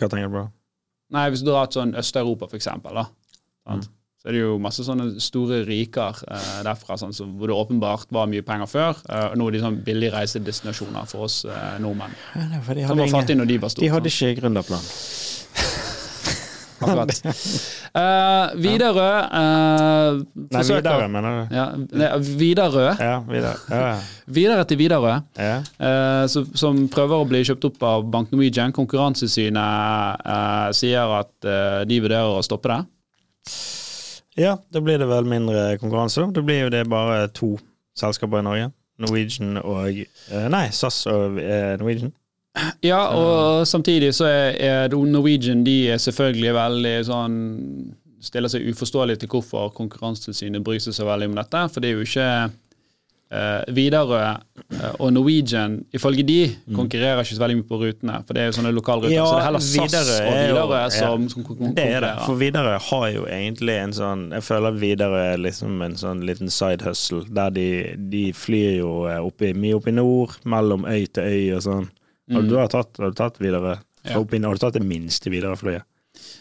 Hva 0.00 0.08
tenker 0.08 0.32
du 0.32 0.38
på? 0.38 0.46
Nei, 1.14 1.28
hvis 1.30 1.44
du 1.44 1.50
drar 1.52 1.68
til 1.70 1.82
sånn 1.82 1.94
Øst-Europa, 2.00 2.48
for 2.50 2.58
eksempel, 2.58 2.96
da. 2.98 3.06
Sant? 3.66 3.88
Så 4.22 4.30
er 4.30 4.34
det 4.34 4.40
jo 4.40 4.56
masse 4.58 4.82
sånne 4.82 5.20
store 5.22 5.60
riker 5.68 6.18
eh, 6.26 6.46
derfra 6.66 6.96
sånn, 6.98 7.12
så 7.14 7.28
hvor 7.28 7.46
det 7.46 7.54
åpenbart 7.54 8.10
var 8.10 8.26
mye 8.26 8.42
penger 8.42 8.66
før. 8.66 8.98
Eh, 9.06 9.26
og 9.30 9.36
nå 9.38 9.46
er 9.46 9.54
de 9.54 9.60
sånn 9.62 9.76
billige 9.86 10.16
reisedestinasjoner 10.16 11.06
for 11.06 11.28
oss 11.28 11.44
eh, 11.46 11.76
nordmenn. 11.84 12.16
Ja, 12.34 12.48
Som 12.58 12.72
hadde, 12.72 12.96
var 13.04 13.12
fattige 13.20 13.38
når 13.38 13.52
de 13.52 13.58
var 13.62 13.74
store. 13.74 13.84
de 13.86 13.92
hadde 13.94 14.10
sånn. 14.10 14.32
ikke 14.32 14.40
gründerplan. 14.40 14.88
Akkurat. 16.80 17.10
Uh, 17.96 18.52
Widerøe 18.64 19.12
uh, 19.32 20.18
Nei, 20.52 20.62
Widerøe, 20.68 21.06
mener 21.12 21.36
du? 21.36 21.54
Ja, 21.56 21.64
Widerøe. 22.40 22.92
Ja, 23.00 23.14
videre. 23.28 23.54
Ja, 23.70 23.94
Videre 24.26 24.66
til 24.68 24.80
Widerøe. 24.80 25.14
ja. 25.40 25.54
uh, 25.80 26.24
så, 26.30 26.44
som 26.58 26.82
prøver 26.92 27.22
å 27.22 27.28
bli 27.28 27.40
kjøpt 27.46 27.68
opp 27.70 27.86
av 27.86 28.04
Bank 28.12 28.34
Norwegian. 28.34 28.74
Konkurransesynet 28.76 30.26
sier 30.76 31.16
at 31.20 31.48
de 31.88 32.00
vurderer 32.02 32.36
å 32.36 32.44
stoppe 32.44 32.72
det. 32.72 32.80
ja, 34.36 34.56
da 34.72 34.82
blir 34.84 34.98
det 35.00 35.08
vel 35.08 35.28
mindre 35.28 35.78
konkurranse. 35.80 36.20
da. 36.20 36.40
Da 36.40 36.44
blir 36.44 36.66
jo 36.66 36.72
det 36.74 36.84
bare 36.90 37.28
to 37.32 37.54
selskaper 37.96 38.42
i 38.42 38.46
Norge. 38.46 38.70
Norwegian 39.00 39.58
og 39.60 40.02
Nei, 40.52 40.66
SAS 40.72 41.02
og 41.12 41.36
Norwegian. 41.80 42.12
Ja, 42.84 43.00
og 43.12 43.66
samtidig 43.68 44.14
så 44.16 44.28
er, 44.30 44.56
er 44.56 44.94
Norwegian 44.96 45.64
de 45.66 45.78
er 45.92 46.02
selvfølgelig 46.02 46.54
veldig 46.56 46.98
sånn 47.10 47.38
Stiller 48.26 48.50
seg 48.50 48.64
uforståelig 48.72 49.20
til 49.22 49.28
hvorfor 49.30 49.68
Konkurransetilsynet 49.76 50.64
bryr 50.64 50.80
seg 50.82 50.96
så 50.96 51.04
veldig 51.06 51.28
om 51.28 51.36
dette. 51.36 51.60
For 51.70 51.84
det 51.84 51.92
er 51.92 51.98
jo 51.98 52.06
ikke 52.06 52.30
Uh, 53.26 53.74
Widerøe 53.74 54.36
uh, 54.38 54.92
og 55.02 55.08
Norwegian, 55.12 55.80
ifølge 55.92 56.22
de, 56.22 56.56
konkurrerer 56.76 57.24
ikke 57.24 57.34
så 57.34 57.42
veldig 57.42 57.56
mye 57.58 57.66
på 57.66 57.78
rutene. 57.80 58.20
For 58.22 58.38
det 58.38 58.42
er 58.44 58.46
jo 58.46 58.54
sånne 58.54 58.70
lokalruter. 58.70 59.10
Ja, 59.10 59.24
så 59.26 59.32
det 59.32 59.40
er 59.40 59.46
heller 59.48 59.64
SAS 59.64 59.80
Videre 59.80 60.12
og 60.20 60.36
er 60.36 60.52
Widerøe 60.52 60.84
som, 60.94 61.24
som 61.32 61.46
konkurrerer. 61.48 61.74
Det 61.74 61.86
er 61.96 62.04
det. 62.04 62.12
For 62.22 62.38
Widerøe 62.38 62.76
har 62.86 63.08
jo 63.16 63.24
egentlig 63.26 63.76
en 63.82 63.96
sånn 63.98 64.22
Jeg 64.36 64.46
føler 64.46 64.78
Widerøe 64.78 65.24
er 65.32 65.42
liksom 65.42 65.82
en 65.82 65.98
sånn 65.98 66.22
liten 66.28 66.54
side 66.54 66.86
hustle, 66.86 67.24
der 67.40 67.50
de, 67.56 67.66
de 68.14 68.22
flyr 68.30 68.78
jo 68.78 68.92
eh, 69.10 69.18
oppi, 69.18 69.50
mye 69.58 69.80
opp 69.80 69.90
i 69.90 69.96
nord, 69.98 70.38
mellom 70.46 70.86
øy 70.86 71.10
til 71.10 71.26
øy 71.26 71.58
og 71.58 71.66
sånn. 71.66 71.90
Har 72.32 72.42
du, 72.42 72.56
tatt, 72.68 72.96
har 72.98 73.12
du 73.12 73.18
tatt 73.18 73.38
Widerøe? 73.40 73.76
Mm. 73.76 73.84
Ja. 74.06 74.22
Har 74.48 74.58
du 74.58 74.62
tatt 74.62 74.78
det 74.78 74.86
minste 74.86 75.30
Widerøe-flyet? 75.30 75.86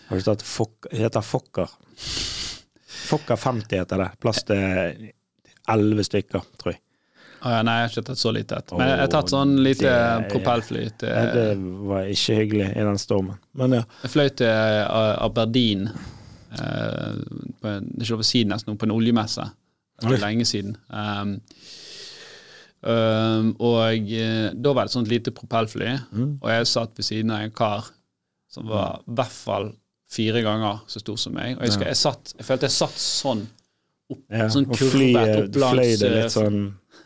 Har 0.08 0.22
du 0.22 0.26
tatt 0.26 0.42
Fok, 0.46 0.88
heter 0.94 1.22
Fokker. 1.26 1.70
Fokker 3.06 3.38
50 3.38 3.78
heter 3.78 4.02
det. 4.02 4.10
Plass 4.22 4.44
til 4.48 5.12
elleve 5.70 6.06
stykker, 6.06 6.46
tror 6.62 6.74
jeg. 6.74 6.82
Ah, 7.46 7.60
ja, 7.60 7.62
nei, 7.62 7.76
jeg 7.78 7.86
har 7.86 7.92
ikke 7.94 8.06
tatt 8.08 8.22
så 8.22 8.32
lite 8.34 8.58
et. 8.58 8.72
Men 8.74 8.88
jeg 8.90 9.02
har 9.04 9.12
tatt 9.14 9.30
sånn 9.30 9.52
lite 9.62 9.90
det- 9.92 10.30
propellfly. 10.32 10.84
Til, 10.98 11.10
ja, 11.10 11.26
Det 11.34 11.58
var 11.90 12.08
ikke 12.10 12.38
hyggelig 12.40 12.70
i 12.72 12.86
den 12.88 12.98
stormen. 12.98 13.38
Men 13.54 13.78
ja. 13.78 13.84
jeg 14.02 14.14
fløy 14.16 14.30
til 14.42 14.48
eh, 14.50 15.24
Aberdeen 15.26 15.86
eh, 15.90 17.20
på 17.62 17.76
Det 17.76 18.00
er 18.00 18.02
ikke 18.02 18.16
lov 18.16 18.24
å 18.26 18.30
si 18.32 18.44
nesten, 18.50 18.78
på 18.78 18.90
en 18.90 18.96
oljemesse. 18.96 19.46
Det 20.02 20.16
er 20.18 20.24
lenge 20.26 20.46
siden. 20.50 20.74
Um, 20.90 21.38
um, 22.86 23.50
og 23.60 24.12
eh, 24.14 24.52
da 24.54 24.74
var 24.74 24.86
det 24.86 24.92
et 24.92 24.96
sånt 24.98 25.10
lite 25.12 25.32
propellfly, 25.36 25.92
Mm. 26.14 26.38
og 26.42 26.50
jeg 26.54 26.68
satt 26.72 26.96
ved 26.98 27.06
siden 27.08 27.32
av 27.32 27.42
en 27.46 27.52
kar 27.52 27.88
som 28.52 28.68
var 28.70 29.02
i 29.08 29.16
hvert 29.18 29.32
fall 29.36 29.72
fire 30.16 30.42
ganger 30.46 30.82
så 30.88 31.02
stor 31.02 31.18
som 31.20 31.34
meg. 31.36 31.58
Og 31.58 31.64
jeg, 31.66 31.72
husker, 31.74 31.88
jeg, 31.92 31.98
satt, 32.00 32.34
jeg 32.38 32.46
følte 32.48 32.70
jeg 32.70 32.76
satt 32.78 32.98
sånn 33.02 33.42
opp, 34.12 34.22
Ja, 34.32 34.48
sånn 34.54 34.68
kurvet 34.70 35.34
opp 35.50 35.58
langs 35.60 36.00
det 36.00 36.08
eh, 36.12 36.16
litt 36.24 36.32
sånn 36.36 36.60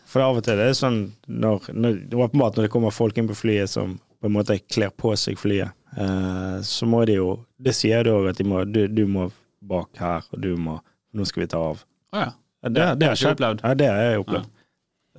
For 0.10 0.22
av 0.26 0.38
og 0.38 0.44
til 0.46 0.58
er 0.60 0.68
det 0.72 0.76
sånn 0.78 1.00
når, 1.28 1.70
når, 1.74 1.98
det 2.10 2.18
er 2.18 2.24
Åpenbart 2.26 2.58
når 2.60 2.66
det 2.68 2.72
kommer 2.74 2.92
folk 2.94 3.18
inn 3.18 3.28
på 3.30 3.38
flyet 3.40 3.70
som 3.72 3.96
på 4.20 4.28
en 4.28 4.34
måte 4.36 4.58
kler 4.68 4.92
på 4.92 5.14
seg 5.16 5.38
flyet, 5.40 5.72
eh, 5.96 6.58
så 6.66 6.86
må 6.90 7.06
de 7.08 7.16
jo 7.22 7.30
Det 7.58 7.74
sier 7.78 8.04
du 8.04 8.12
òg, 8.18 8.30
at 8.34 8.38
de 8.38 8.44
må, 8.44 8.66
du, 8.68 8.82
du 8.92 9.06
må 9.08 9.30
bak 9.62 9.96
her, 10.02 10.28
og 10.34 10.42
du 10.44 10.52
må 10.60 10.80
Nå 11.16 11.26
skal 11.26 11.42
vi 11.46 11.48
ta 11.50 11.58
av. 11.72 11.80
Å 12.14 12.20
ja. 12.20 12.30
Ja, 12.62 12.70
Det- 12.70 13.00
det 13.00 13.08
har 13.08 13.16
jeg 13.16 13.24
ikke 13.24 13.32
opplevd. 13.38 13.62
Ja, 13.64 13.74
det 13.80 13.88
har 13.90 13.98
jeg 14.04 14.20
opplevd. 14.22 14.50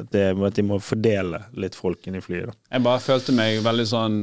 At, 0.00 0.10
det, 0.14 0.24
at 0.46 0.56
de 0.56 0.64
må 0.66 0.78
fordele 0.82 1.42
litt 1.60 1.76
folk 1.78 2.06
inn 2.08 2.16
i 2.18 2.24
flyet. 2.24 2.50
Da. 2.50 2.56
Jeg 2.76 2.84
bare 2.86 3.02
følte 3.04 3.34
meg 3.36 3.60
veldig 3.64 3.86
sånn 3.90 4.18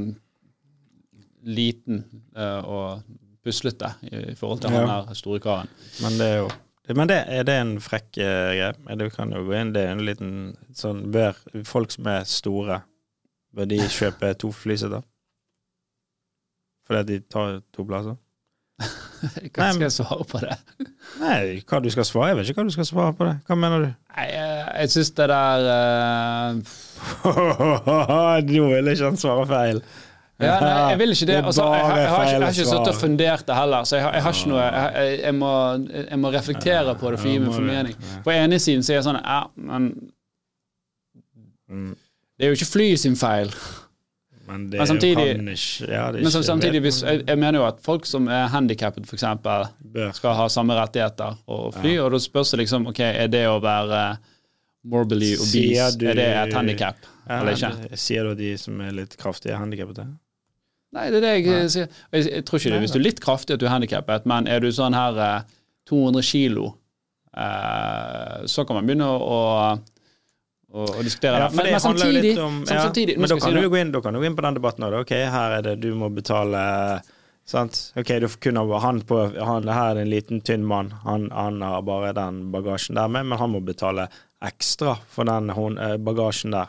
liten 1.47 2.03
uh, 2.35 2.61
og 2.67 3.03
puslete 3.45 3.93
i 4.09 4.35
forhold 4.35 4.61
til 4.63 4.73
Ja. 4.73 4.85
han 4.85 5.07
her 5.07 5.13
store 5.15 5.39
karen. 5.43 5.69
Men 6.03 6.17
det 6.19 6.31
er 6.33 6.41
jo 6.43 6.49
men 6.95 7.09
det, 7.09 7.17
er 7.27 7.43
det 7.43 7.55
en 7.59 7.73
frekk 7.83 8.17
eh, 8.23 8.53
greie? 8.55 8.95
Det 8.95 9.09
kan 9.11 9.33
jo 9.35 9.41
gå 9.43 9.57
inn, 9.59 9.73
det 9.75 9.81
er 9.83 9.89
en 9.91 10.05
liten 10.07 10.29
sånn 10.71 11.01
Bør 11.11 11.35
folk 11.67 11.91
som 11.91 12.07
er 12.07 12.23
store, 12.23 12.77
bør 13.51 13.67
de 13.67 13.81
kjøpe 13.91 14.29
to 14.39 14.53
flyseter? 14.55 15.03
Fordi 16.87 17.01
at 17.01 17.09
de 17.09 17.17
tar 17.27 17.59
to 17.75 17.83
plasser? 17.83 18.15
Hva 19.51 19.67
skal 19.73 19.83
jeg 19.83 19.95
svare 19.97 20.27
på 20.31 20.39
det? 20.45 20.55
Nei, 21.19 21.39
hva 21.67 21.81
du 21.83 21.89
skal 21.91 22.05
svare? 22.07 22.29
Jeg 22.31 22.37
vet 22.39 22.51
ikke 22.51 22.61
hva 22.61 22.67
du 22.69 22.75
skal 22.75 22.87
svare 22.87 23.15
på 23.17 23.25
det. 23.27 23.35
Hva 23.49 23.57
mener 23.59 23.83
du? 23.83 23.87
Nei, 24.13 24.27
jeg, 24.29 24.56
jeg 24.81 24.89
syns 24.95 25.11
det 25.17 25.29
der 25.31 25.69
eh, 25.75 26.59
Nå 28.47 28.67
vil 28.73 28.91
ikke 28.93 29.05
han 29.05 29.17
svare 29.21 29.45
feil. 29.49 29.81
ja, 30.41 30.57
nei, 30.61 30.73
Jeg 30.91 30.99
vil 31.01 31.15
ikke 31.15 31.29
det. 31.29 31.39
Altså, 31.43 31.63
jeg, 31.63 31.81
jeg, 31.81 31.97
jeg, 32.01 32.09
har 32.09 32.23
jeg 32.27 32.41
har 32.41 32.51
ikke 32.51 32.67
sittet 32.73 32.91
og 32.93 32.99
fundert 33.01 33.47
det 33.47 33.55
heller, 33.57 33.87
så 33.89 33.97
jeg 33.97 34.05
har, 34.05 34.29
ikke 34.33 34.51
noe 34.51 35.31
må, 35.37 35.53
jeg 36.03 36.19
må 36.21 36.31
reflektere 36.35 36.93
på 36.99 37.13
det 37.13 37.19
for 37.23 37.29
å 37.29 37.33
gi 37.33 37.39
min 37.41 37.53
formening. 37.53 37.97
På 38.25 38.35
ene 38.35 38.59
siden 38.61 38.85
så 38.85 38.93
er 38.93 38.99
jeg 39.01 39.09
sånn 39.09 39.21
Ja, 39.23 39.41
men 39.55 39.91
Mm, 41.67 41.95
det 42.39 42.45
er 42.45 42.53
jo 42.53 42.55
ikke 42.55 42.69
flyet 42.71 42.99
sin 43.01 43.15
feil. 43.19 43.51
Men 44.47 44.69
Men 44.69 44.87
samtidig- 44.87 45.35
ikke 45.35 45.91
ja, 45.91 46.11
Men 46.11 46.31
samtidig, 46.31 46.81
hvis, 46.81 47.03
jeg, 47.03 47.37
mener 47.37 47.59
jo 47.59 47.65
at 47.65 47.81
folk 47.83 48.05
som 48.05 48.27
er 48.27 48.47
handikappet, 48.47 49.03
f.eks., 49.05 49.23
skal 50.17 50.33
ha 50.33 50.47
samme 50.47 50.73
rettigheter 50.73 51.35
og 51.47 51.73
fly, 51.73 51.97
og 51.99 52.11
da 52.11 52.17
spørs 52.17 52.51
det 52.51 52.59
liksom 52.59 52.87
ok, 52.87 52.99
er 52.99 53.27
det 53.27 53.45
å 53.47 53.59
være 53.59 54.17
morbidly 54.87 55.33
obese, 55.35 55.89
du- 55.99 56.07
er 56.09 56.15
det 56.19 56.27
et 56.45 56.53
handikap 56.55 56.95
Ja, 57.27 57.41
eller 57.41 57.57
ikke? 57.57 57.97
Sier 57.99 58.23
du 58.29 58.35
de 58.39 58.53
som 58.57 58.79
er 58.81 58.91
litt 58.95 59.17
kraftige, 59.19 59.53
er 59.55 59.59
handikappede? 59.61 60.07
Nei, 60.95 61.09
det 61.11 61.17
er 61.19 61.21
det 61.25 61.31
jeg 61.35 61.45
Nei. 61.45 61.55
eh, 61.59 61.67
sier. 61.73 61.87
Jeg, 62.15 62.25
jeg 62.31 62.45
tror 62.47 62.59
ikke 62.61 62.71
det 62.71 62.79
hvis 62.85 62.93
du 62.95 62.99
er 62.99 63.03
litt 63.03 63.19
kraftig 63.23 63.57
at 63.57 63.59
du 63.59 63.65
er 63.67 63.73
handikappet, 63.75 64.25
men 64.29 64.47
er 64.47 64.63
du 64.63 64.69
sånn 64.71 64.95
her 64.95 65.19
eh, 65.19 65.41
200 65.91 66.23
kilo, 66.23 66.69
eh, 67.35 68.45
så 68.47 68.65
kan 68.67 68.79
man 68.79 68.87
begynne 68.87 69.07
å, 69.07 69.17
å, 69.27 69.41
å, 70.71 70.87
diskutere 71.03 71.41
Ja, 71.41 71.49
det. 71.49 71.55
Men, 71.59 71.65
det 71.65 71.75
men 71.75 71.83
samtidig, 71.83 72.31
om- 72.39 72.63
ja, 72.67 72.79
samtidig 72.87 73.17
Men 73.17 73.29
da 73.29 73.37
kan, 73.39 73.51
si 73.53 73.61
du 73.61 73.69
gå 73.69 73.81
inn, 73.81 73.91
da 73.91 74.01
kan 74.01 74.13
du 74.15 74.19
gå 74.23 74.25
inn 74.31 74.35
på 74.39 74.45
den 74.47 74.57
debatten 74.61 74.87
òg. 74.87 74.97
Ok, 75.03 75.13
her 75.35 75.57
er 75.59 75.61
det 75.67 75.79
du 75.83 75.93
må 75.95 76.09
betale 76.13 77.01
Sant? 77.47 77.93
Ok, 77.95 78.09
du 78.19 78.27
får 78.27 78.41
kun 78.43 78.57
ha 78.59 78.79
han 78.83 78.97
på 79.07 79.17
han, 79.39 79.67
Her 79.71 79.91
er 79.91 79.95
det 79.95 80.01
en 80.01 80.09
liten, 80.11 80.41
tynn 80.43 80.65
mann. 80.67 80.89
Han, 81.05 81.29
han 81.31 81.61
har 81.63 81.81
bare 81.87 82.09
den 82.13 82.41
bagasjen 82.51 82.95
der 82.99 83.07
med, 83.07 83.23
men 83.29 83.39
han 83.39 83.53
må 83.53 83.61
betale 83.63 84.09
ekstra 84.45 84.97
for 85.09 85.25
den 85.25 85.49
hon, 85.49 85.77
eh, 85.77 85.97
bagasjen 85.97 86.51
der. 86.51 86.67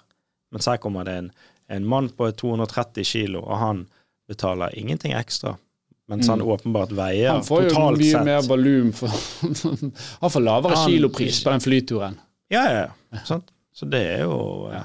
Mens 0.52 0.66
her 0.66 0.76
kommer 0.80 1.04
det 1.04 1.16
en, 1.20 1.30
en 1.68 1.84
mann 1.86 2.08
på 2.08 2.30
230 2.32 3.04
kilo, 3.04 3.40
og 3.44 3.58
han 3.58 3.86
betaler 4.28 4.72
ingenting 4.78 5.12
ekstra. 5.12 5.56
Mens 6.08 6.28
han 6.28 6.40
Mm. 6.40 6.48
åpenbart 6.48 6.92
veier 6.96 7.30
Han 7.34 7.42
får 7.44 7.62
jo 7.68 7.80
mye 7.92 8.10
sett 8.10 8.24
mer 8.24 8.40
volum 8.48 8.92
Han 10.20 10.30
får 10.30 10.40
lavere 10.40 10.76
Han- 10.76 10.90
kilopris 10.90 11.42
på 11.44 11.50
den 11.50 11.60
flyturen. 11.60 12.18
Ja, 12.48 12.62
ja, 12.72 12.86
ja. 13.12 13.18
Sant? 13.24 13.50
Så 13.74 13.84
det 13.84 14.00
er 14.14 14.22
jo 14.24 14.70
eh, 14.72 14.80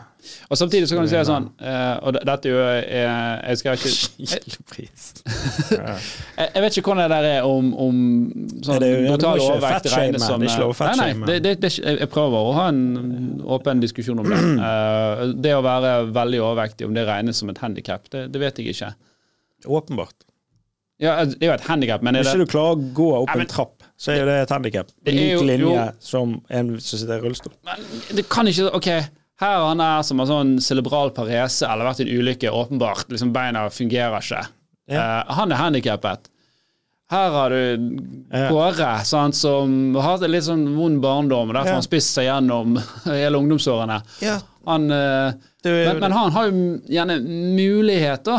Og 0.49 0.57
samtidig 0.57 0.87
så 0.89 0.95
kan 0.95 1.03
du 1.05 1.09
si 1.11 1.17
det 1.17 1.25
sånn, 1.27 1.49
eh, 1.59 1.95
og 2.03 2.17
dette 2.25 2.49
jo 2.51 2.57
er 2.63 3.41
Jeg 3.49 3.57
skal 3.59 3.75
ikke 3.77 3.91
jeg, 4.31 4.41
kilopris. 4.45 5.05
jeg 6.37 6.63
vet 6.63 6.77
ikke 6.77 6.87
hvordan 6.91 7.03
det 7.03 7.11
der 7.17 7.27
er 7.33 7.47
om, 7.47 7.71
om 7.75 7.99
sånn 8.63 8.79
det- 8.83 8.91
du 9.03 9.07
brutal 9.11 9.43
overvekt 9.47 9.89
regnes 9.93 10.25
som 10.25 10.39
det 10.39 10.49
ikke 10.51 10.69
Nei, 10.83 10.95
nei, 11.13 11.27
det, 11.27 11.37
det, 11.43 11.53
det, 11.61 11.71
jeg 11.83 12.09
prøver 12.13 12.37
å 12.49 12.53
ha 12.57 12.67
en 12.71 12.83
åpen 13.43 13.81
diskusjon 13.83 14.19
om 14.23 14.29
det. 14.31 14.41
Eh, 14.63 15.23
det 15.43 15.51
å 15.57 15.61
være 15.65 15.89
veldig 16.15 16.39
overvektig, 16.41 16.85
om 16.87 16.93
det 16.95 17.03
regnes 17.07 17.37
som 17.41 17.49
et 17.51 17.57
handikap, 17.59 18.05
det, 18.13 18.27
det 18.31 18.39
vet 18.41 18.59
jeg 18.61 18.71
ikke. 18.73 18.93
Åpenbart. 19.67 20.15
Ja, 21.03 21.17
det 21.25 21.41
er 21.41 21.49
jo 21.49 21.55
et 21.57 21.65
handikap, 21.67 22.03
men 22.05 22.15
er 22.15 22.23
Hvis 22.23 22.31
det 22.31 22.39
ikke 22.39 22.47
du 22.47 22.51
klarer 22.53 22.77
å 22.77 22.93
gå 22.95 23.07
opp 23.17 23.29
Ja, 23.31 23.35
men- 23.35 23.47
en 23.47 23.51
trapp, 23.51 23.83
så 23.97 24.11
er 24.13 24.19
jo 24.21 24.25
det 24.29 24.37
et 24.43 24.53
handikap. 24.55 24.91
Det 25.03 25.13
lik 25.15 25.41
linje 25.41 25.73
jo. 25.73 25.91
som 25.99 26.35
en 26.49 26.71
som 26.79 26.99
sitter 27.01 27.17
i 27.17 27.25
rullestol. 27.25 27.53
Men 27.67 27.83
det 28.15 28.25
kan 28.29 28.47
ikke 28.47 28.69
Ok, 28.77 28.89
her 29.43 29.55
er 29.59 29.65
han 29.69 29.81
er 29.83 30.03
som 30.07 30.21
har 30.23 30.29
sånn 30.29 30.53
cerebral 30.63 31.11
parese 31.15 31.67
eller 31.67 31.89
vært 31.89 32.01
i 32.03 32.07
en 32.07 32.13
ulykke, 32.21 32.51
åpenbart. 32.51 33.09
liksom 33.11 33.33
Beina 33.35 33.65
fungerer 33.73 34.23
ikke. 34.23 34.43
Eh, 34.91 35.33
han 35.37 35.51
er 35.51 35.59
handikappet. 35.61 36.29
Her 37.13 37.29
har 37.35 37.49
du 37.53 37.89
Ja. 38.33 38.47
Kåre, 38.49 39.05
sant, 39.05 39.35
som 39.35 39.93
har 39.95 40.01
hatt 40.13 40.23
en 40.25 40.31
litt 40.33 40.45
sånn 40.47 40.63
vond 40.75 41.01
barndom, 41.03 41.49
og 41.51 41.55
derfor 41.55 41.67
Ja. 41.73 41.73
han 41.77 41.85
spist 41.85 42.15
seg 42.15 42.25
gjennom 42.25 42.77
hele 43.05 43.37
ungdomsårene. 43.37 44.01
Ja, 44.23 44.39
Han, 44.65 44.89
uh, 44.89 45.33
men, 45.65 45.99
men 45.99 46.11
han 46.15 46.31
har 46.31 46.45
jo 46.47 46.79
gjerne 46.87 47.17
mulighet 47.57 48.23
da, 48.23 48.37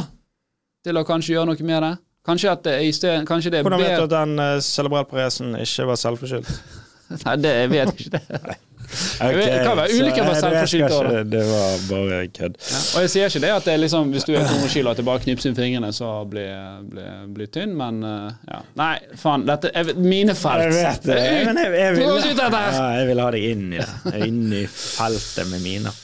til 0.85 0.97
å 0.97 1.05
kanskje 1.05 1.35
gjøre 1.37 1.51
noe 1.53 1.67
med 1.69 1.83
det. 1.85 1.93
Kanskje 2.25 2.51
at 2.55 2.63
det, 2.65 2.79
stedet, 2.97 3.27
kanskje 3.29 3.51
det 3.53 3.61
Hvordan 3.67 3.83
vet 3.85 3.99
du 4.01 4.05
at 4.07 4.15
den 4.15 4.39
uh, 4.41 4.59
cerebralparesen 4.65 5.53
ikke 5.61 5.85
var 5.91 6.01
selvforskyldt? 6.01 6.49
Nei, 7.27 7.35
det 7.45 7.53
jeg 7.53 7.71
vet 7.75 7.93
ikke 8.01 8.17
det. 8.17 8.57
Ok, 8.95 9.35
vet- 9.37 9.51
det 9.51 9.61
kan 9.65 9.77
være 9.79 10.35
vet 10.35 10.41
selvforskyldt 10.41 10.95
også, 10.99 11.25
Det 11.35 11.43
var 11.51 11.77
bare 11.91 12.21
kødd. 12.39 12.55
Og 12.95 13.01
jeg 13.05 13.11
sier 13.15 13.27
ikke 13.33 13.41
det 13.45 13.51
at 13.57 13.65
det 13.69 13.77
liksom, 13.81 14.11
hvis 14.15 14.25
du 14.29 14.33
er 14.35 14.45
200 14.47 14.69
kilo 14.75 14.91
at 14.91 14.97
det 14.97 15.05
bare 15.09 15.19
knipser 15.25 15.51
inn 15.51 15.57
fingrene, 15.59 15.93
så 15.97 16.13
blir 16.31 16.55
blir- 16.91 17.27
blir 17.35 17.47
tynn, 17.55 17.75
men 17.77 18.03
eh, 18.05 18.31
ja. 18.53 18.61
Nei, 18.77 18.95
faen. 19.21 19.47
Dette 19.47 19.71
er 19.75 19.93
mine 19.97 20.35
felt. 20.35 20.65
Jeg 20.65 20.73
vet 20.79 21.03
det, 21.11 21.21
men 21.47 21.57
jeg, 21.57 21.73
jeg, 21.75 21.95
vil, 21.97 22.03
jeg, 22.03 22.37
ja, 22.79 22.89
jeg 22.99 23.07
vil 23.13 23.21
ha 23.25 23.31
deg 23.31 23.45
inn 23.51 23.73
i 23.73 23.79
det. 23.79 24.27
Inn 24.29 24.53
i 24.53 24.67
feltet 24.67 25.49
med 25.51 25.61
miner. 25.65 26.03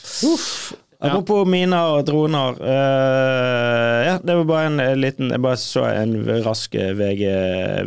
Apropos 1.01 1.47
miner 1.49 1.95
og 1.95 2.03
droner. 2.05 2.59
Uh, 2.61 4.05
ja, 4.05 4.19
det 4.21 4.35
var 4.37 4.45
bare 4.51 4.67
en 4.69 4.81
eh, 4.85 4.99
liten 4.99 5.31
Jeg 5.33 5.41
bare 5.41 5.57
så 5.61 5.85
en 5.89 6.29
rask 6.45 6.75
VG 6.77 7.23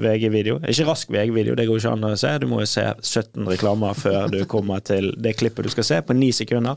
VG-video. 0.02 0.58
ikke 0.66 0.86
rask 0.88 1.10
VG-video, 1.14 1.56
det 1.56 1.68
går 1.70 1.78
ikke 1.78 1.92
an 1.94 2.04
å 2.10 2.16
se. 2.18 2.40
Du 2.42 2.48
må 2.50 2.60
jo 2.64 2.70
se 2.70 2.94
17 2.98 3.46
reklamer 3.52 3.94
før 3.98 4.28
du 4.34 4.46
kommer 4.50 4.80
til 4.86 5.14
det 5.22 5.34
klippet 5.38 5.66
du 5.68 5.72
skal 5.74 5.84
se, 5.86 6.02
på 6.02 6.14
ni 6.18 6.32
sekunder. 6.34 6.76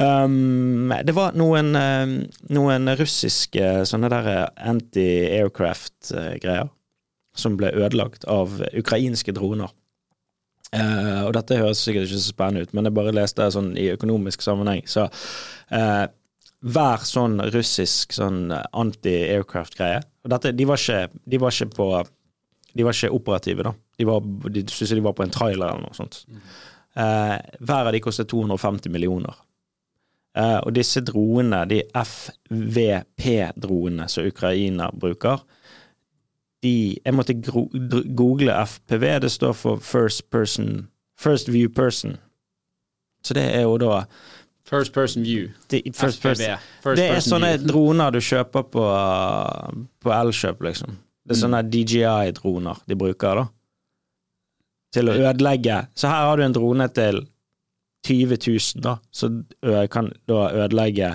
Um, 0.00 0.92
det 1.04 1.14
var 1.16 1.32
noen, 1.36 1.76
eh, 1.76 2.06
noen 2.56 2.88
russiske 2.96 3.84
sånne 3.90 4.08
der 4.12 4.48
anti-aircraft-greier 4.56 6.68
som 7.36 7.56
ble 7.58 7.68
ødelagt 7.74 8.24
av 8.30 8.62
ukrainske 8.72 9.32
droner. 9.36 9.68
Eh, 10.74 11.20
og 11.22 11.30
dette 11.36 11.60
høres 11.60 11.84
sikkert 11.84 12.08
ikke 12.08 12.18
så 12.18 12.32
spennende 12.32 12.66
ut, 12.66 12.74
men 12.74 12.88
jeg 12.88 12.96
bare 12.96 13.14
leste 13.14 13.44
det 13.44 13.54
sånn 13.54 13.72
i 13.78 13.86
økonomisk 13.94 14.42
sammenheng. 14.42 14.82
Så 14.90 15.06
uh, 15.06 16.04
hver 16.64 17.06
sånn 17.06 17.38
russisk 17.54 18.16
sånn 18.16 18.48
anti-aircraft-greie 18.50 20.00
Og 20.24 20.32
dette, 20.32 20.54
de 20.56 20.66
var 20.68 20.80
ikke, 20.80 21.20
de 21.28 21.40
var 21.42 21.52
ikke 21.52 21.76
på 21.76 21.88
De 22.72 22.86
var 22.86 22.96
ikke 22.96 23.14
operative, 23.14 23.66
da. 23.68 23.74
De, 24.00 24.06
var, 24.08 24.24
de 24.50 24.64
syntes 24.66 24.96
de 24.96 25.04
var 25.04 25.14
på 25.14 25.26
en 25.26 25.34
trailer 25.34 25.68
eller 25.68 25.84
noe 25.84 25.96
sånt. 25.96 26.24
Uh, 26.94 27.36
hver 27.60 27.90
av 27.90 27.94
de 27.94 28.02
kostet 28.02 28.32
250 28.32 28.90
millioner. 28.90 29.36
Eh, 30.34 30.60
og 30.66 30.72
disse 30.74 30.98
dronene, 31.06 31.60
de 31.70 31.76
FVP-dronene 31.94 34.08
som 34.10 34.26
Ukraina 34.26 34.88
bruker, 34.90 35.38
de 36.64 36.72
Jeg 37.04 37.14
måtte 37.14 37.34
google 38.16 38.54
FPV. 38.66 39.04
Det 39.24 39.30
står 39.32 39.52
for 39.56 39.76
First 39.84 40.26
Person 40.32 40.88
First 41.20 41.48
View 41.52 41.68
Person. 41.70 42.16
Så 43.24 43.34
det 43.36 43.44
er 43.54 43.62
jo 43.68 43.76
da 43.80 44.04
First 44.64 44.94
person 44.96 45.22
view. 45.22 45.50
de, 45.70 45.82
first 45.92 46.18
FPV. 46.22 46.28
person. 46.28 46.62
First 46.82 46.96
Det 46.96 47.04
er 47.04 47.14
person 47.18 47.34
sånne 47.34 47.50
view. 47.58 47.66
droner 47.68 48.10
du 48.14 48.18
kjøper 48.24 48.62
på, 48.72 48.84
på 50.00 50.12
Elkjøp, 50.16 50.62
liksom. 50.64 50.94
Det 51.24 51.36
er 51.36 51.40
sånne 51.42 51.60
Mm. 51.62 51.70
DJI-droner 51.70 52.80
de 52.88 52.96
bruker, 52.96 53.34
da. 53.42 53.44
Til 54.94 55.08
å 55.10 55.16
ødelegge. 55.28 55.82
Så 55.94 56.08
her 56.08 56.24
har 56.30 56.36
du 56.40 56.42
en 56.46 56.52
drone 56.56 56.88
til 56.96 57.20
20 58.06 58.36
000, 58.46 58.82
da, 58.84 58.96
som 59.12 59.42
kan 59.90 60.10
da 60.28 60.48
ødelegge 60.64 61.14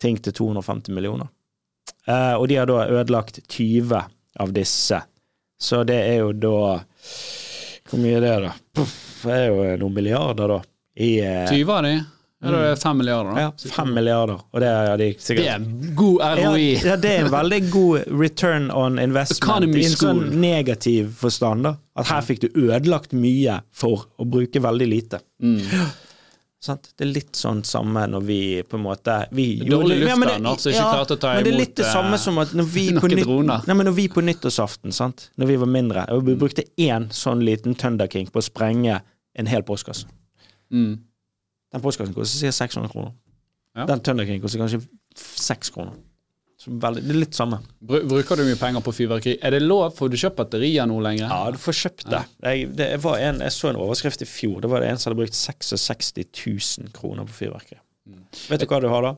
ting 0.00 0.16
til 0.22 0.32
250 0.32 0.92
millioner. 0.92 1.28
Uh, 2.08 2.34
og 2.40 2.48
de 2.48 2.56
har 2.58 2.66
da 2.66 2.86
ødelagt 2.90 3.40
20 3.48 4.04
av 4.40 4.52
disse. 4.52 5.02
Så 5.60 5.82
det 5.84 6.00
er 6.08 6.22
jo 6.22 6.32
da 6.32 6.56
Hvor 7.90 8.00
mye 8.00 8.16
er 8.16 8.24
det, 8.24 8.34
da? 8.46 8.52
Puff, 8.74 8.96
det 9.26 9.36
er 9.36 9.46
jo 9.50 9.64
noen 9.82 9.94
milliarder, 9.94 10.56
da. 10.56 10.60
I, 10.96 11.20
eh, 11.20 11.48
20 11.50 11.72
av 11.76 11.82
de? 11.86 11.94
Ja, 12.42 12.50
det 12.50 12.58
er 12.58 12.74
fem 12.74 12.82
5 12.82 12.98
milliarder, 12.98 13.34
da. 13.34 13.40
ja, 13.40 13.70
fem 13.70 13.90
milliarder. 13.94 14.38
Og 14.50 14.62
det 14.64 14.70
er 14.70 14.96
de 14.98 15.08
sikkert 15.14 15.44
Det 15.44 15.50
er 15.52 15.60
en 15.60 15.92
god 15.94 16.22
ROI. 16.40 16.70
ja, 16.82 16.96
det 16.96 17.10
er 17.12 17.26
en 17.26 17.30
veldig 17.30 17.60
god 17.70 18.08
return 18.22 18.70
on 18.74 18.98
investment 18.98 19.76
i 19.76 19.84
en 19.86 19.94
sånn 20.00 20.22
negativ 20.42 21.12
forstand. 21.20 21.68
da 21.68 21.76
At 21.94 22.10
her 22.10 22.24
fikk 22.26 22.40
du 22.42 22.48
ødelagt 22.64 23.14
mye 23.14 23.60
for 23.70 24.08
å 24.18 24.26
bruke 24.26 24.58
veldig 24.64 24.88
lite. 24.90 25.20
Mm. 25.42 25.60
Sant? 26.62 26.92
Det 26.94 27.02
er 27.02 27.10
litt 27.10 27.34
sånn 27.34 27.64
samme 27.66 28.04
når 28.06 28.22
vi 28.22 28.38
på 28.62 28.78
en 28.78 28.84
måte 28.84 29.16
vi 29.34 29.46
Dårlig 29.66 29.96
luft 29.98 30.12
Ja, 30.12 30.16
der, 30.28 30.42
når 30.44 30.60
som 30.62 30.70
ikke 30.70 30.84
klarte 30.92 31.16
å 31.16 31.20
ta 31.24 31.32
Men 31.34 31.46
det 31.48 31.50
er 31.50 31.58
litt 31.58 31.72
det 31.80 31.88
samme 31.90 32.14
eh, 32.14 32.22
som 32.22 32.38
at 32.38 32.52
når 32.54 32.68
vi, 32.70 32.84
på, 33.02 33.10
nytt, 33.10 33.32
nei, 33.48 33.76
når 33.82 33.96
vi 33.96 34.04
på 34.12 34.22
nyttårsaften, 34.22 34.94
sant? 34.94 35.26
når 35.42 35.50
vi 35.50 35.56
var 35.64 35.72
mindre, 35.74 36.04
og 36.14 36.22
vi 36.28 36.36
brukte 36.38 36.64
én 36.78 37.08
sånn 37.10 37.42
liten 37.42 37.74
Thunder 37.78 38.06
King 38.12 38.30
på 38.30 38.38
å 38.38 38.46
sprenge 38.46 39.00
en 39.38 39.50
hel 39.50 39.66
postkasse 39.66 40.06
Mm. 40.72 41.02
Den 41.72 41.82
postkassen 41.84 42.14
koster 42.16 42.38
sikkert 42.38 42.56
600 42.56 42.88
kroner. 42.88 43.10
Ja. 43.76 43.84
Den 43.90 44.00
Thunder 44.00 44.24
King 44.24 44.40
koster 44.40 44.62
kanskje 44.62 44.78
6 45.18 45.68
kroner. 45.74 45.98
Veldig, 46.66 47.02
det 47.02 47.10
er 47.14 47.18
litt 47.18 47.34
samme. 47.34 47.58
Bruker 47.82 48.38
du 48.38 48.44
mye 48.46 48.58
penger 48.60 48.84
på 48.86 48.92
fyrverkeri? 48.94 49.32
Er 49.42 49.50
det 49.56 49.62
lov? 49.64 49.88
Får 49.96 50.12
du 50.12 50.16
kjøpt 50.20 50.36
batterier 50.38 50.86
nå 50.86 51.00
lenger? 51.02 51.26
Ja, 51.26 51.50
du 51.50 51.58
får 51.58 51.74
kjøpt 51.80 52.04
det. 52.12 52.20
Jeg, 52.46 52.68
det 52.78 52.88
var 53.02 53.18
en, 53.18 53.40
jeg 53.42 53.54
så 53.56 53.72
en 53.72 53.80
overskrift 53.82 54.22
i 54.22 54.28
fjor. 54.30 54.60
Det 54.62 54.70
var 54.70 54.84
det 54.84 54.92
en 54.92 55.00
som 55.02 55.10
hadde 55.10 55.22
brukt 55.24 55.34
66 55.38 56.12
000 56.22 56.92
kroner 56.94 57.26
på 57.26 57.34
fyrverkeri. 57.40 57.80
Mm. 58.06 58.22
Vet 58.52 58.62
du 58.62 58.66
hva 58.70 58.80
du 58.84 58.88
har 58.92 59.08
da? 59.08 59.12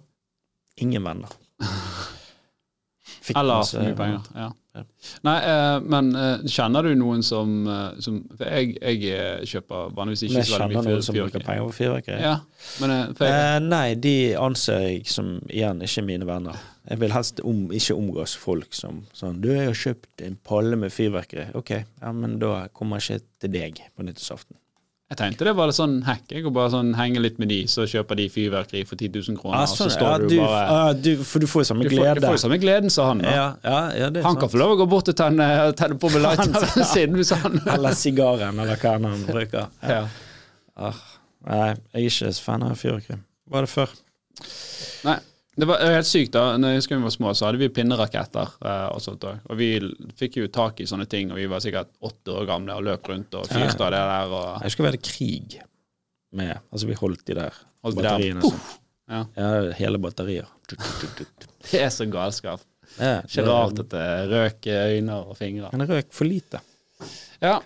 Ingen 0.86 1.04
venner. 1.04 1.36
Fikk 3.24 3.36
Eller 3.40 3.60
masse- 3.62 3.80
mye 3.84 3.96
penger. 3.98 4.20
Ja. 4.34 4.48
Ja. 4.74 4.82
Nei, 5.22 5.34
eh, 5.46 5.76
men 5.86 6.08
eh, 6.18 6.46
kjenner 6.50 6.82
du 6.82 6.96
noen 6.98 7.22
som, 7.22 7.52
eh, 7.70 8.00
som 8.02 8.16
For 8.34 8.48
jeg, 8.50 8.72
jeg 8.80 9.12
eh, 9.14 9.44
kjøper 9.46 9.92
vanligvis 9.94 10.24
ikke 10.26 10.42
så 10.48 10.58
veldig 10.64 10.80
mye 10.80 10.84
noen 10.88 11.04
som 11.06 11.18
bruker 11.18 11.44
penger 11.46 11.68
på 11.68 11.76
fyrverkeri. 11.76 12.18
Ja, 12.24 12.32
men 12.82 12.94
jeg, 12.96 13.14
Eh, 13.28 13.58
nei, 13.62 13.84
de 13.94 14.14
anser 14.40 14.88
jeg 14.88 15.04
som 15.14 15.36
igjen 15.46 15.84
ikke 15.86 16.04
mine 16.08 16.26
venner. 16.26 16.58
Jeg 16.90 17.00
vil 17.00 17.14
helst 17.14 17.40
om, 17.46 17.62
ikke 17.72 17.96
omgås 17.96 18.34
folk 18.36 18.74
som 18.76 19.04
sånn 19.16 19.40
'Du, 19.40 19.54
har 19.54 19.70
jo 19.70 19.78
kjøpt 19.84 20.26
en 20.26 20.36
palle 20.42 20.76
med 20.76 20.92
fyrverkeri.' 20.92 21.54
Ok, 21.54 21.70
ja, 21.70 22.12
men 22.12 22.38
da 22.42 22.66
kommer 22.74 22.98
jeg 22.98 23.20
ikke 23.20 23.26
til 23.40 23.54
deg 23.54 23.80
på 23.96 24.02
nyttårsaften. 24.02 24.58
Jeg 25.14 25.20
tenkte 25.20 25.46
det 25.46 25.52
var 25.54 25.70
litt 25.70 25.76
sånn 25.78 25.94
hack. 26.08 26.24
Jeg 26.32 26.50
bare 26.54 26.72
sånn 26.72 26.90
henge 26.98 27.20
litt 27.22 27.36
med 27.38 27.50
de, 27.52 27.60
så 27.70 27.86
kjøper 27.88 28.18
de 28.18 28.26
fyrverkeri 28.34 28.82
for 28.88 28.98
10 28.98 29.12
000 29.30 29.38
kroner, 29.38 29.60
Ah, 29.60 29.66
og 29.68 29.70
så 29.70 29.84
sånn, 29.86 29.92
står 29.94 30.08
ja, 30.10 30.18
du 30.18 30.26
du, 30.28 30.36
bare 30.42 30.62
ah, 30.74 30.90
du, 31.06 31.10
For 31.22 31.44
du 31.44 31.48
får 31.50 31.62
jo 31.62 31.68
samme 31.70 31.86
glede. 31.88 32.14
du 32.18 32.26
får 32.26 32.36
jo 32.36 32.42
samme 32.44 32.58
gleden 32.62 32.90
sa 32.92 33.06
han. 33.12 33.22
da. 33.22 33.34
ja, 33.34 33.46
ja, 33.62 33.80
ja, 34.02 34.08
det 34.10 34.22
er 34.22 34.28
Han 34.28 34.40
kan 34.40 34.50
få 34.52 34.60
lov 34.60 34.74
å 34.74 34.78
gå 34.82 34.88
bort 34.90 35.10
og 35.12 35.18
tenne, 35.18 35.48
tenne 35.78 35.98
på 36.02 36.10
med 36.14 36.24
lighteren 36.26 36.88
sin 36.94 37.14
hvis 37.18 37.30
han 37.38 37.60
Eller 37.76 37.94
sigaren, 37.98 38.58
eller 38.64 38.80
hva 38.82 38.96
han 38.98 39.22
bruker. 39.28 39.70
ja. 39.94 40.02
Ah, 40.74 40.98
nei, 41.46 41.68
jeg 41.94 42.00
er 42.02 42.08
ikke 42.10 42.32
så 42.34 42.48
fan 42.48 42.66
av 42.66 42.74
fyrverkeri. 42.80 43.20
Var 43.54 43.68
det 43.68 43.70
før? 43.70 43.94
Nei, 45.06 45.18
det 45.56 45.66
var 45.68 45.78
helt 45.86 46.06
sykt. 46.08 46.32
da 46.34 46.56
Når 46.58 46.68
jeg 46.74 46.80
husker 46.82 46.96
vi 46.98 47.02
var 47.06 47.14
små, 47.14 47.32
så 47.34 47.46
hadde 47.46 47.58
vi 47.62 47.68
pinneraketter. 47.68 48.54
eh, 48.64 48.86
og 48.94 49.00
sånt 49.04 49.22
også. 49.24 49.40
Og 49.50 49.56
vi 49.60 49.68
fikk 50.18 50.36
jo 50.40 50.48
tak 50.48 50.80
i 50.80 50.86
sånne 50.90 51.06
ting, 51.08 51.30
og 51.30 51.36
vi 51.38 51.46
var 51.50 51.60
sikkert 51.62 51.90
åtte 52.02 52.34
år 52.34 52.46
gamle 52.50 52.74
og 52.74 52.82
løp 52.88 53.08
rundt 53.08 53.34
og 53.38 53.46
fyrte 53.46 53.86
av 53.86 53.92
det 53.94 54.02
der. 54.10 54.34
og 54.34 54.48
Jeg 54.62 54.70
husker 54.70 54.82
vi 54.84 54.90
hadde 54.90 55.02
krig 55.10 55.60
med 56.34 56.58
Altså, 56.72 56.86
vi 56.90 56.94
holdt 56.98 57.24
de 57.26 57.34
der 57.38 57.52
Holdt 57.84 57.96
de 57.96 58.02
der. 58.02 58.10
batteriene. 58.10 58.42
Sånn. 58.42 58.80
Ja. 59.10 59.24
Ja, 59.36 59.72
hele 59.78 59.98
batterier. 60.00 60.46
Det 61.70 61.80
er 61.80 61.90
så 61.92 62.06
galskap. 62.10 62.60
Ja, 62.98 63.20
Ikke 63.26 63.42
rart 63.46 63.78
at 63.80 63.88
det 63.90 64.04
røk 64.30 64.66
øyne 64.70 65.14
og 65.28 65.36
fingre. 65.36 65.68
Men 65.72 65.80
det 65.86 65.88
røk 65.90 66.12
for 66.14 66.24
lite. 66.28 66.60
Ja. 67.42 67.58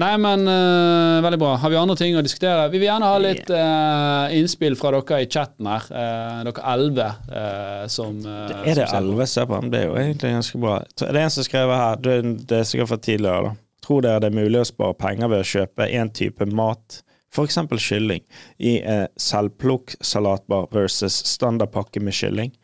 Nei, 0.00 0.12
men 0.20 0.46
uh, 0.48 1.20
veldig 1.24 1.38
bra. 1.40 1.54
Har 1.60 1.72
vi 1.72 1.76
andre 1.76 1.96
ting 1.98 2.16
å 2.16 2.22
diskutere? 2.24 2.68
Vi 2.72 2.78
vil 2.80 2.88
gjerne 2.88 3.08
ha 3.08 3.18
litt 3.20 3.50
uh, 3.52 4.32
innspill 4.36 4.76
fra 4.78 4.92
dere 4.94 5.22
i 5.24 5.28
chatten 5.28 5.68
her. 5.68 5.88
Uh, 5.90 6.40
dere 6.46 6.64
elleve 6.74 7.08
eh, 7.28 7.84
som 7.90 8.20
eh, 8.24 8.54
Er 8.70 8.78
det 8.78 8.86
som 8.88 9.10
ser 9.26 9.48
på. 9.50 9.58
elleve? 9.58 9.72
Det 9.72 9.80
er 9.80 9.88
jo 9.88 9.98
egentlig 10.00 10.32
ganske 10.36 10.60
bra. 10.62 10.78
Det 11.02 11.10
er 11.10 11.20
en 11.24 11.34
som 11.34 11.46
skrev 11.46 11.74
her, 11.74 12.00
det 12.00 12.60
er 12.60 12.68
sikkert 12.68 12.92
fra 12.92 13.00
tidligere, 13.00 13.50
da. 13.50 13.54
Tror 13.84 14.04
dere 14.04 14.22
det 14.22 14.30
er 14.30 14.36
mulig 14.36 14.60
å 14.60 14.68
spare 14.68 14.96
penger 15.00 15.32
ved 15.32 15.42
å 15.42 15.48
kjøpe 15.50 15.88
én 15.88 16.12
type 16.14 16.46
mat, 16.48 17.00
f.eks. 17.34 17.58
kylling, 17.80 18.24
i 18.58 18.78
en 18.80 19.08
selvplukk-salatbar 19.20 20.70
versus 20.74 21.20
standardpakke 21.32 22.02
med 22.04 22.16
kylling? 22.16 22.54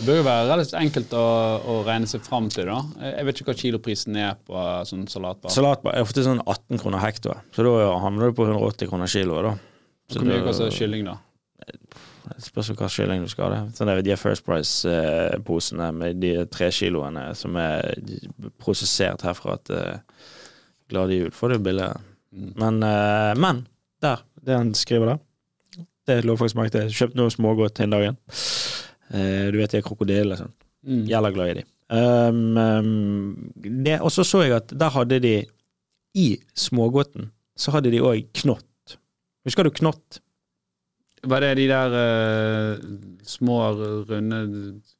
Det 0.00 0.06
bør 0.08 0.16
jo 0.16 0.22
være 0.24 0.44
relativt 0.48 0.76
enkelt 0.80 1.10
å, 1.12 1.22
å 1.68 1.72
regne 1.84 2.08
seg 2.08 2.22
fram 2.24 2.46
til. 2.48 2.70
da. 2.70 3.08
Jeg 3.10 3.24
vet 3.28 3.40
ikke 3.42 3.50
hva 3.50 3.54
kiloprisen 3.60 4.14
er 4.16 4.38
på 4.48 4.54
eh, 4.56 4.78
sånn 4.88 5.02
salatbar. 5.12 5.52
Salatbar 5.52 5.98
er 5.98 6.06
ofte 6.06 6.24
sånn 6.24 6.40
18 6.40 6.80
kroner 6.80 7.02
hektoet, 7.02 7.42
så 7.52 7.66
da 7.66 7.90
havner 8.00 8.30
du 8.30 8.38
på 8.38 8.46
180 8.48 8.88
kroner 8.88 9.12
kiloet, 9.12 9.50
da. 9.50 9.52
Så 10.08 10.22
Hvor 10.22 10.30
mye 10.30 10.40
koster 10.46 10.72
kylling, 10.72 11.04
da? 11.04 11.18
Det 12.30 12.46
spørs 12.46 12.72
hva 12.78 12.88
kylling 12.88 13.28
du 13.28 13.28
skal 13.28 13.52
ha. 13.52 13.60
det. 13.60 13.76
Sånn 13.76 13.92
de 14.08 14.16
First 14.22 14.46
Price-posene 14.48 15.92
med 16.00 16.24
de 16.24 16.32
tre 16.48 16.72
kiloene 16.72 17.28
som 17.36 17.60
er 17.60 18.00
prosessert 18.62 19.28
herfra 19.28 19.60
til 19.68 20.00
Glade 20.90 21.20
jul, 21.20 21.30
får 21.36 21.58
du 21.58 21.66
billigere. 21.68 22.00
Mm. 22.32 22.50
Men, 22.56 22.82
eh, 22.88 23.36
men 23.36 23.64
der, 24.00 24.24
det 24.40 24.56
han 24.62 24.72
skriver 24.74 25.12
der, 25.12 25.24
det 26.08 26.22
lå 26.24 26.40
faktisk 26.40 26.56
merke 26.58 26.78
til. 26.78 26.88
Kjøpte 26.88 27.20
noe 27.20 27.30
smågodt 27.30 27.76
den 27.84 27.92
dagen. 27.92 28.16
Eh, 29.10 29.50
du 29.50 29.58
vet 29.58 29.74
de 29.74 29.80
er 29.80 29.86
krokodiller 29.86 30.36
og 30.36 30.42
sånn. 30.44 30.56
Mm. 30.86 31.04
Jævla 31.10 31.32
glad 31.34 31.52
i 31.52 31.58
de. 31.60 31.66
Um, 31.90 32.56
um, 32.56 33.52
og 33.98 34.12
så 34.14 34.22
så 34.22 34.44
jeg 34.44 34.54
at 34.54 34.70
der 34.78 34.92
hadde 34.94 35.18
de 35.24 35.34
i 36.14 36.26
smågodten 36.54 37.32
så 37.58 37.74
hadde 37.74 37.90
de 37.92 38.02
òg 38.02 38.28
knott. 38.42 38.96
Husker 39.46 39.66
du 39.66 39.72
knott? 39.74 40.20
Var 41.26 41.44
det 41.44 41.50
de 41.58 41.66
der 41.68 41.96
uh, 41.98 42.84
små, 43.28 43.58
runde 44.08 44.40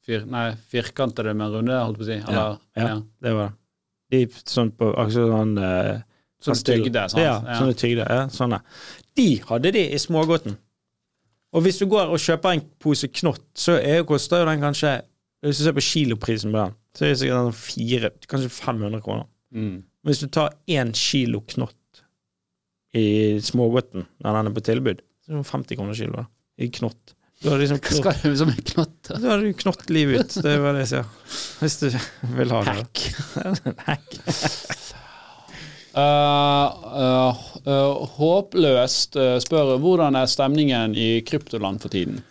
fir, 0.04 0.26
Nei, 0.28 0.50
firkantede, 0.72 1.32
men 1.36 1.54
runde, 1.54 1.78
holdt 1.78 2.00
på 2.00 2.04
å 2.04 2.10
si? 2.10 2.18
Eller, 2.18 2.58
ja. 2.76 2.98
Det 3.22 3.34
var 3.38 3.52
det. 3.52 3.56
De 4.10 4.24
sånn 4.50 4.72
på 4.74 4.90
akkurat 4.98 5.30
sånn 5.30 5.54
uh, 5.62 5.98
Sånn 6.40 6.56
tygde, 6.64 7.04
sant? 7.12 7.20
Ja, 7.20 7.34
sånne 7.58 7.76
tygde. 7.76 8.04
Ja, 8.08 8.24
sånne. 8.32 8.62
De 9.16 9.28
hadde 9.44 9.74
de 9.76 9.82
i 9.92 9.98
smågodten. 10.00 10.56
Og 11.50 11.64
hvis 11.64 11.80
du 11.80 11.86
går 11.90 12.12
og 12.12 12.22
kjøper 12.22 12.54
en 12.54 12.64
pose 12.82 13.08
knott, 13.20 13.44
så 13.58 13.76
er, 13.80 14.04
koster 14.06 14.42
jo 14.42 14.48
den 14.48 14.62
kanskje 14.62 15.00
Hvis 15.42 15.58
du 15.58 15.64
ser 15.64 15.74
på 15.74 15.82
kiloprisen 15.82 16.52
på 16.52 16.60
den, 16.60 16.74
så 16.92 17.04
er 17.04 17.12
det 17.12 17.20
sikkert 17.22 17.38
sånn 17.46 17.54
fire, 17.56 18.10
kanskje 18.28 18.50
500 18.52 19.00
kroner. 19.00 19.24
Mm. 19.56 19.78
Men 19.80 20.10
hvis 20.10 20.20
du 20.20 20.28
tar 20.28 20.52
én 20.68 20.90
kilo 20.92 21.40
knott 21.48 22.02
i 22.92 23.38
smågodten 23.40 24.04
når 24.20 24.36
den 24.36 24.50
er 24.50 24.54
på 24.58 24.64
tilbud, 24.68 25.00
så 25.24 25.32
er 25.32 25.40
det 25.40 25.48
50 25.48 25.80
kroner 25.80 25.96
kilo 25.96 26.18
da, 26.18 26.26
i 26.60 26.68
knott. 26.76 27.14
Du 27.40 27.48
har 27.48 27.62
liksom 27.62 27.80
knott. 27.80 28.02
Hva 28.04 28.14
skal 28.18 28.34
du 28.34 28.40
som 28.42 28.52
en 28.52 28.64
knott? 28.74 28.96
da 29.08 29.20
har 29.24 29.40
du 29.40 29.52
knott 29.64 29.88
livet 29.88 30.26
ut. 30.26 30.38
Det 30.44 30.52
er 30.52 30.60
hva 30.60 30.74
jeg 30.76 30.92
sier. 30.92 31.12
Hvis 31.62 31.80
du 31.80 31.86
vil 32.36 32.52
ha 32.52 32.64
det. 32.68 32.76
Hack. 32.82 33.06
Hack. 33.88 34.98
Eh, 35.90 36.66
eh, 37.02 37.44
eh, 37.66 38.02
håpløst 38.16 39.18
spør 39.44 39.76
hvordan 39.82 40.18
er 40.20 40.30
stemningen 40.30 40.94
i 40.94 41.12
kryptoland 41.26 41.82
for 41.82 41.92
tiden. 41.92 42.22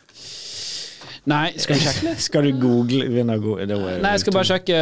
Nei, 1.30 1.52
skal 1.60 1.76
vi 1.76 1.84
sjekke 1.84 2.06
litt? 2.06 2.22
Skal 2.28 2.48
du 2.48 2.52
google 2.62 3.06
å 3.06 3.38
gå 3.42 3.56
det 3.60 3.76
Nei, 3.76 4.14
jeg 4.16 4.22
skal 4.24 4.36
bare 4.36 4.48
sjekke 4.48 4.80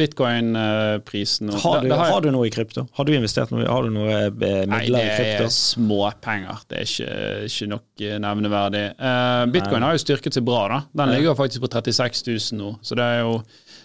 bitcoin-prisen. 0.00 1.52
Har 1.62 1.84
du, 1.84 1.92
har 1.94 2.24
du 2.24 2.30
noe 2.34 2.48
i 2.48 2.52
krypto? 2.52 2.86
Har 2.96 3.06
du 3.06 3.12
investert 3.14 3.52
noe? 3.54 3.66
Har 3.68 3.86
du 3.86 3.92
noe 3.94 4.16
midler 4.32 4.66
Nei, 4.70 4.82
i 4.88 4.90
det 4.90 5.04
Nei, 5.04 5.28
det 5.36 5.46
er 5.46 5.54
småpenger. 5.54 6.64
Det 6.70 6.80
er 6.80 6.88
ikke, 6.88 7.20
ikke 7.50 7.70
nok 7.74 8.04
eh, 8.06 8.18
nevneverdig. 8.24 8.84
Uh, 8.98 9.44
bitcoin 9.52 9.86
har 9.86 9.94
jo 9.94 10.02
styrket 10.02 10.38
seg 10.38 10.46
bra, 10.48 10.64
da. 10.72 10.82
Den 11.02 11.14
ligger 11.14 11.38
faktisk 11.38 11.66
på 11.66 11.72
36 11.76 12.26
000 12.32 12.60
nå, 12.60 12.74
så 12.82 12.98
det 12.98 13.06
er 13.06 13.22
jo 13.22 13.38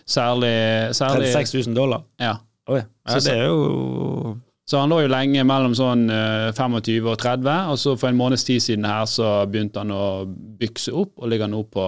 særlig, 0.05 0.55
særlig 0.97 1.31
36 1.35 1.67
000 1.67 1.77
dollar? 1.77 2.05
Ja. 2.21 2.37
Oi, 2.67 2.79
ja, 2.81 3.19
Så- 3.19 3.29
det 3.29 3.37
er 3.37 3.45
jo 3.47 4.37
Så 4.67 4.79
han 4.79 4.89
lå 4.89 5.03
jo 5.03 5.07
lenge 5.11 5.43
mellom 5.45 5.75
sånn 5.77 6.09
eh, 6.09 6.51
25 6.51 7.05
og 7.11 7.19
30, 7.21 7.69
og 7.69 7.77
så 7.77 7.91
for 7.99 8.09
en 8.09 8.17
måneds 8.17 8.43
tid 8.47 8.59
siden 8.59 8.83
her 8.89 9.05
så 9.05 9.45
begynte 9.45 9.77
han 9.77 9.91
å 9.93 10.25
bykse 10.57 10.89
opp, 10.91 11.11
og 11.19 11.29
ligger 11.29 11.47
nå 11.47 11.59
på 11.69 11.83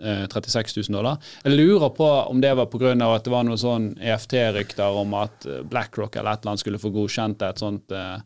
eh, 0.00 0.26
36 0.30 0.76
000 0.88 0.94
dollar. 0.94 1.18
Jeg 1.42 1.56
lurer 1.58 1.90
på 1.96 2.06
om 2.30 2.40
det 2.40 2.54
var 2.56 2.66
pga. 2.66 2.92
at 3.14 3.24
det 3.24 3.30
var 3.32 3.42
noen 3.42 3.58
sånn 3.58 3.96
EFT-rykter 3.98 4.94
om 5.02 5.14
at 5.14 5.46
eh, 5.46 5.62
BlackRock 5.66 6.14
eller 6.16 6.30
et 6.32 6.44
eller 6.44 6.52
annet 6.52 6.60
skulle 6.60 6.78
få 6.78 6.92
godkjent 6.94 7.42
et 7.42 7.58
sånt 7.58 7.90
eh, 7.90 8.18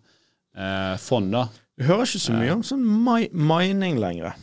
eh, 0.56 0.96
fond, 0.98 1.32
da. 1.32 1.48
Du 1.78 1.84
hører 1.84 2.04
ikke 2.04 2.20
så 2.20 2.32
mye 2.36 2.52
om 2.52 2.62
sånn 2.62 2.84
mining 3.32 3.96
lenger. 3.98 4.34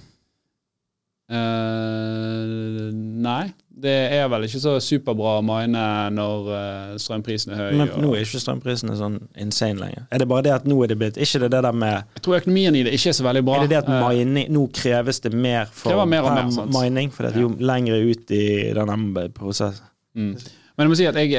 Eh, 1.33 2.89
nei, 2.93 3.43
det 3.83 3.93
er 4.13 4.27
vel 4.29 4.45
ikke 4.45 4.59
så 4.61 4.75
superbra 4.83 5.39
å 5.39 5.45
mine 5.45 5.83
når 6.13 6.49
uh, 6.51 6.91
strømprisen 7.01 7.55
er 7.55 7.61
høy. 7.61 7.69
Men 7.79 7.93
nå 8.03 8.11
er 8.13 8.21
ikke 8.21 8.41
strømprisene 8.43 8.97
sånn 8.99 9.17
insane 9.41 9.81
lenger. 9.81 10.05
Er 10.13 10.21
det 10.21 10.27
bare 10.29 10.45
det 10.45 10.53
at 10.59 10.67
nå 10.69 10.77
er 10.85 10.93
det 10.93 10.99
blitt 11.01 11.17
Ikke 11.17 11.41
det 11.41 11.49
det 11.55 11.63
der 11.65 11.73
med 11.73 11.95
jeg 11.95 12.25
tror 12.27 12.37
økonomien 12.37 12.77
i 12.77 12.83
det 12.85 12.93
ikke 12.99 13.09
er 13.11 13.17
så 13.17 13.25
veldig 13.25 13.43
bra. 13.47 13.57
Er 13.57 13.65
det 13.65 13.73
det 13.73 13.79
at 13.81 13.89
mining 13.89 14.53
Nå 14.53 14.67
kreves 14.77 15.23
det 15.25 15.33
mer 15.33 15.71
for 15.73 16.05
mer 16.05 16.29
mer, 16.29 16.53
mining? 16.77 17.09
For 17.13 17.25
det 17.25 17.33
er 17.33 17.47
jo 17.47 17.51
lengre 17.57 17.97
ut 18.03 18.35
i 18.35 18.45
den 18.77 19.09
prosessen. 19.33 19.89
Mm. 20.13 20.35
Men 20.77 20.85
jeg 20.85 20.91
må 20.91 20.97
si 20.99 21.09
at 21.09 21.17
jeg 21.17 21.33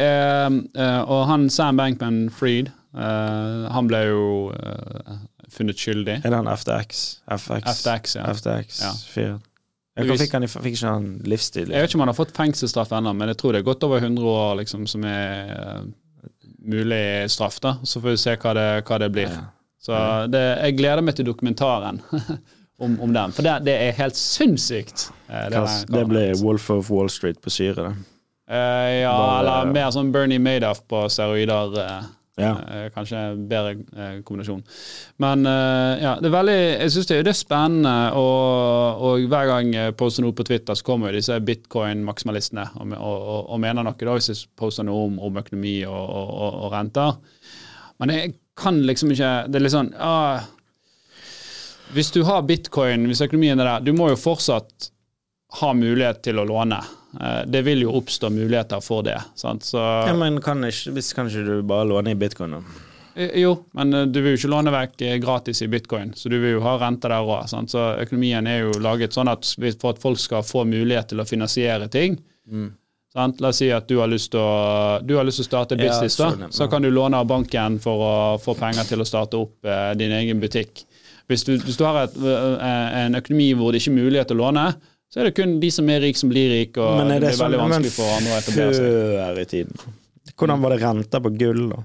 Og 1.07 1.24
han 1.30 1.47
Sam 1.51 1.78
Bankman 1.78 2.24
Freed, 2.34 2.74
han 2.95 3.90
ble 3.90 4.05
jo 4.09 4.26
funnet 5.55 5.78
skyldig. 5.78 6.20
Er 6.24 6.34
det 6.34 6.38
han 6.42 6.51
FTX? 6.51 7.03
FX? 7.30 7.80
FTX, 7.80 8.16
ja. 8.18 8.30
FTX 8.34 8.80
Ja. 8.82 8.92
4. 9.14 9.26
Ja, 9.28 9.53
hva 9.95 10.16
fikk 10.18 10.32
han? 10.34 10.47
Fikk 10.51 10.72
ikke 10.74 10.90
han 10.90 11.05
livstid? 11.30 11.68
Jeg 11.70 11.84
vet 11.84 11.90
ikke 11.90 11.99
om 12.01 12.03
han 12.03 12.11
har 12.11 12.18
fått 12.18 12.34
fengselsstraff 12.34 12.90
ennå, 12.99 13.12
men 13.14 13.30
jeg 13.30 13.38
tror 13.38 13.55
det 13.55 13.61
er 13.62 13.68
godt 13.68 13.84
over 13.86 14.03
100 14.03 14.30
år 14.32 14.57
liksom, 14.62 14.88
som 14.90 15.05
er 15.07 15.53
uh, 15.55 15.84
mulig 16.66 17.30
straff. 17.30 17.61
da. 17.62 17.76
Så 17.86 18.03
får 18.03 18.16
vi 18.16 18.22
se 18.24 18.34
hva 18.42 18.55
det, 18.59 18.66
hva 18.88 18.99
det 19.05 19.11
blir. 19.14 19.30
Ja. 19.30 19.45
Så 19.84 20.01
det, 20.32 20.40
jeg 20.64 20.78
gleder 20.80 21.05
meg 21.05 21.14
til 21.18 21.28
dokumentaren 21.28 22.01
om, 22.82 22.97
om 23.05 23.12
den, 23.14 23.34
for 23.36 23.47
det, 23.47 23.59
det 23.68 23.76
er 23.84 23.95
helt 24.01 24.18
sinnssykt. 24.18 25.07
Uh, 25.28 25.47
det 25.53 25.62
Det 25.92 26.05
ble 26.11 26.26
Wolf 26.42 26.70
of 26.74 26.90
Wall 26.90 27.12
Street 27.12 27.38
på 27.45 27.53
syre, 27.55 27.90
det. 27.92 28.11
Uh, 28.51 28.57
ja, 29.05 29.14
Bare- 29.14 29.38
eller 29.40 29.72
mer 29.72 29.95
sånn 29.95 30.11
Bernie 30.12 30.42
Madoff 30.42 30.82
på 30.90 31.07
steroider. 31.12 31.78
Ja. 32.37 32.51
Eh, 32.51 32.87
Kanskje 32.95 33.18
en 33.18 33.43
bedre 33.49 33.70
eh, 33.70 34.22
kombinasjon. 34.26 34.62
Men 35.22 35.47
eh, 35.47 36.03
ja, 36.03 36.14
det 36.20 36.28
er 36.28 36.35
veldig, 36.35 36.57
jeg 36.57 36.95
syns 36.95 37.11
det, 37.11 37.18
er 37.22 37.37
spennende, 37.39 37.95
og, 38.18 39.05
og 39.07 39.26
hver 39.30 39.51
gang 39.53 39.70
jeg 39.74 39.95
poster 39.99 40.26
noe 40.26 40.35
på 40.35 40.47
Twitter, 40.47 40.74
så 40.74 40.87
kommer 40.87 41.12
jo 41.12 41.20
disse 41.20 41.39
bitcoin-maksimalistene 41.47 42.66
og, 42.80 42.97
og, 42.99 43.39
og, 43.45 43.61
mener 43.62 43.87
noe 43.87 43.95
da, 43.95 44.16
hvis 44.16 44.32
jeg 44.32 44.49
poster 44.59 44.87
noe 44.89 45.07
om, 45.11 45.20
om 45.22 45.39
økonomi 45.45 45.76
og 45.87 46.66
renter. 46.74 47.20
Men 48.03 48.11
jeg 48.11 48.35
kan 48.59 48.80
liksom 48.87 49.12
ikke 49.14 49.30
Det 49.51 49.59
er 49.59 49.62
litt 49.62 49.72
sånn 49.74 49.93
ah, 50.03 50.43
Hvis 51.95 52.11
du 52.14 52.24
har 52.26 52.43
bitcoin, 52.47 53.07
hvis 53.11 53.22
økonomien 53.22 53.61
er 53.61 53.68
der, 53.68 53.87
du 53.87 53.95
må 53.95 54.11
jo 54.11 54.18
fortsatt 54.18 54.91
ha 55.61 55.70
mulighet 55.76 56.24
til 56.26 56.41
å 56.43 56.47
låne. 56.49 56.80
Eh, 57.20 57.44
Det 57.46 57.62
vil 57.64 57.82
jo 57.84 57.92
oppstå 58.00 58.30
muligheter 58.30 58.80
for 58.82 59.02
det. 59.06 59.18
Sant? 59.36 59.62
Så, 59.64 59.78
ja, 60.08 60.14
men 60.18 60.40
kan 60.42 60.64
ikke, 60.64 60.92
hvis 60.96 61.12
kan 61.14 61.28
ikke 61.30 61.44
du 61.46 61.62
bare 61.62 61.86
låne 61.88 62.10
i 62.14 62.18
bitcoin, 62.18 62.56
da? 62.58 62.62
Eh, 63.16 63.30
Jo, 63.40 63.52
men 63.74 63.94
eh, 63.94 64.06
du 64.06 64.20
vil 64.20 64.34
jo 64.34 64.40
ikke 64.42 64.50
låne 64.54 64.72
vekk 64.74 65.04
gratis 65.22 65.62
i 65.62 65.68
bitcoin, 65.70 66.14
så 66.18 66.28
du 66.32 66.38
vil 66.42 66.56
jo 66.56 66.62
ha 66.66 66.76
renter 66.82 67.08
der 67.14 67.22
òg. 67.22 67.46
Så 67.70 67.84
økonomien 68.02 68.46
er 68.50 68.64
jo 68.66 68.78
laget 68.82 69.12
sånn 69.14 69.28
at 69.30 69.44
for 69.80 69.90
at 69.94 70.02
folk 70.02 70.18
skal 70.18 70.42
få 70.42 70.64
mulighet 70.66 71.08
til 71.12 71.20
å 71.22 71.28
finansiere 71.28 71.88
ting 71.88 72.18
sant? 73.14 73.40
La 73.40 73.48
oss 73.52 73.60
si 73.62 73.68
at 73.70 73.86
du 73.88 74.00
har 74.00 74.08
lyst 74.10 74.32
til 74.34 74.40
å, 74.42 74.98
du 75.06 75.14
har 75.16 75.24
lyst 75.24 75.38
til 75.38 75.46
å 75.46 75.50
starte 75.52 75.76
Ja, 75.78 75.84
business, 75.86 76.16
da. 76.18 76.32
ja. 76.40 76.48
Så 76.50 76.66
kan 76.70 76.82
du 76.82 76.90
låne 76.90 77.20
av 77.22 77.28
banken 77.30 77.78
for 77.82 78.02
å 78.02 78.14
få 78.42 78.56
penger 78.58 78.88
til 78.88 79.00
å 79.04 79.06
starte 79.06 79.38
opp 79.38 79.64
eh, 79.70 79.92
din 80.00 80.10
egen 80.10 80.40
butikk. 80.42 80.82
Hvis 81.30 81.44
du, 81.46 81.54
hvis 81.56 81.78
du 81.78 81.84
har 81.86 82.02
et, 82.02 82.16
en 82.20 83.14
økonomi 83.16 83.52
hvor 83.56 83.70
det 83.72 83.80
ikke 83.80 83.92
er 83.94 84.00
mulighet 84.02 84.28
til 84.28 84.36
å 84.40 84.42
låne, 84.48 84.64
så 85.14 85.20
er 85.22 85.28
det 85.28 85.34
kun 85.38 85.52
de 85.62 85.68
som 85.70 85.90
er 85.94 86.00
rik, 86.02 86.16
som 86.18 86.30
blir 86.32 86.48
rik, 86.50 86.78
og 86.82 86.96
Men 86.98 87.06
det, 87.12 87.16
er 87.16 87.20
det 87.22 87.28
blir 87.28 87.36
sånn 87.38 87.44
veldig 87.46 87.60
vanskelig 87.62 87.92
for 87.94 88.14
andre 88.16 88.32
å 88.34 88.38
etablere 88.40 88.74
seg. 88.74 88.88
før 88.90 89.38
i 89.38 89.44
tiden? 89.52 89.94
Hvordan 90.34 90.64
var 90.64 90.74
det 90.74 90.78
renter 90.82 91.22
på 91.22 91.30
gull, 91.38 91.62
da? 91.70 91.78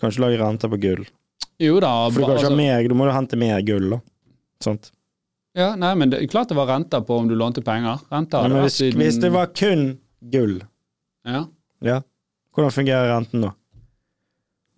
Kan 0.00 0.12
ikke 0.14 0.22
lage 0.22 0.38
renter 0.38 0.70
på 0.70 0.78
gull. 0.84 1.02
Jo 1.60 1.80
da, 1.82 1.90
For 2.08 2.14
du 2.14 2.24
kan 2.24 2.30
ikke 2.30 2.38
altså- 2.38 2.50
ha 2.54 2.56
mer, 2.56 2.88
du 2.88 2.94
må 2.94 3.04
jo 3.10 3.12
hente 3.16 3.36
mer 3.36 3.60
gull, 3.66 3.90
da. 3.90 4.00
Sånt. 4.62 4.90
Ja, 5.58 5.74
nei, 5.74 5.94
men 5.98 6.10
det, 6.10 6.20
klart 6.30 6.48
det 6.48 6.54
var 6.56 6.68
renter 6.70 7.00
på 7.02 7.18
om 7.18 7.26
du 7.28 7.34
lånte 7.34 7.64
penger. 7.64 7.98
Renter 8.12 8.42
nei, 8.46 8.48
men 8.54 8.62
hvis, 8.62 8.78
siden- 8.78 9.00
hvis 9.02 9.18
det 9.20 9.32
var 9.32 9.46
kun 9.48 9.98
gull, 10.30 10.60
ja. 11.26 11.44
ja. 11.82 12.00
Hvordan 12.54 12.70
fungerer 12.70 13.10
renten 13.18 13.40
da? 13.42 13.50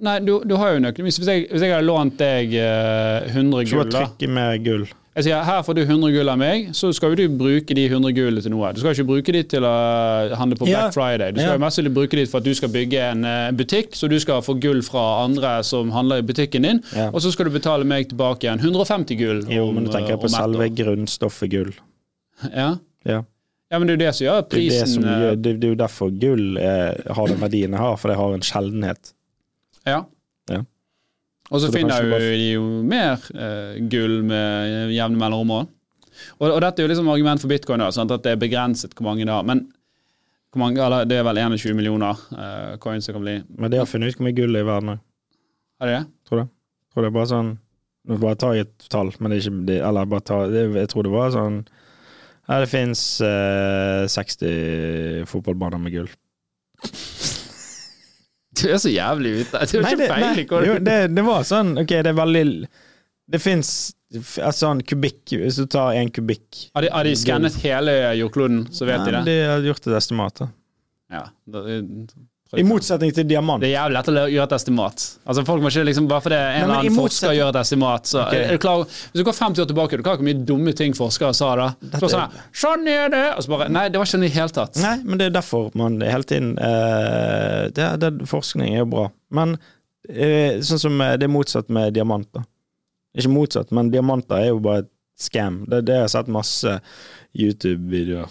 Nei, 0.03 0.17
du, 0.27 0.33
du 0.45 0.57
har 0.59 0.73
jo 0.75 0.81
en 0.83 0.89
økonomi. 0.91 1.13
Hvis 1.15 1.29
jeg, 1.31 1.45
hvis 1.53 1.63
jeg 1.63 1.71
hadde 1.77 1.87
lånt 1.87 2.17
deg 2.19 2.57
eh, 2.59 3.29
100 3.31 3.69
Så 3.71 3.77
gull, 3.77 3.91
da 3.93 4.01
trykke 4.09 4.29
mer 4.35 4.57
gull. 4.65 4.89
Jeg 5.13 5.27
sier 5.27 5.43
her 5.45 5.59
får 5.61 5.77
du 5.77 5.81
100 5.85 6.09
gull 6.15 6.31
av 6.33 6.39
meg, 6.41 6.71
så 6.73 6.89
skal 6.97 7.13
jo 7.13 7.19
du 7.29 7.35
bruke 7.37 7.75
de 7.77 7.83
100 7.85 8.15
gullene 8.17 8.41
til 8.41 8.51
noe. 8.55 8.71
Du 8.73 8.81
skal 8.81 8.95
ikke 8.97 9.05
bruke 9.11 9.35
de 9.37 9.43
til 9.45 9.67
å 9.69 9.73
handle 10.41 10.57
på 10.57 10.67
Ja. 10.71 10.87
Black 10.87 10.95
Friday. 10.97 11.35
Du 11.37 11.41
skal 11.43 11.51
Ja. 11.53 11.57
jo 11.59 11.61
mest 11.61 11.77
sannsynlig 11.77 11.93
bruke 11.99 12.17
de 12.17 12.25
for 12.33 12.41
at 12.41 12.47
du 12.49 12.55
skal 12.57 12.73
bygge 12.73 13.03
en 13.11 13.25
eh, 13.29 13.51
butikk, 13.53 13.93
så 13.95 14.09
du 14.09 14.17
skal 14.25 14.41
få 14.43 14.57
gull 14.59 14.81
fra 14.83 15.05
andre 15.27 15.53
som 15.69 15.93
handler 15.93 16.23
i 16.25 16.27
butikken 16.27 16.65
din, 16.65 16.81
Ja. 16.97 17.11
og 17.13 17.21
så 17.21 17.31
skal 17.31 17.45
du 17.45 17.51
betale 17.59 17.85
meg 17.85 18.09
tilbake 18.09 18.49
igjen 18.49 18.59
150 18.65 19.15
gull. 19.21 19.45
Jo, 19.53 19.69
om, 19.69 19.75
men 19.77 19.85
du 19.85 19.91
tenker 19.93 20.17
eh, 20.17 20.17
på 20.17 20.25
om 20.27 20.33
ett 20.33 20.39
selve 20.41 20.65
år. 20.67 20.75
grunnstoffet 20.83 21.51
gull. 21.51 21.73
Ja. 22.57 22.71
Ja. 23.07 23.21
ja, 23.71 23.79
men 23.79 23.87
det 23.87 23.93
er 23.93 23.99
jo 23.99 24.05
det 24.07 24.15
som 24.17 24.25
gjør 24.27 24.41
Det 24.41 24.41
er, 24.41 24.49
det, 24.49 24.57
prisen 24.57 24.87
som 24.97 25.05
eh, 25.05 25.21
gjør, 25.21 25.37
det, 25.45 25.53
det 25.61 25.69
er 25.69 25.75
jo 25.77 25.81
derfor 25.85 26.11
gull 26.25 26.57
er, 26.59 27.03
har 27.13 27.27
den 27.29 27.39
verdien 27.45 27.71
det 27.77 27.79
har, 27.85 27.97
for 28.01 28.09
det 28.09 28.17
har 28.17 28.33
en 28.35 28.41
sjeldenhet. 28.49 29.13
Ja. 29.89 30.05
Ja. 30.51 30.63
Og 31.51 31.61
så, 31.61 31.67
Så 31.67 31.73
finner 31.75 32.03
jo 32.05 32.11
bare- 32.15 32.33
de 32.39 32.49
jo 32.55 32.65
mer 32.89 33.23
uh, 33.35 33.77
gull 33.93 34.23
med 34.25 34.93
jevne 34.95 35.19
mellomrom. 35.21 35.69
Og, 36.39 36.47
og 36.49 36.61
dette 36.63 36.81
er 36.81 36.87
jo 36.87 36.93
liksom 36.93 37.09
argument 37.13 37.41
for 37.43 37.51
bitcoin, 37.51 37.83
da, 37.83 37.91
sant? 37.95 38.11
at 38.15 38.23
det 38.25 38.33
er 38.37 38.41
begrenset 38.41 38.95
hvor 38.95 39.09
mange 39.11 39.27
det 39.27 39.33
har. 39.35 39.43
Men 39.49 39.67
mange, 40.57 40.81
eller, 40.85 41.07
det 41.09 41.17
er 41.19 41.25
vel 41.27 41.39
21 41.41 41.75
millioner 41.79 42.19
uh, 42.37 42.77
coins 42.83 43.07
det 43.09 43.15
kan 43.17 43.25
bli. 43.25 43.39
Men 43.59 43.73
det 43.73 43.81
har 43.81 43.89
funnet 43.91 44.13
ut 44.13 44.19
hvor 44.21 44.29
mye 44.29 44.37
gull 44.37 44.53
det 44.53 44.61
er 44.63 44.67
i 44.67 44.71
verden 44.71 44.95
òg. 44.95 45.05
Er 45.83 45.89
det 45.91 45.95
det? 45.99 46.03
Tror 46.29 46.43
det. 46.43 46.49
Tror 46.93 47.03
det 47.07 47.11
er 47.13 47.19
bare 47.19 47.31
sånn 47.31 47.53
Nå 48.03 48.17
bare 48.19 48.35
tar 48.35 48.57
jeg 48.57 48.67
et 48.67 48.85
tall, 48.91 49.13
men 49.23 49.31
det 49.31 49.37
er 49.39 49.45
ikke 49.47 49.77
Eller 49.87 50.09
bare 50.11 50.25
ta 50.27 50.41
det, 50.51 50.65
Jeg 50.75 50.89
tror 50.91 51.07
det 51.07 51.13
var 51.15 51.29
sånn 51.31 51.61
Ja, 52.49 52.57
det 52.59 52.67
fins 52.71 53.03
uh, 53.23 54.03
60 54.11 55.23
fotballbaner 55.31 55.79
med 55.83 55.95
gull. 55.95 56.11
Du 58.61 58.67
er 58.69 58.77
så 58.83 58.91
jævlig 58.93 59.31
ute. 59.43 59.61
Du 59.71 59.79
har 59.79 59.83
Nei, 59.87 59.93
ikke 59.93 60.01
det, 60.03 60.09
peiling. 60.13 60.49
nei, 60.53 60.67
jo, 60.69 60.79
det, 60.85 60.97
det 61.17 61.23
var 61.25 61.45
sånn 61.49 61.71
Ok, 61.81 61.89
det 62.05 62.11
er 62.11 62.17
veldig 62.19 62.43
Det 63.33 63.41
fins 63.41 63.71
sånn 64.53 64.83
en 64.83 64.83
kubikk 64.85 65.33
Hvis 65.41 65.57
du 65.57 65.65
tar 65.73 65.95
en 65.97 66.11
kubikk 66.13 66.67
Har 66.77 66.85
de, 66.85 66.91
har 66.93 67.09
de 67.09 67.15
skannet 67.17 67.57
hele 67.65 67.95
jordkloden, 68.19 68.67
så 68.75 68.85
vet 68.91 69.01
Nei, 69.01 69.07
de 69.09 69.15
det? 69.17 69.23
De 69.31 69.37
har 69.49 69.65
gjort 69.71 69.87
et 69.89 69.97
estimat. 69.97 70.43
da. 70.43 70.51
Ja. 71.13 71.23
det- 71.49 71.81
I 72.53 72.63
motsetning 72.69 73.15
til 73.17 73.25
diamant. 73.25 73.63
Det 73.63 73.71
er 73.71 73.79
jævlig 73.79 73.97
lett 73.97 74.09
å 74.11 74.25
gjøre 74.29 74.45
et 74.45 74.55
estimat. 74.59 75.05
Altså 75.25 75.45
folk 75.49 75.63
må 75.65 75.71
ikke 75.73 75.87
liksom, 75.89 76.09
Bare 76.11 76.25
fordi 76.25 76.37
en 76.37 76.51
Nei, 76.51 76.59
eller 76.61 76.83
annen 76.83 76.99
forsker 76.99 77.33
gjør 77.33 77.53
et 77.53 77.59
estimat, 77.63 78.09
så 78.11 78.19
okay. 78.27 78.43
er 78.45 78.59
du 78.59 78.61
klar 78.61 78.83
Hvis 78.85 79.15
du 79.17 79.23
går 79.25 79.37
50 79.39 79.63
år 79.63 79.69
tilbake, 79.71 79.97
du 79.97 80.05
kan 80.05 80.19
hvor 80.19 80.27
mye 80.27 80.43
dumme 80.51 80.75
ting 80.77 80.93
forskere 80.97 81.33
sa 81.37 81.49
da. 81.57 81.69
Så 81.95 82.11
sånn, 82.13 82.21
her, 82.21 82.43
sånn 82.65 82.91
er 82.93 83.13
det! 83.15 83.23
Og 83.39 83.47
så 83.47 83.55
bare 83.55 83.69
Nei, 83.73 83.87
det 83.89 84.01
var 84.01 84.05
ikke 84.05 84.17
sånn 84.19 84.27
i 84.27 84.29
det 84.29 84.37
hele 84.37 84.57
tatt. 84.59 84.81
Nei, 84.85 84.97
men 85.07 85.23
det 85.23 85.31
er 85.31 85.37
derfor 85.39 85.71
man 85.81 85.97
hele 86.05 86.29
tiden 86.29 86.51
uh, 86.61 87.71
det, 87.73 87.87
det, 88.03 88.11
Forskning 88.29 88.75
er 88.75 88.83
jo 88.83 88.91
bra. 88.99 89.07
Men 89.33 89.57
uh, 89.57 90.61
sånn 90.61 90.83
som 90.83 91.01
eh, 91.01 91.15
det 91.21 91.29
er 91.31 91.33
motsatt 91.33 91.73
med 91.73 91.97
diamanter. 91.97 92.45
Ikke 93.17 93.33
motsatt, 93.33 93.73
men 93.73 93.89
diamanter 93.93 94.43
er 94.43 94.51
jo 94.51 94.61
bare 94.65 94.85
et 94.85 94.91
scam. 95.21 95.63
Det, 95.73 95.87
det 95.89 95.97
har 95.97 96.05
jeg 96.05 96.15
sett 96.19 96.29
masse 96.33 96.77
YouTube-videoer. 97.33 98.29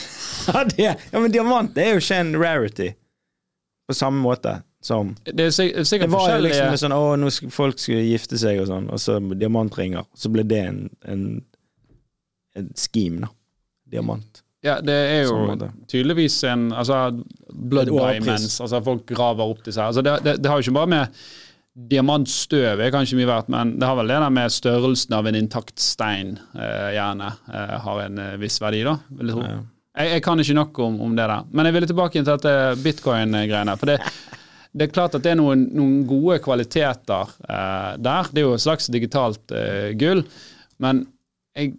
ja, 0.80 0.96
ja, 0.96 1.20
men 1.20 1.28
diamant 1.32 1.76
er 1.76 1.92
jo 1.92 2.00
ikke 2.00 2.22
en 2.24 2.34
rarity 2.40 2.90
på 3.90 3.96
samme 3.98 4.22
måte 4.22 4.56
som 4.80 5.10
Det 5.26 5.48
er 5.50 5.50
sik- 5.52 5.74
Det 5.76 6.08
var 6.08 6.08
jo 6.08 6.14
forskjellige 6.16 6.54
liksom 6.54 6.78
sånn 6.84 6.94
Å, 6.96 7.16
nå 7.20 7.30
skal 7.34 7.50
folk 7.52 7.82
skulle 7.82 8.06
gifte 8.08 8.38
seg 8.40 8.62
og 8.62 8.70
sånn, 8.70 8.86
og 8.88 9.02
så 9.02 9.18
diamantringer. 9.20 10.06
Så 10.16 10.30
ble 10.32 10.46
det 10.48 10.62
en, 10.70 10.78
en, 11.04 11.26
en 12.56 12.70
scheme, 12.78 13.26
da. 13.26 13.34
Diamant. 13.90 14.42
Ja, 14.62 14.76
det 14.84 14.94
er 14.94 15.22
jo 15.24 15.36
Sånn 15.36 15.62
tydeligvis 15.88 16.36
en 16.48 16.66
altså, 16.76 16.98
blood 17.50 17.88
diamonds. 17.90 18.58
Altså 18.60 18.82
folk 18.84 19.06
graver 19.08 19.52
opp 19.54 19.62
disse 19.64 19.80
her. 19.80 19.88
Altså, 19.90 20.04
det, 20.04 20.18
det, 20.26 20.34
det 20.44 20.50
har 20.50 20.60
jo 20.60 20.68
ikke 20.68 20.78
bare 20.80 20.92
med 20.94 21.22
Diamantstøv 21.90 22.80
er 22.82 22.90
kanskje 22.92 23.16
mye 23.16 23.28
verdt, 23.30 23.48
men 23.52 23.76
det 23.80 23.86
har 23.88 23.94
vel 23.96 24.10
det 24.10 24.16
der 24.20 24.32
med 24.34 24.52
størrelsen 24.52 25.14
av 25.16 25.28
en 25.30 25.38
intakt 25.38 25.78
stein, 25.80 26.34
eh, 26.58 26.88
gjerne, 26.96 27.28
eh, 27.54 27.76
har 27.84 28.00
en 28.04 28.18
eh, 28.18 28.32
viss 28.42 28.58
verdi, 28.60 28.82
da. 28.84 28.96
Vil 29.16 29.30
jeg 29.30 29.36
tro. 29.38 29.44
Ja. 29.46 29.60
Jeg, 30.00 30.16
jeg 30.16 30.24
kan 30.24 30.40
ikke 30.40 30.56
nok 30.56 30.78
om, 30.86 30.98
om 31.04 31.16
det 31.16 31.28
der. 31.28 31.48
Men 31.52 31.68
jeg 31.68 31.76
ville 31.76 31.90
tilbake 31.90 32.20
til 32.20 32.28
dette 32.28 32.54
bitcoin-greiene. 32.84 33.76
For 33.80 33.90
det, 33.90 33.98
det 34.72 34.86
er 34.86 34.94
klart 34.94 35.16
at 35.18 35.24
det 35.24 35.34
er 35.34 35.40
noen, 35.40 35.66
noen 35.76 36.00
gode 36.08 36.38
kvaliteter 36.44 37.34
eh, 37.44 37.92
der. 38.00 38.30
Det 38.30 38.42
er 38.42 38.48
jo 38.48 38.56
et 38.56 38.64
slags 38.64 38.88
digitalt 38.92 39.54
eh, 39.56 39.92
gull. 40.00 40.24
Men 40.80 41.04
jeg, 41.58 41.74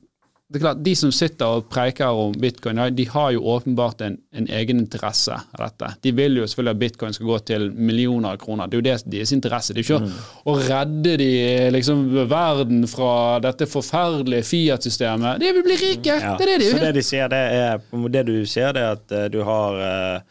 det 0.51 0.59
er 0.59 0.63
klart, 0.65 0.79
de 0.83 0.91
som 0.99 1.11
sitter 1.15 1.47
og 1.47 1.67
preiker 1.71 2.11
om 2.11 2.33
bitcoin, 2.35 2.79
de 2.91 3.05
har 3.07 3.29
jo 3.31 3.43
åpenbart 3.53 4.01
en, 4.03 4.17
en 4.35 4.47
egen 4.51 4.81
interesse 4.83 5.31
av 5.31 5.61
dette. 5.61 5.91
De 6.03 6.11
vil 6.17 6.41
jo 6.41 6.47
selvfølgelig 6.49 6.75
at 6.75 6.81
bitcoin 6.81 7.15
skal 7.15 7.29
gå 7.29 7.37
til 7.47 7.67
millioner 7.71 8.33
av 8.33 8.41
kroner. 8.41 8.67
Det 8.67 8.75
er 8.75 8.81
jo 8.81 8.85
det 8.89 9.13
deres 9.13 9.31
interesse. 9.37 9.71
Det 9.71 9.85
er 9.85 9.87
jo 9.87 10.01
ikke 10.01 10.51
å 10.51 10.57
redde 10.59 11.15
de, 11.23 11.29
liksom, 11.71 12.03
verden 12.27 12.83
fra 12.91 13.13
dette 13.47 13.69
forferdelige 13.71 14.49
Fiat-systemet. 14.49 15.39
De 15.39 15.55
vil 15.55 15.67
bli 15.69 15.79
rike! 15.85 16.19
Ja. 16.19 16.35
Det 16.35 16.49
er 16.49 16.53
det 16.57 16.59
de 16.65 16.69
Så 16.73 16.83
det 16.83 16.93
de 16.99 17.07
sier, 17.13 17.31
det 17.31 17.41
er 17.55 18.05
Det 18.17 18.27
du 18.27 18.35
sier, 18.43 18.75
det 18.75 18.83
er 18.83 18.99
at 18.99 19.15
eh, 19.15 19.27
du 19.31 19.39
har 19.47 19.81
eh, 19.87 20.29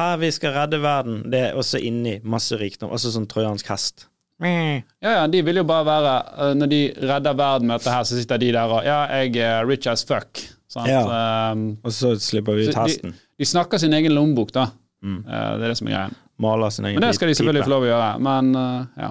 Her 0.00 0.18
vi 0.18 0.34
skal 0.34 0.56
redde 0.58 0.82
verden, 0.82 1.22
det 1.30 1.46
er 1.46 1.62
også 1.62 1.78
inni 1.78 2.18
masse 2.26 2.58
rikdom. 2.58 2.90
Altså 2.90 3.14
sånn 3.14 3.30
trojansk 3.30 3.70
hest. 3.70 4.09
Ja, 4.40 5.10
ja, 5.20 5.26
de 5.28 5.42
vil 5.44 5.60
jo 5.60 5.64
bare 5.68 5.84
være 5.84 6.12
eh, 6.48 6.54
Når 6.56 6.68
de 6.72 6.78
redder 6.96 7.34
verden 7.36 7.68
med 7.68 7.76
dette 7.80 7.92
her, 7.92 8.04
så 8.08 8.16
sitter 8.16 8.38
de 8.40 8.52
der 8.56 8.72
og 8.72 8.84
Ja, 8.86 9.02
jeg 9.20 9.36
er 9.36 9.66
rich 9.68 9.86
as 9.90 10.04
fuck. 10.08 10.40
Ja. 10.86 11.02
Um, 11.52 11.78
Og 11.84 11.92
så 11.92 12.14
slipper 12.22 12.54
vi 12.56 12.68
ut 12.68 12.76
hesten. 12.78 13.10
de, 13.12 13.18
de 13.42 13.48
snakker 13.50 13.78
sin 13.82 13.92
egen 13.92 14.14
lommebok, 14.14 14.52
da. 14.54 14.68
Mm. 15.02 15.18
Uh, 15.26 15.32
det 15.58 15.64
er 15.66 15.72
det 15.74 15.78
som 15.80 15.88
er 15.90 15.96
greia. 15.96 16.14
Maler 16.40 16.70
sin 16.72 16.86
egen 16.88 17.00
Men 17.00 17.08
det 17.08 17.16
skal 17.18 17.28
de 17.28 17.34
selvfølgelig 17.36 17.64
få 17.66 17.72
lov 17.74 17.84
å 17.84 17.90
gjøre. 17.90 18.10
Men 18.28 18.54
uh, 18.56 19.02
ja. 19.02 19.10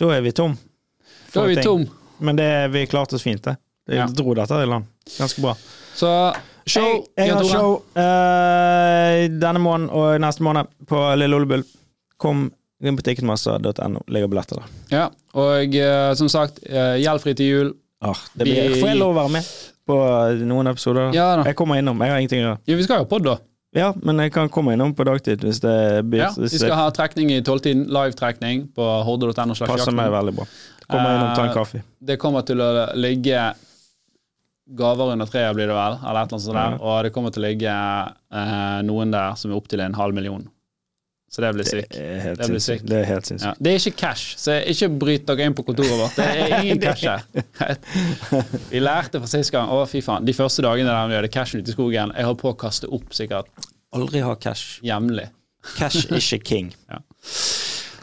Da 0.00 0.08
er 0.16 0.24
vi 0.24 0.32
tom. 0.34 0.56
Da 1.34 1.44
er 1.44 1.52
vi 1.52 1.58
ting. 1.60 1.68
tom. 1.68 1.84
Men 2.24 2.38
det, 2.40 2.48
vi 2.74 2.86
klarte 2.90 3.14
oss 3.18 3.22
fint, 3.26 3.44
det. 3.44 3.54
Vi 3.86 4.00
Ja. 4.00 4.06
dro 4.08 4.34
dette 4.34 4.58
i 4.64 4.66
land. 4.66 4.86
Ganske 5.18 5.44
bra. 5.44 5.54
Så 5.94 6.10
show, 6.66 7.04
jeg, 7.14 7.28
jeg 7.28 7.34
har 7.36 7.44
show 7.44 7.74
uh, 7.94 9.28
denne 9.30 9.60
måneden 9.62 9.90
og 9.94 10.16
neste 10.24 10.42
måned 10.42 10.70
på 10.88 11.04
Lille 11.20 11.36
Olebull. 11.36 11.62
Kom 12.18 12.48
på 12.92 13.02
ticketmaster.no. 13.06 14.02
Ligger 14.12 14.28
billetter 14.28 14.60
der. 14.60 14.68
Ja, 14.92 15.06
og 15.34 15.74
uh, 15.80 16.10
som 16.20 16.28
sagt, 16.28 16.60
uh, 16.68 16.94
gjeldfri 17.00 17.34
til 17.38 17.46
jul. 17.48 17.72
Ah, 18.04 18.18
det 18.36 18.44
blir, 18.44 18.68
Vi- 18.74 18.80
får 18.82 18.88
jeg 18.92 18.98
lov 19.00 19.14
å 19.14 19.18
være 19.22 19.32
med 19.38 19.48
på 19.88 19.96
noen 20.44 20.68
episoder? 20.68 21.10
Ja 21.16 21.30
da. 21.40 21.48
Jeg 21.48 21.56
kommer 21.56 21.80
innom. 21.80 21.98
Jeg 22.04 22.10
har 22.12 22.18
ingenting 22.20 22.42
å 22.44 22.48
gjøre. 22.50 22.60
Ja, 22.68 22.76
vi 22.76 22.84
skal 22.86 23.02
jo 23.04 23.08
på 23.08 23.22
da. 23.24 23.38
Ja, 23.74 23.88
men 24.06 24.20
jeg 24.22 24.30
kan 24.36 24.48
komme 24.54 24.76
innom 24.76 24.92
på 24.94 25.02
dagtid 25.08 25.40
hvis 25.42 25.58
det 25.64 26.04
blir 26.06 26.20
Ja, 26.26 26.28
vi 26.36 26.46
skal 26.52 26.76
ha 26.78 26.90
trekning 26.94 27.32
i 27.34 27.40
tolvtiden. 27.42 27.88
Live-trekning 27.90 28.68
på 28.76 28.84
horde.no. 29.08 29.56
passer 29.66 29.90
meg 29.96 30.12
veldig 30.14 30.34
bra. 30.36 30.46
Kommer 30.86 31.16
innom 31.16 31.32
ta 31.34 31.42
en 31.42 31.50
Eh, 31.50 31.54
kaffe. 31.56 31.82
Det 31.98 32.18
kommer 32.22 32.44
til 32.46 32.60
å 32.62 32.68
ligge 32.94 33.54
gaver 34.78 35.12
under 35.12 35.26
treet, 35.28 35.54
blir 35.56 35.66
det 35.68 35.74
vel, 35.76 35.98
eller 36.00 36.22
et 36.22 36.30
eller 36.30 36.38
annet 36.38 36.44
sånt 36.44 36.56
der. 36.56 36.76
Og 36.80 37.02
det 37.04 37.10
kommer 37.12 37.30
til 37.34 37.42
å 37.42 37.46
ligge 37.48 37.72
eh, 37.74 38.78
noen 38.86 39.10
der 39.12 39.34
som 39.36 39.50
er 39.52 39.58
opptil 39.58 39.82
en 39.84 39.94
halv 39.98 40.14
million. 40.16 40.46
Så 41.34 41.42
det 41.42 41.48
blir 41.56 41.66
Det 41.66 41.80
er 41.98 42.20
helt 42.22 42.38
Det 42.38 42.46
blir 42.46 42.60
sinnssykt. 42.62 42.84
Det 42.86 42.98
er 43.00 43.08
helt 43.08 43.26
sinnssykt. 43.26 43.48
Ja. 43.48 43.64
Det 43.66 43.70
er 43.72 43.80
ikke 43.80 43.98
cash, 44.04 44.36
så 44.38 44.54
ikke 44.70 44.88
bryt 45.02 45.24
dere 45.26 45.48
inn 45.48 45.56
på 45.58 45.64
kontoret 45.66 45.96
vårt. 45.98 46.14
Det 46.14 46.26
er 46.30 46.60
ingen 46.62 46.82
cash 46.86 47.02
her. 47.10 47.24
Vi 48.70 48.82
lærte 48.82 49.18
fra 49.18 49.30
sist 49.32 49.50
gang 49.54 49.72
Å, 49.74 49.80
fy 49.90 49.98
faen. 50.06 50.22
De 50.28 50.34
første 50.36 50.62
dagene 50.62 50.92
der 50.92 51.10
vi 51.10 51.18
hadde 51.18 51.32
cashen 51.34 51.64
ute 51.64 51.72
i 51.72 51.74
skogen, 51.74 52.14
jeg 52.14 52.28
holdt 52.28 52.42
på 52.44 52.52
å 52.52 52.58
kaste 52.60 52.86
opp 52.94 53.10
sikkert 53.18 53.50
Aldri 53.94 54.22
ha 54.26 54.36
cash. 54.38 54.78
jevnlig. 54.86 55.26
Cash 55.78 56.06
ikke 56.12 56.38
king. 56.44 56.72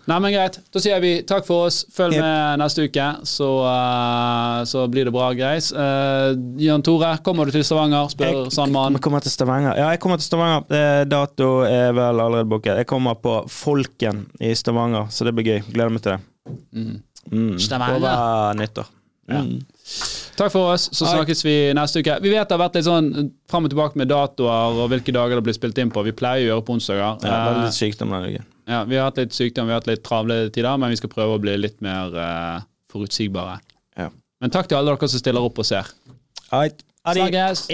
Nei, 0.10 0.18
men 0.20 0.34
greit. 0.34 0.58
Da 0.74 0.82
sier 0.82 1.00
vi 1.04 1.12
takk 1.28 1.46
for 1.46 1.68
oss. 1.68 1.84
Følg 1.94 2.16
Yep. 2.18 2.24
med 2.26 2.60
neste 2.64 2.86
uke, 2.88 3.08
så, 3.30 3.50
uh, 3.66 4.64
så 4.66 4.88
blir 4.92 5.06
det 5.06 5.14
bra 5.14 5.28
greis. 5.38 5.72
Uh, 5.72 6.34
Jan 6.58 6.82
Tore, 6.82 7.12
kommer 7.24 7.46
du 7.46 7.52
til 7.52 7.64
Stavanger? 7.68 8.10
Spør 8.10 8.50
Sandmann. 8.52 8.98
Jeg 8.98 9.02
kommer 9.06 9.22
til 9.22 9.32
Stavanger. 9.32 9.78
Ja, 9.78 9.90
jeg 9.94 10.00
kommer 10.02 10.18
til 10.18 10.26
Stavanger. 10.26 10.66
Eh, 10.72 11.04
Dato 11.06 11.52
er 11.68 11.94
vel 11.94 12.20
allerede 12.20 12.50
booket. 12.50 12.78
Jeg 12.82 12.88
kommer 12.90 13.16
på 13.22 13.38
Folken 13.52 14.26
i 14.42 14.54
Stavanger, 14.58 15.06
så 15.14 15.26
det 15.28 15.36
blir 15.38 15.46
gøy. 15.52 15.62
Gleder 15.72 15.94
meg 15.94 16.02
til 16.02 16.18
det. 16.18 16.22
Mm. 16.74 16.98
Mm. 17.32 17.54
Stavanger. 17.62 18.02
Over 18.02 18.58
nyttår. 18.58 18.90
Mm. 19.32 19.62
Takk 20.38 20.52
for 20.54 20.74
oss, 20.74 20.90
så 20.96 21.06
snakkes 21.06 21.44
vi 21.46 21.54
neste 21.76 22.00
uke. 22.02 22.16
Vi 22.24 22.30
vet 22.32 22.48
det 22.50 22.56
har 22.56 22.62
vært 22.64 22.78
litt 22.80 22.86
sånn 22.88 23.32
fram 23.52 23.66
og 23.68 23.72
tilbake 23.74 24.00
med 24.00 24.08
datoer 24.12 24.80
og 24.80 24.90
hvilke 24.90 25.14
dager 25.14 25.36
det 25.40 25.44
blir 25.44 25.54
spilt 25.58 25.78
inn 25.84 25.92
på. 25.92 26.04
Vi 26.08 26.12
pleier 26.16 26.46
å 26.46 26.50
gjøre 26.56 26.66
på 26.66 26.74
onsdager. 26.78 27.04
Ja, 27.04 27.16
det 27.22 27.30
er 27.32 27.58
Eh, 27.60 27.64
litt 27.66 27.78
sykdom 27.78 28.10
denne 28.16 28.30
uken. 28.32 28.46
ja, 28.68 28.84
vi 28.84 28.96
har 28.96 29.10
hatt 29.12 29.18
litt 29.18 29.34
sykdom, 29.36 29.68
vi 29.68 29.74
har 29.76 29.82
hatt 29.82 29.88
litt 29.92 30.04
travle 30.04 30.50
tider, 30.50 30.78
men 30.78 30.90
vi 30.90 30.96
skal 31.02 31.10
prøve 31.10 31.36
å 31.38 31.42
bli 31.42 31.58
litt 31.58 31.82
mer 31.82 32.16
uh, 32.16 32.62
forutsigbare. 32.92 33.60
Ja. 33.98 34.10
Men 34.42 34.50
takk 34.50 34.68
til 34.68 34.78
alle 34.80 34.96
dere 34.96 35.08
som 35.12 35.20
stiller 35.20 35.42
opp 35.42 35.60
og 35.60 35.66
ser. 35.66 35.92
Snakkes! 36.52 37.68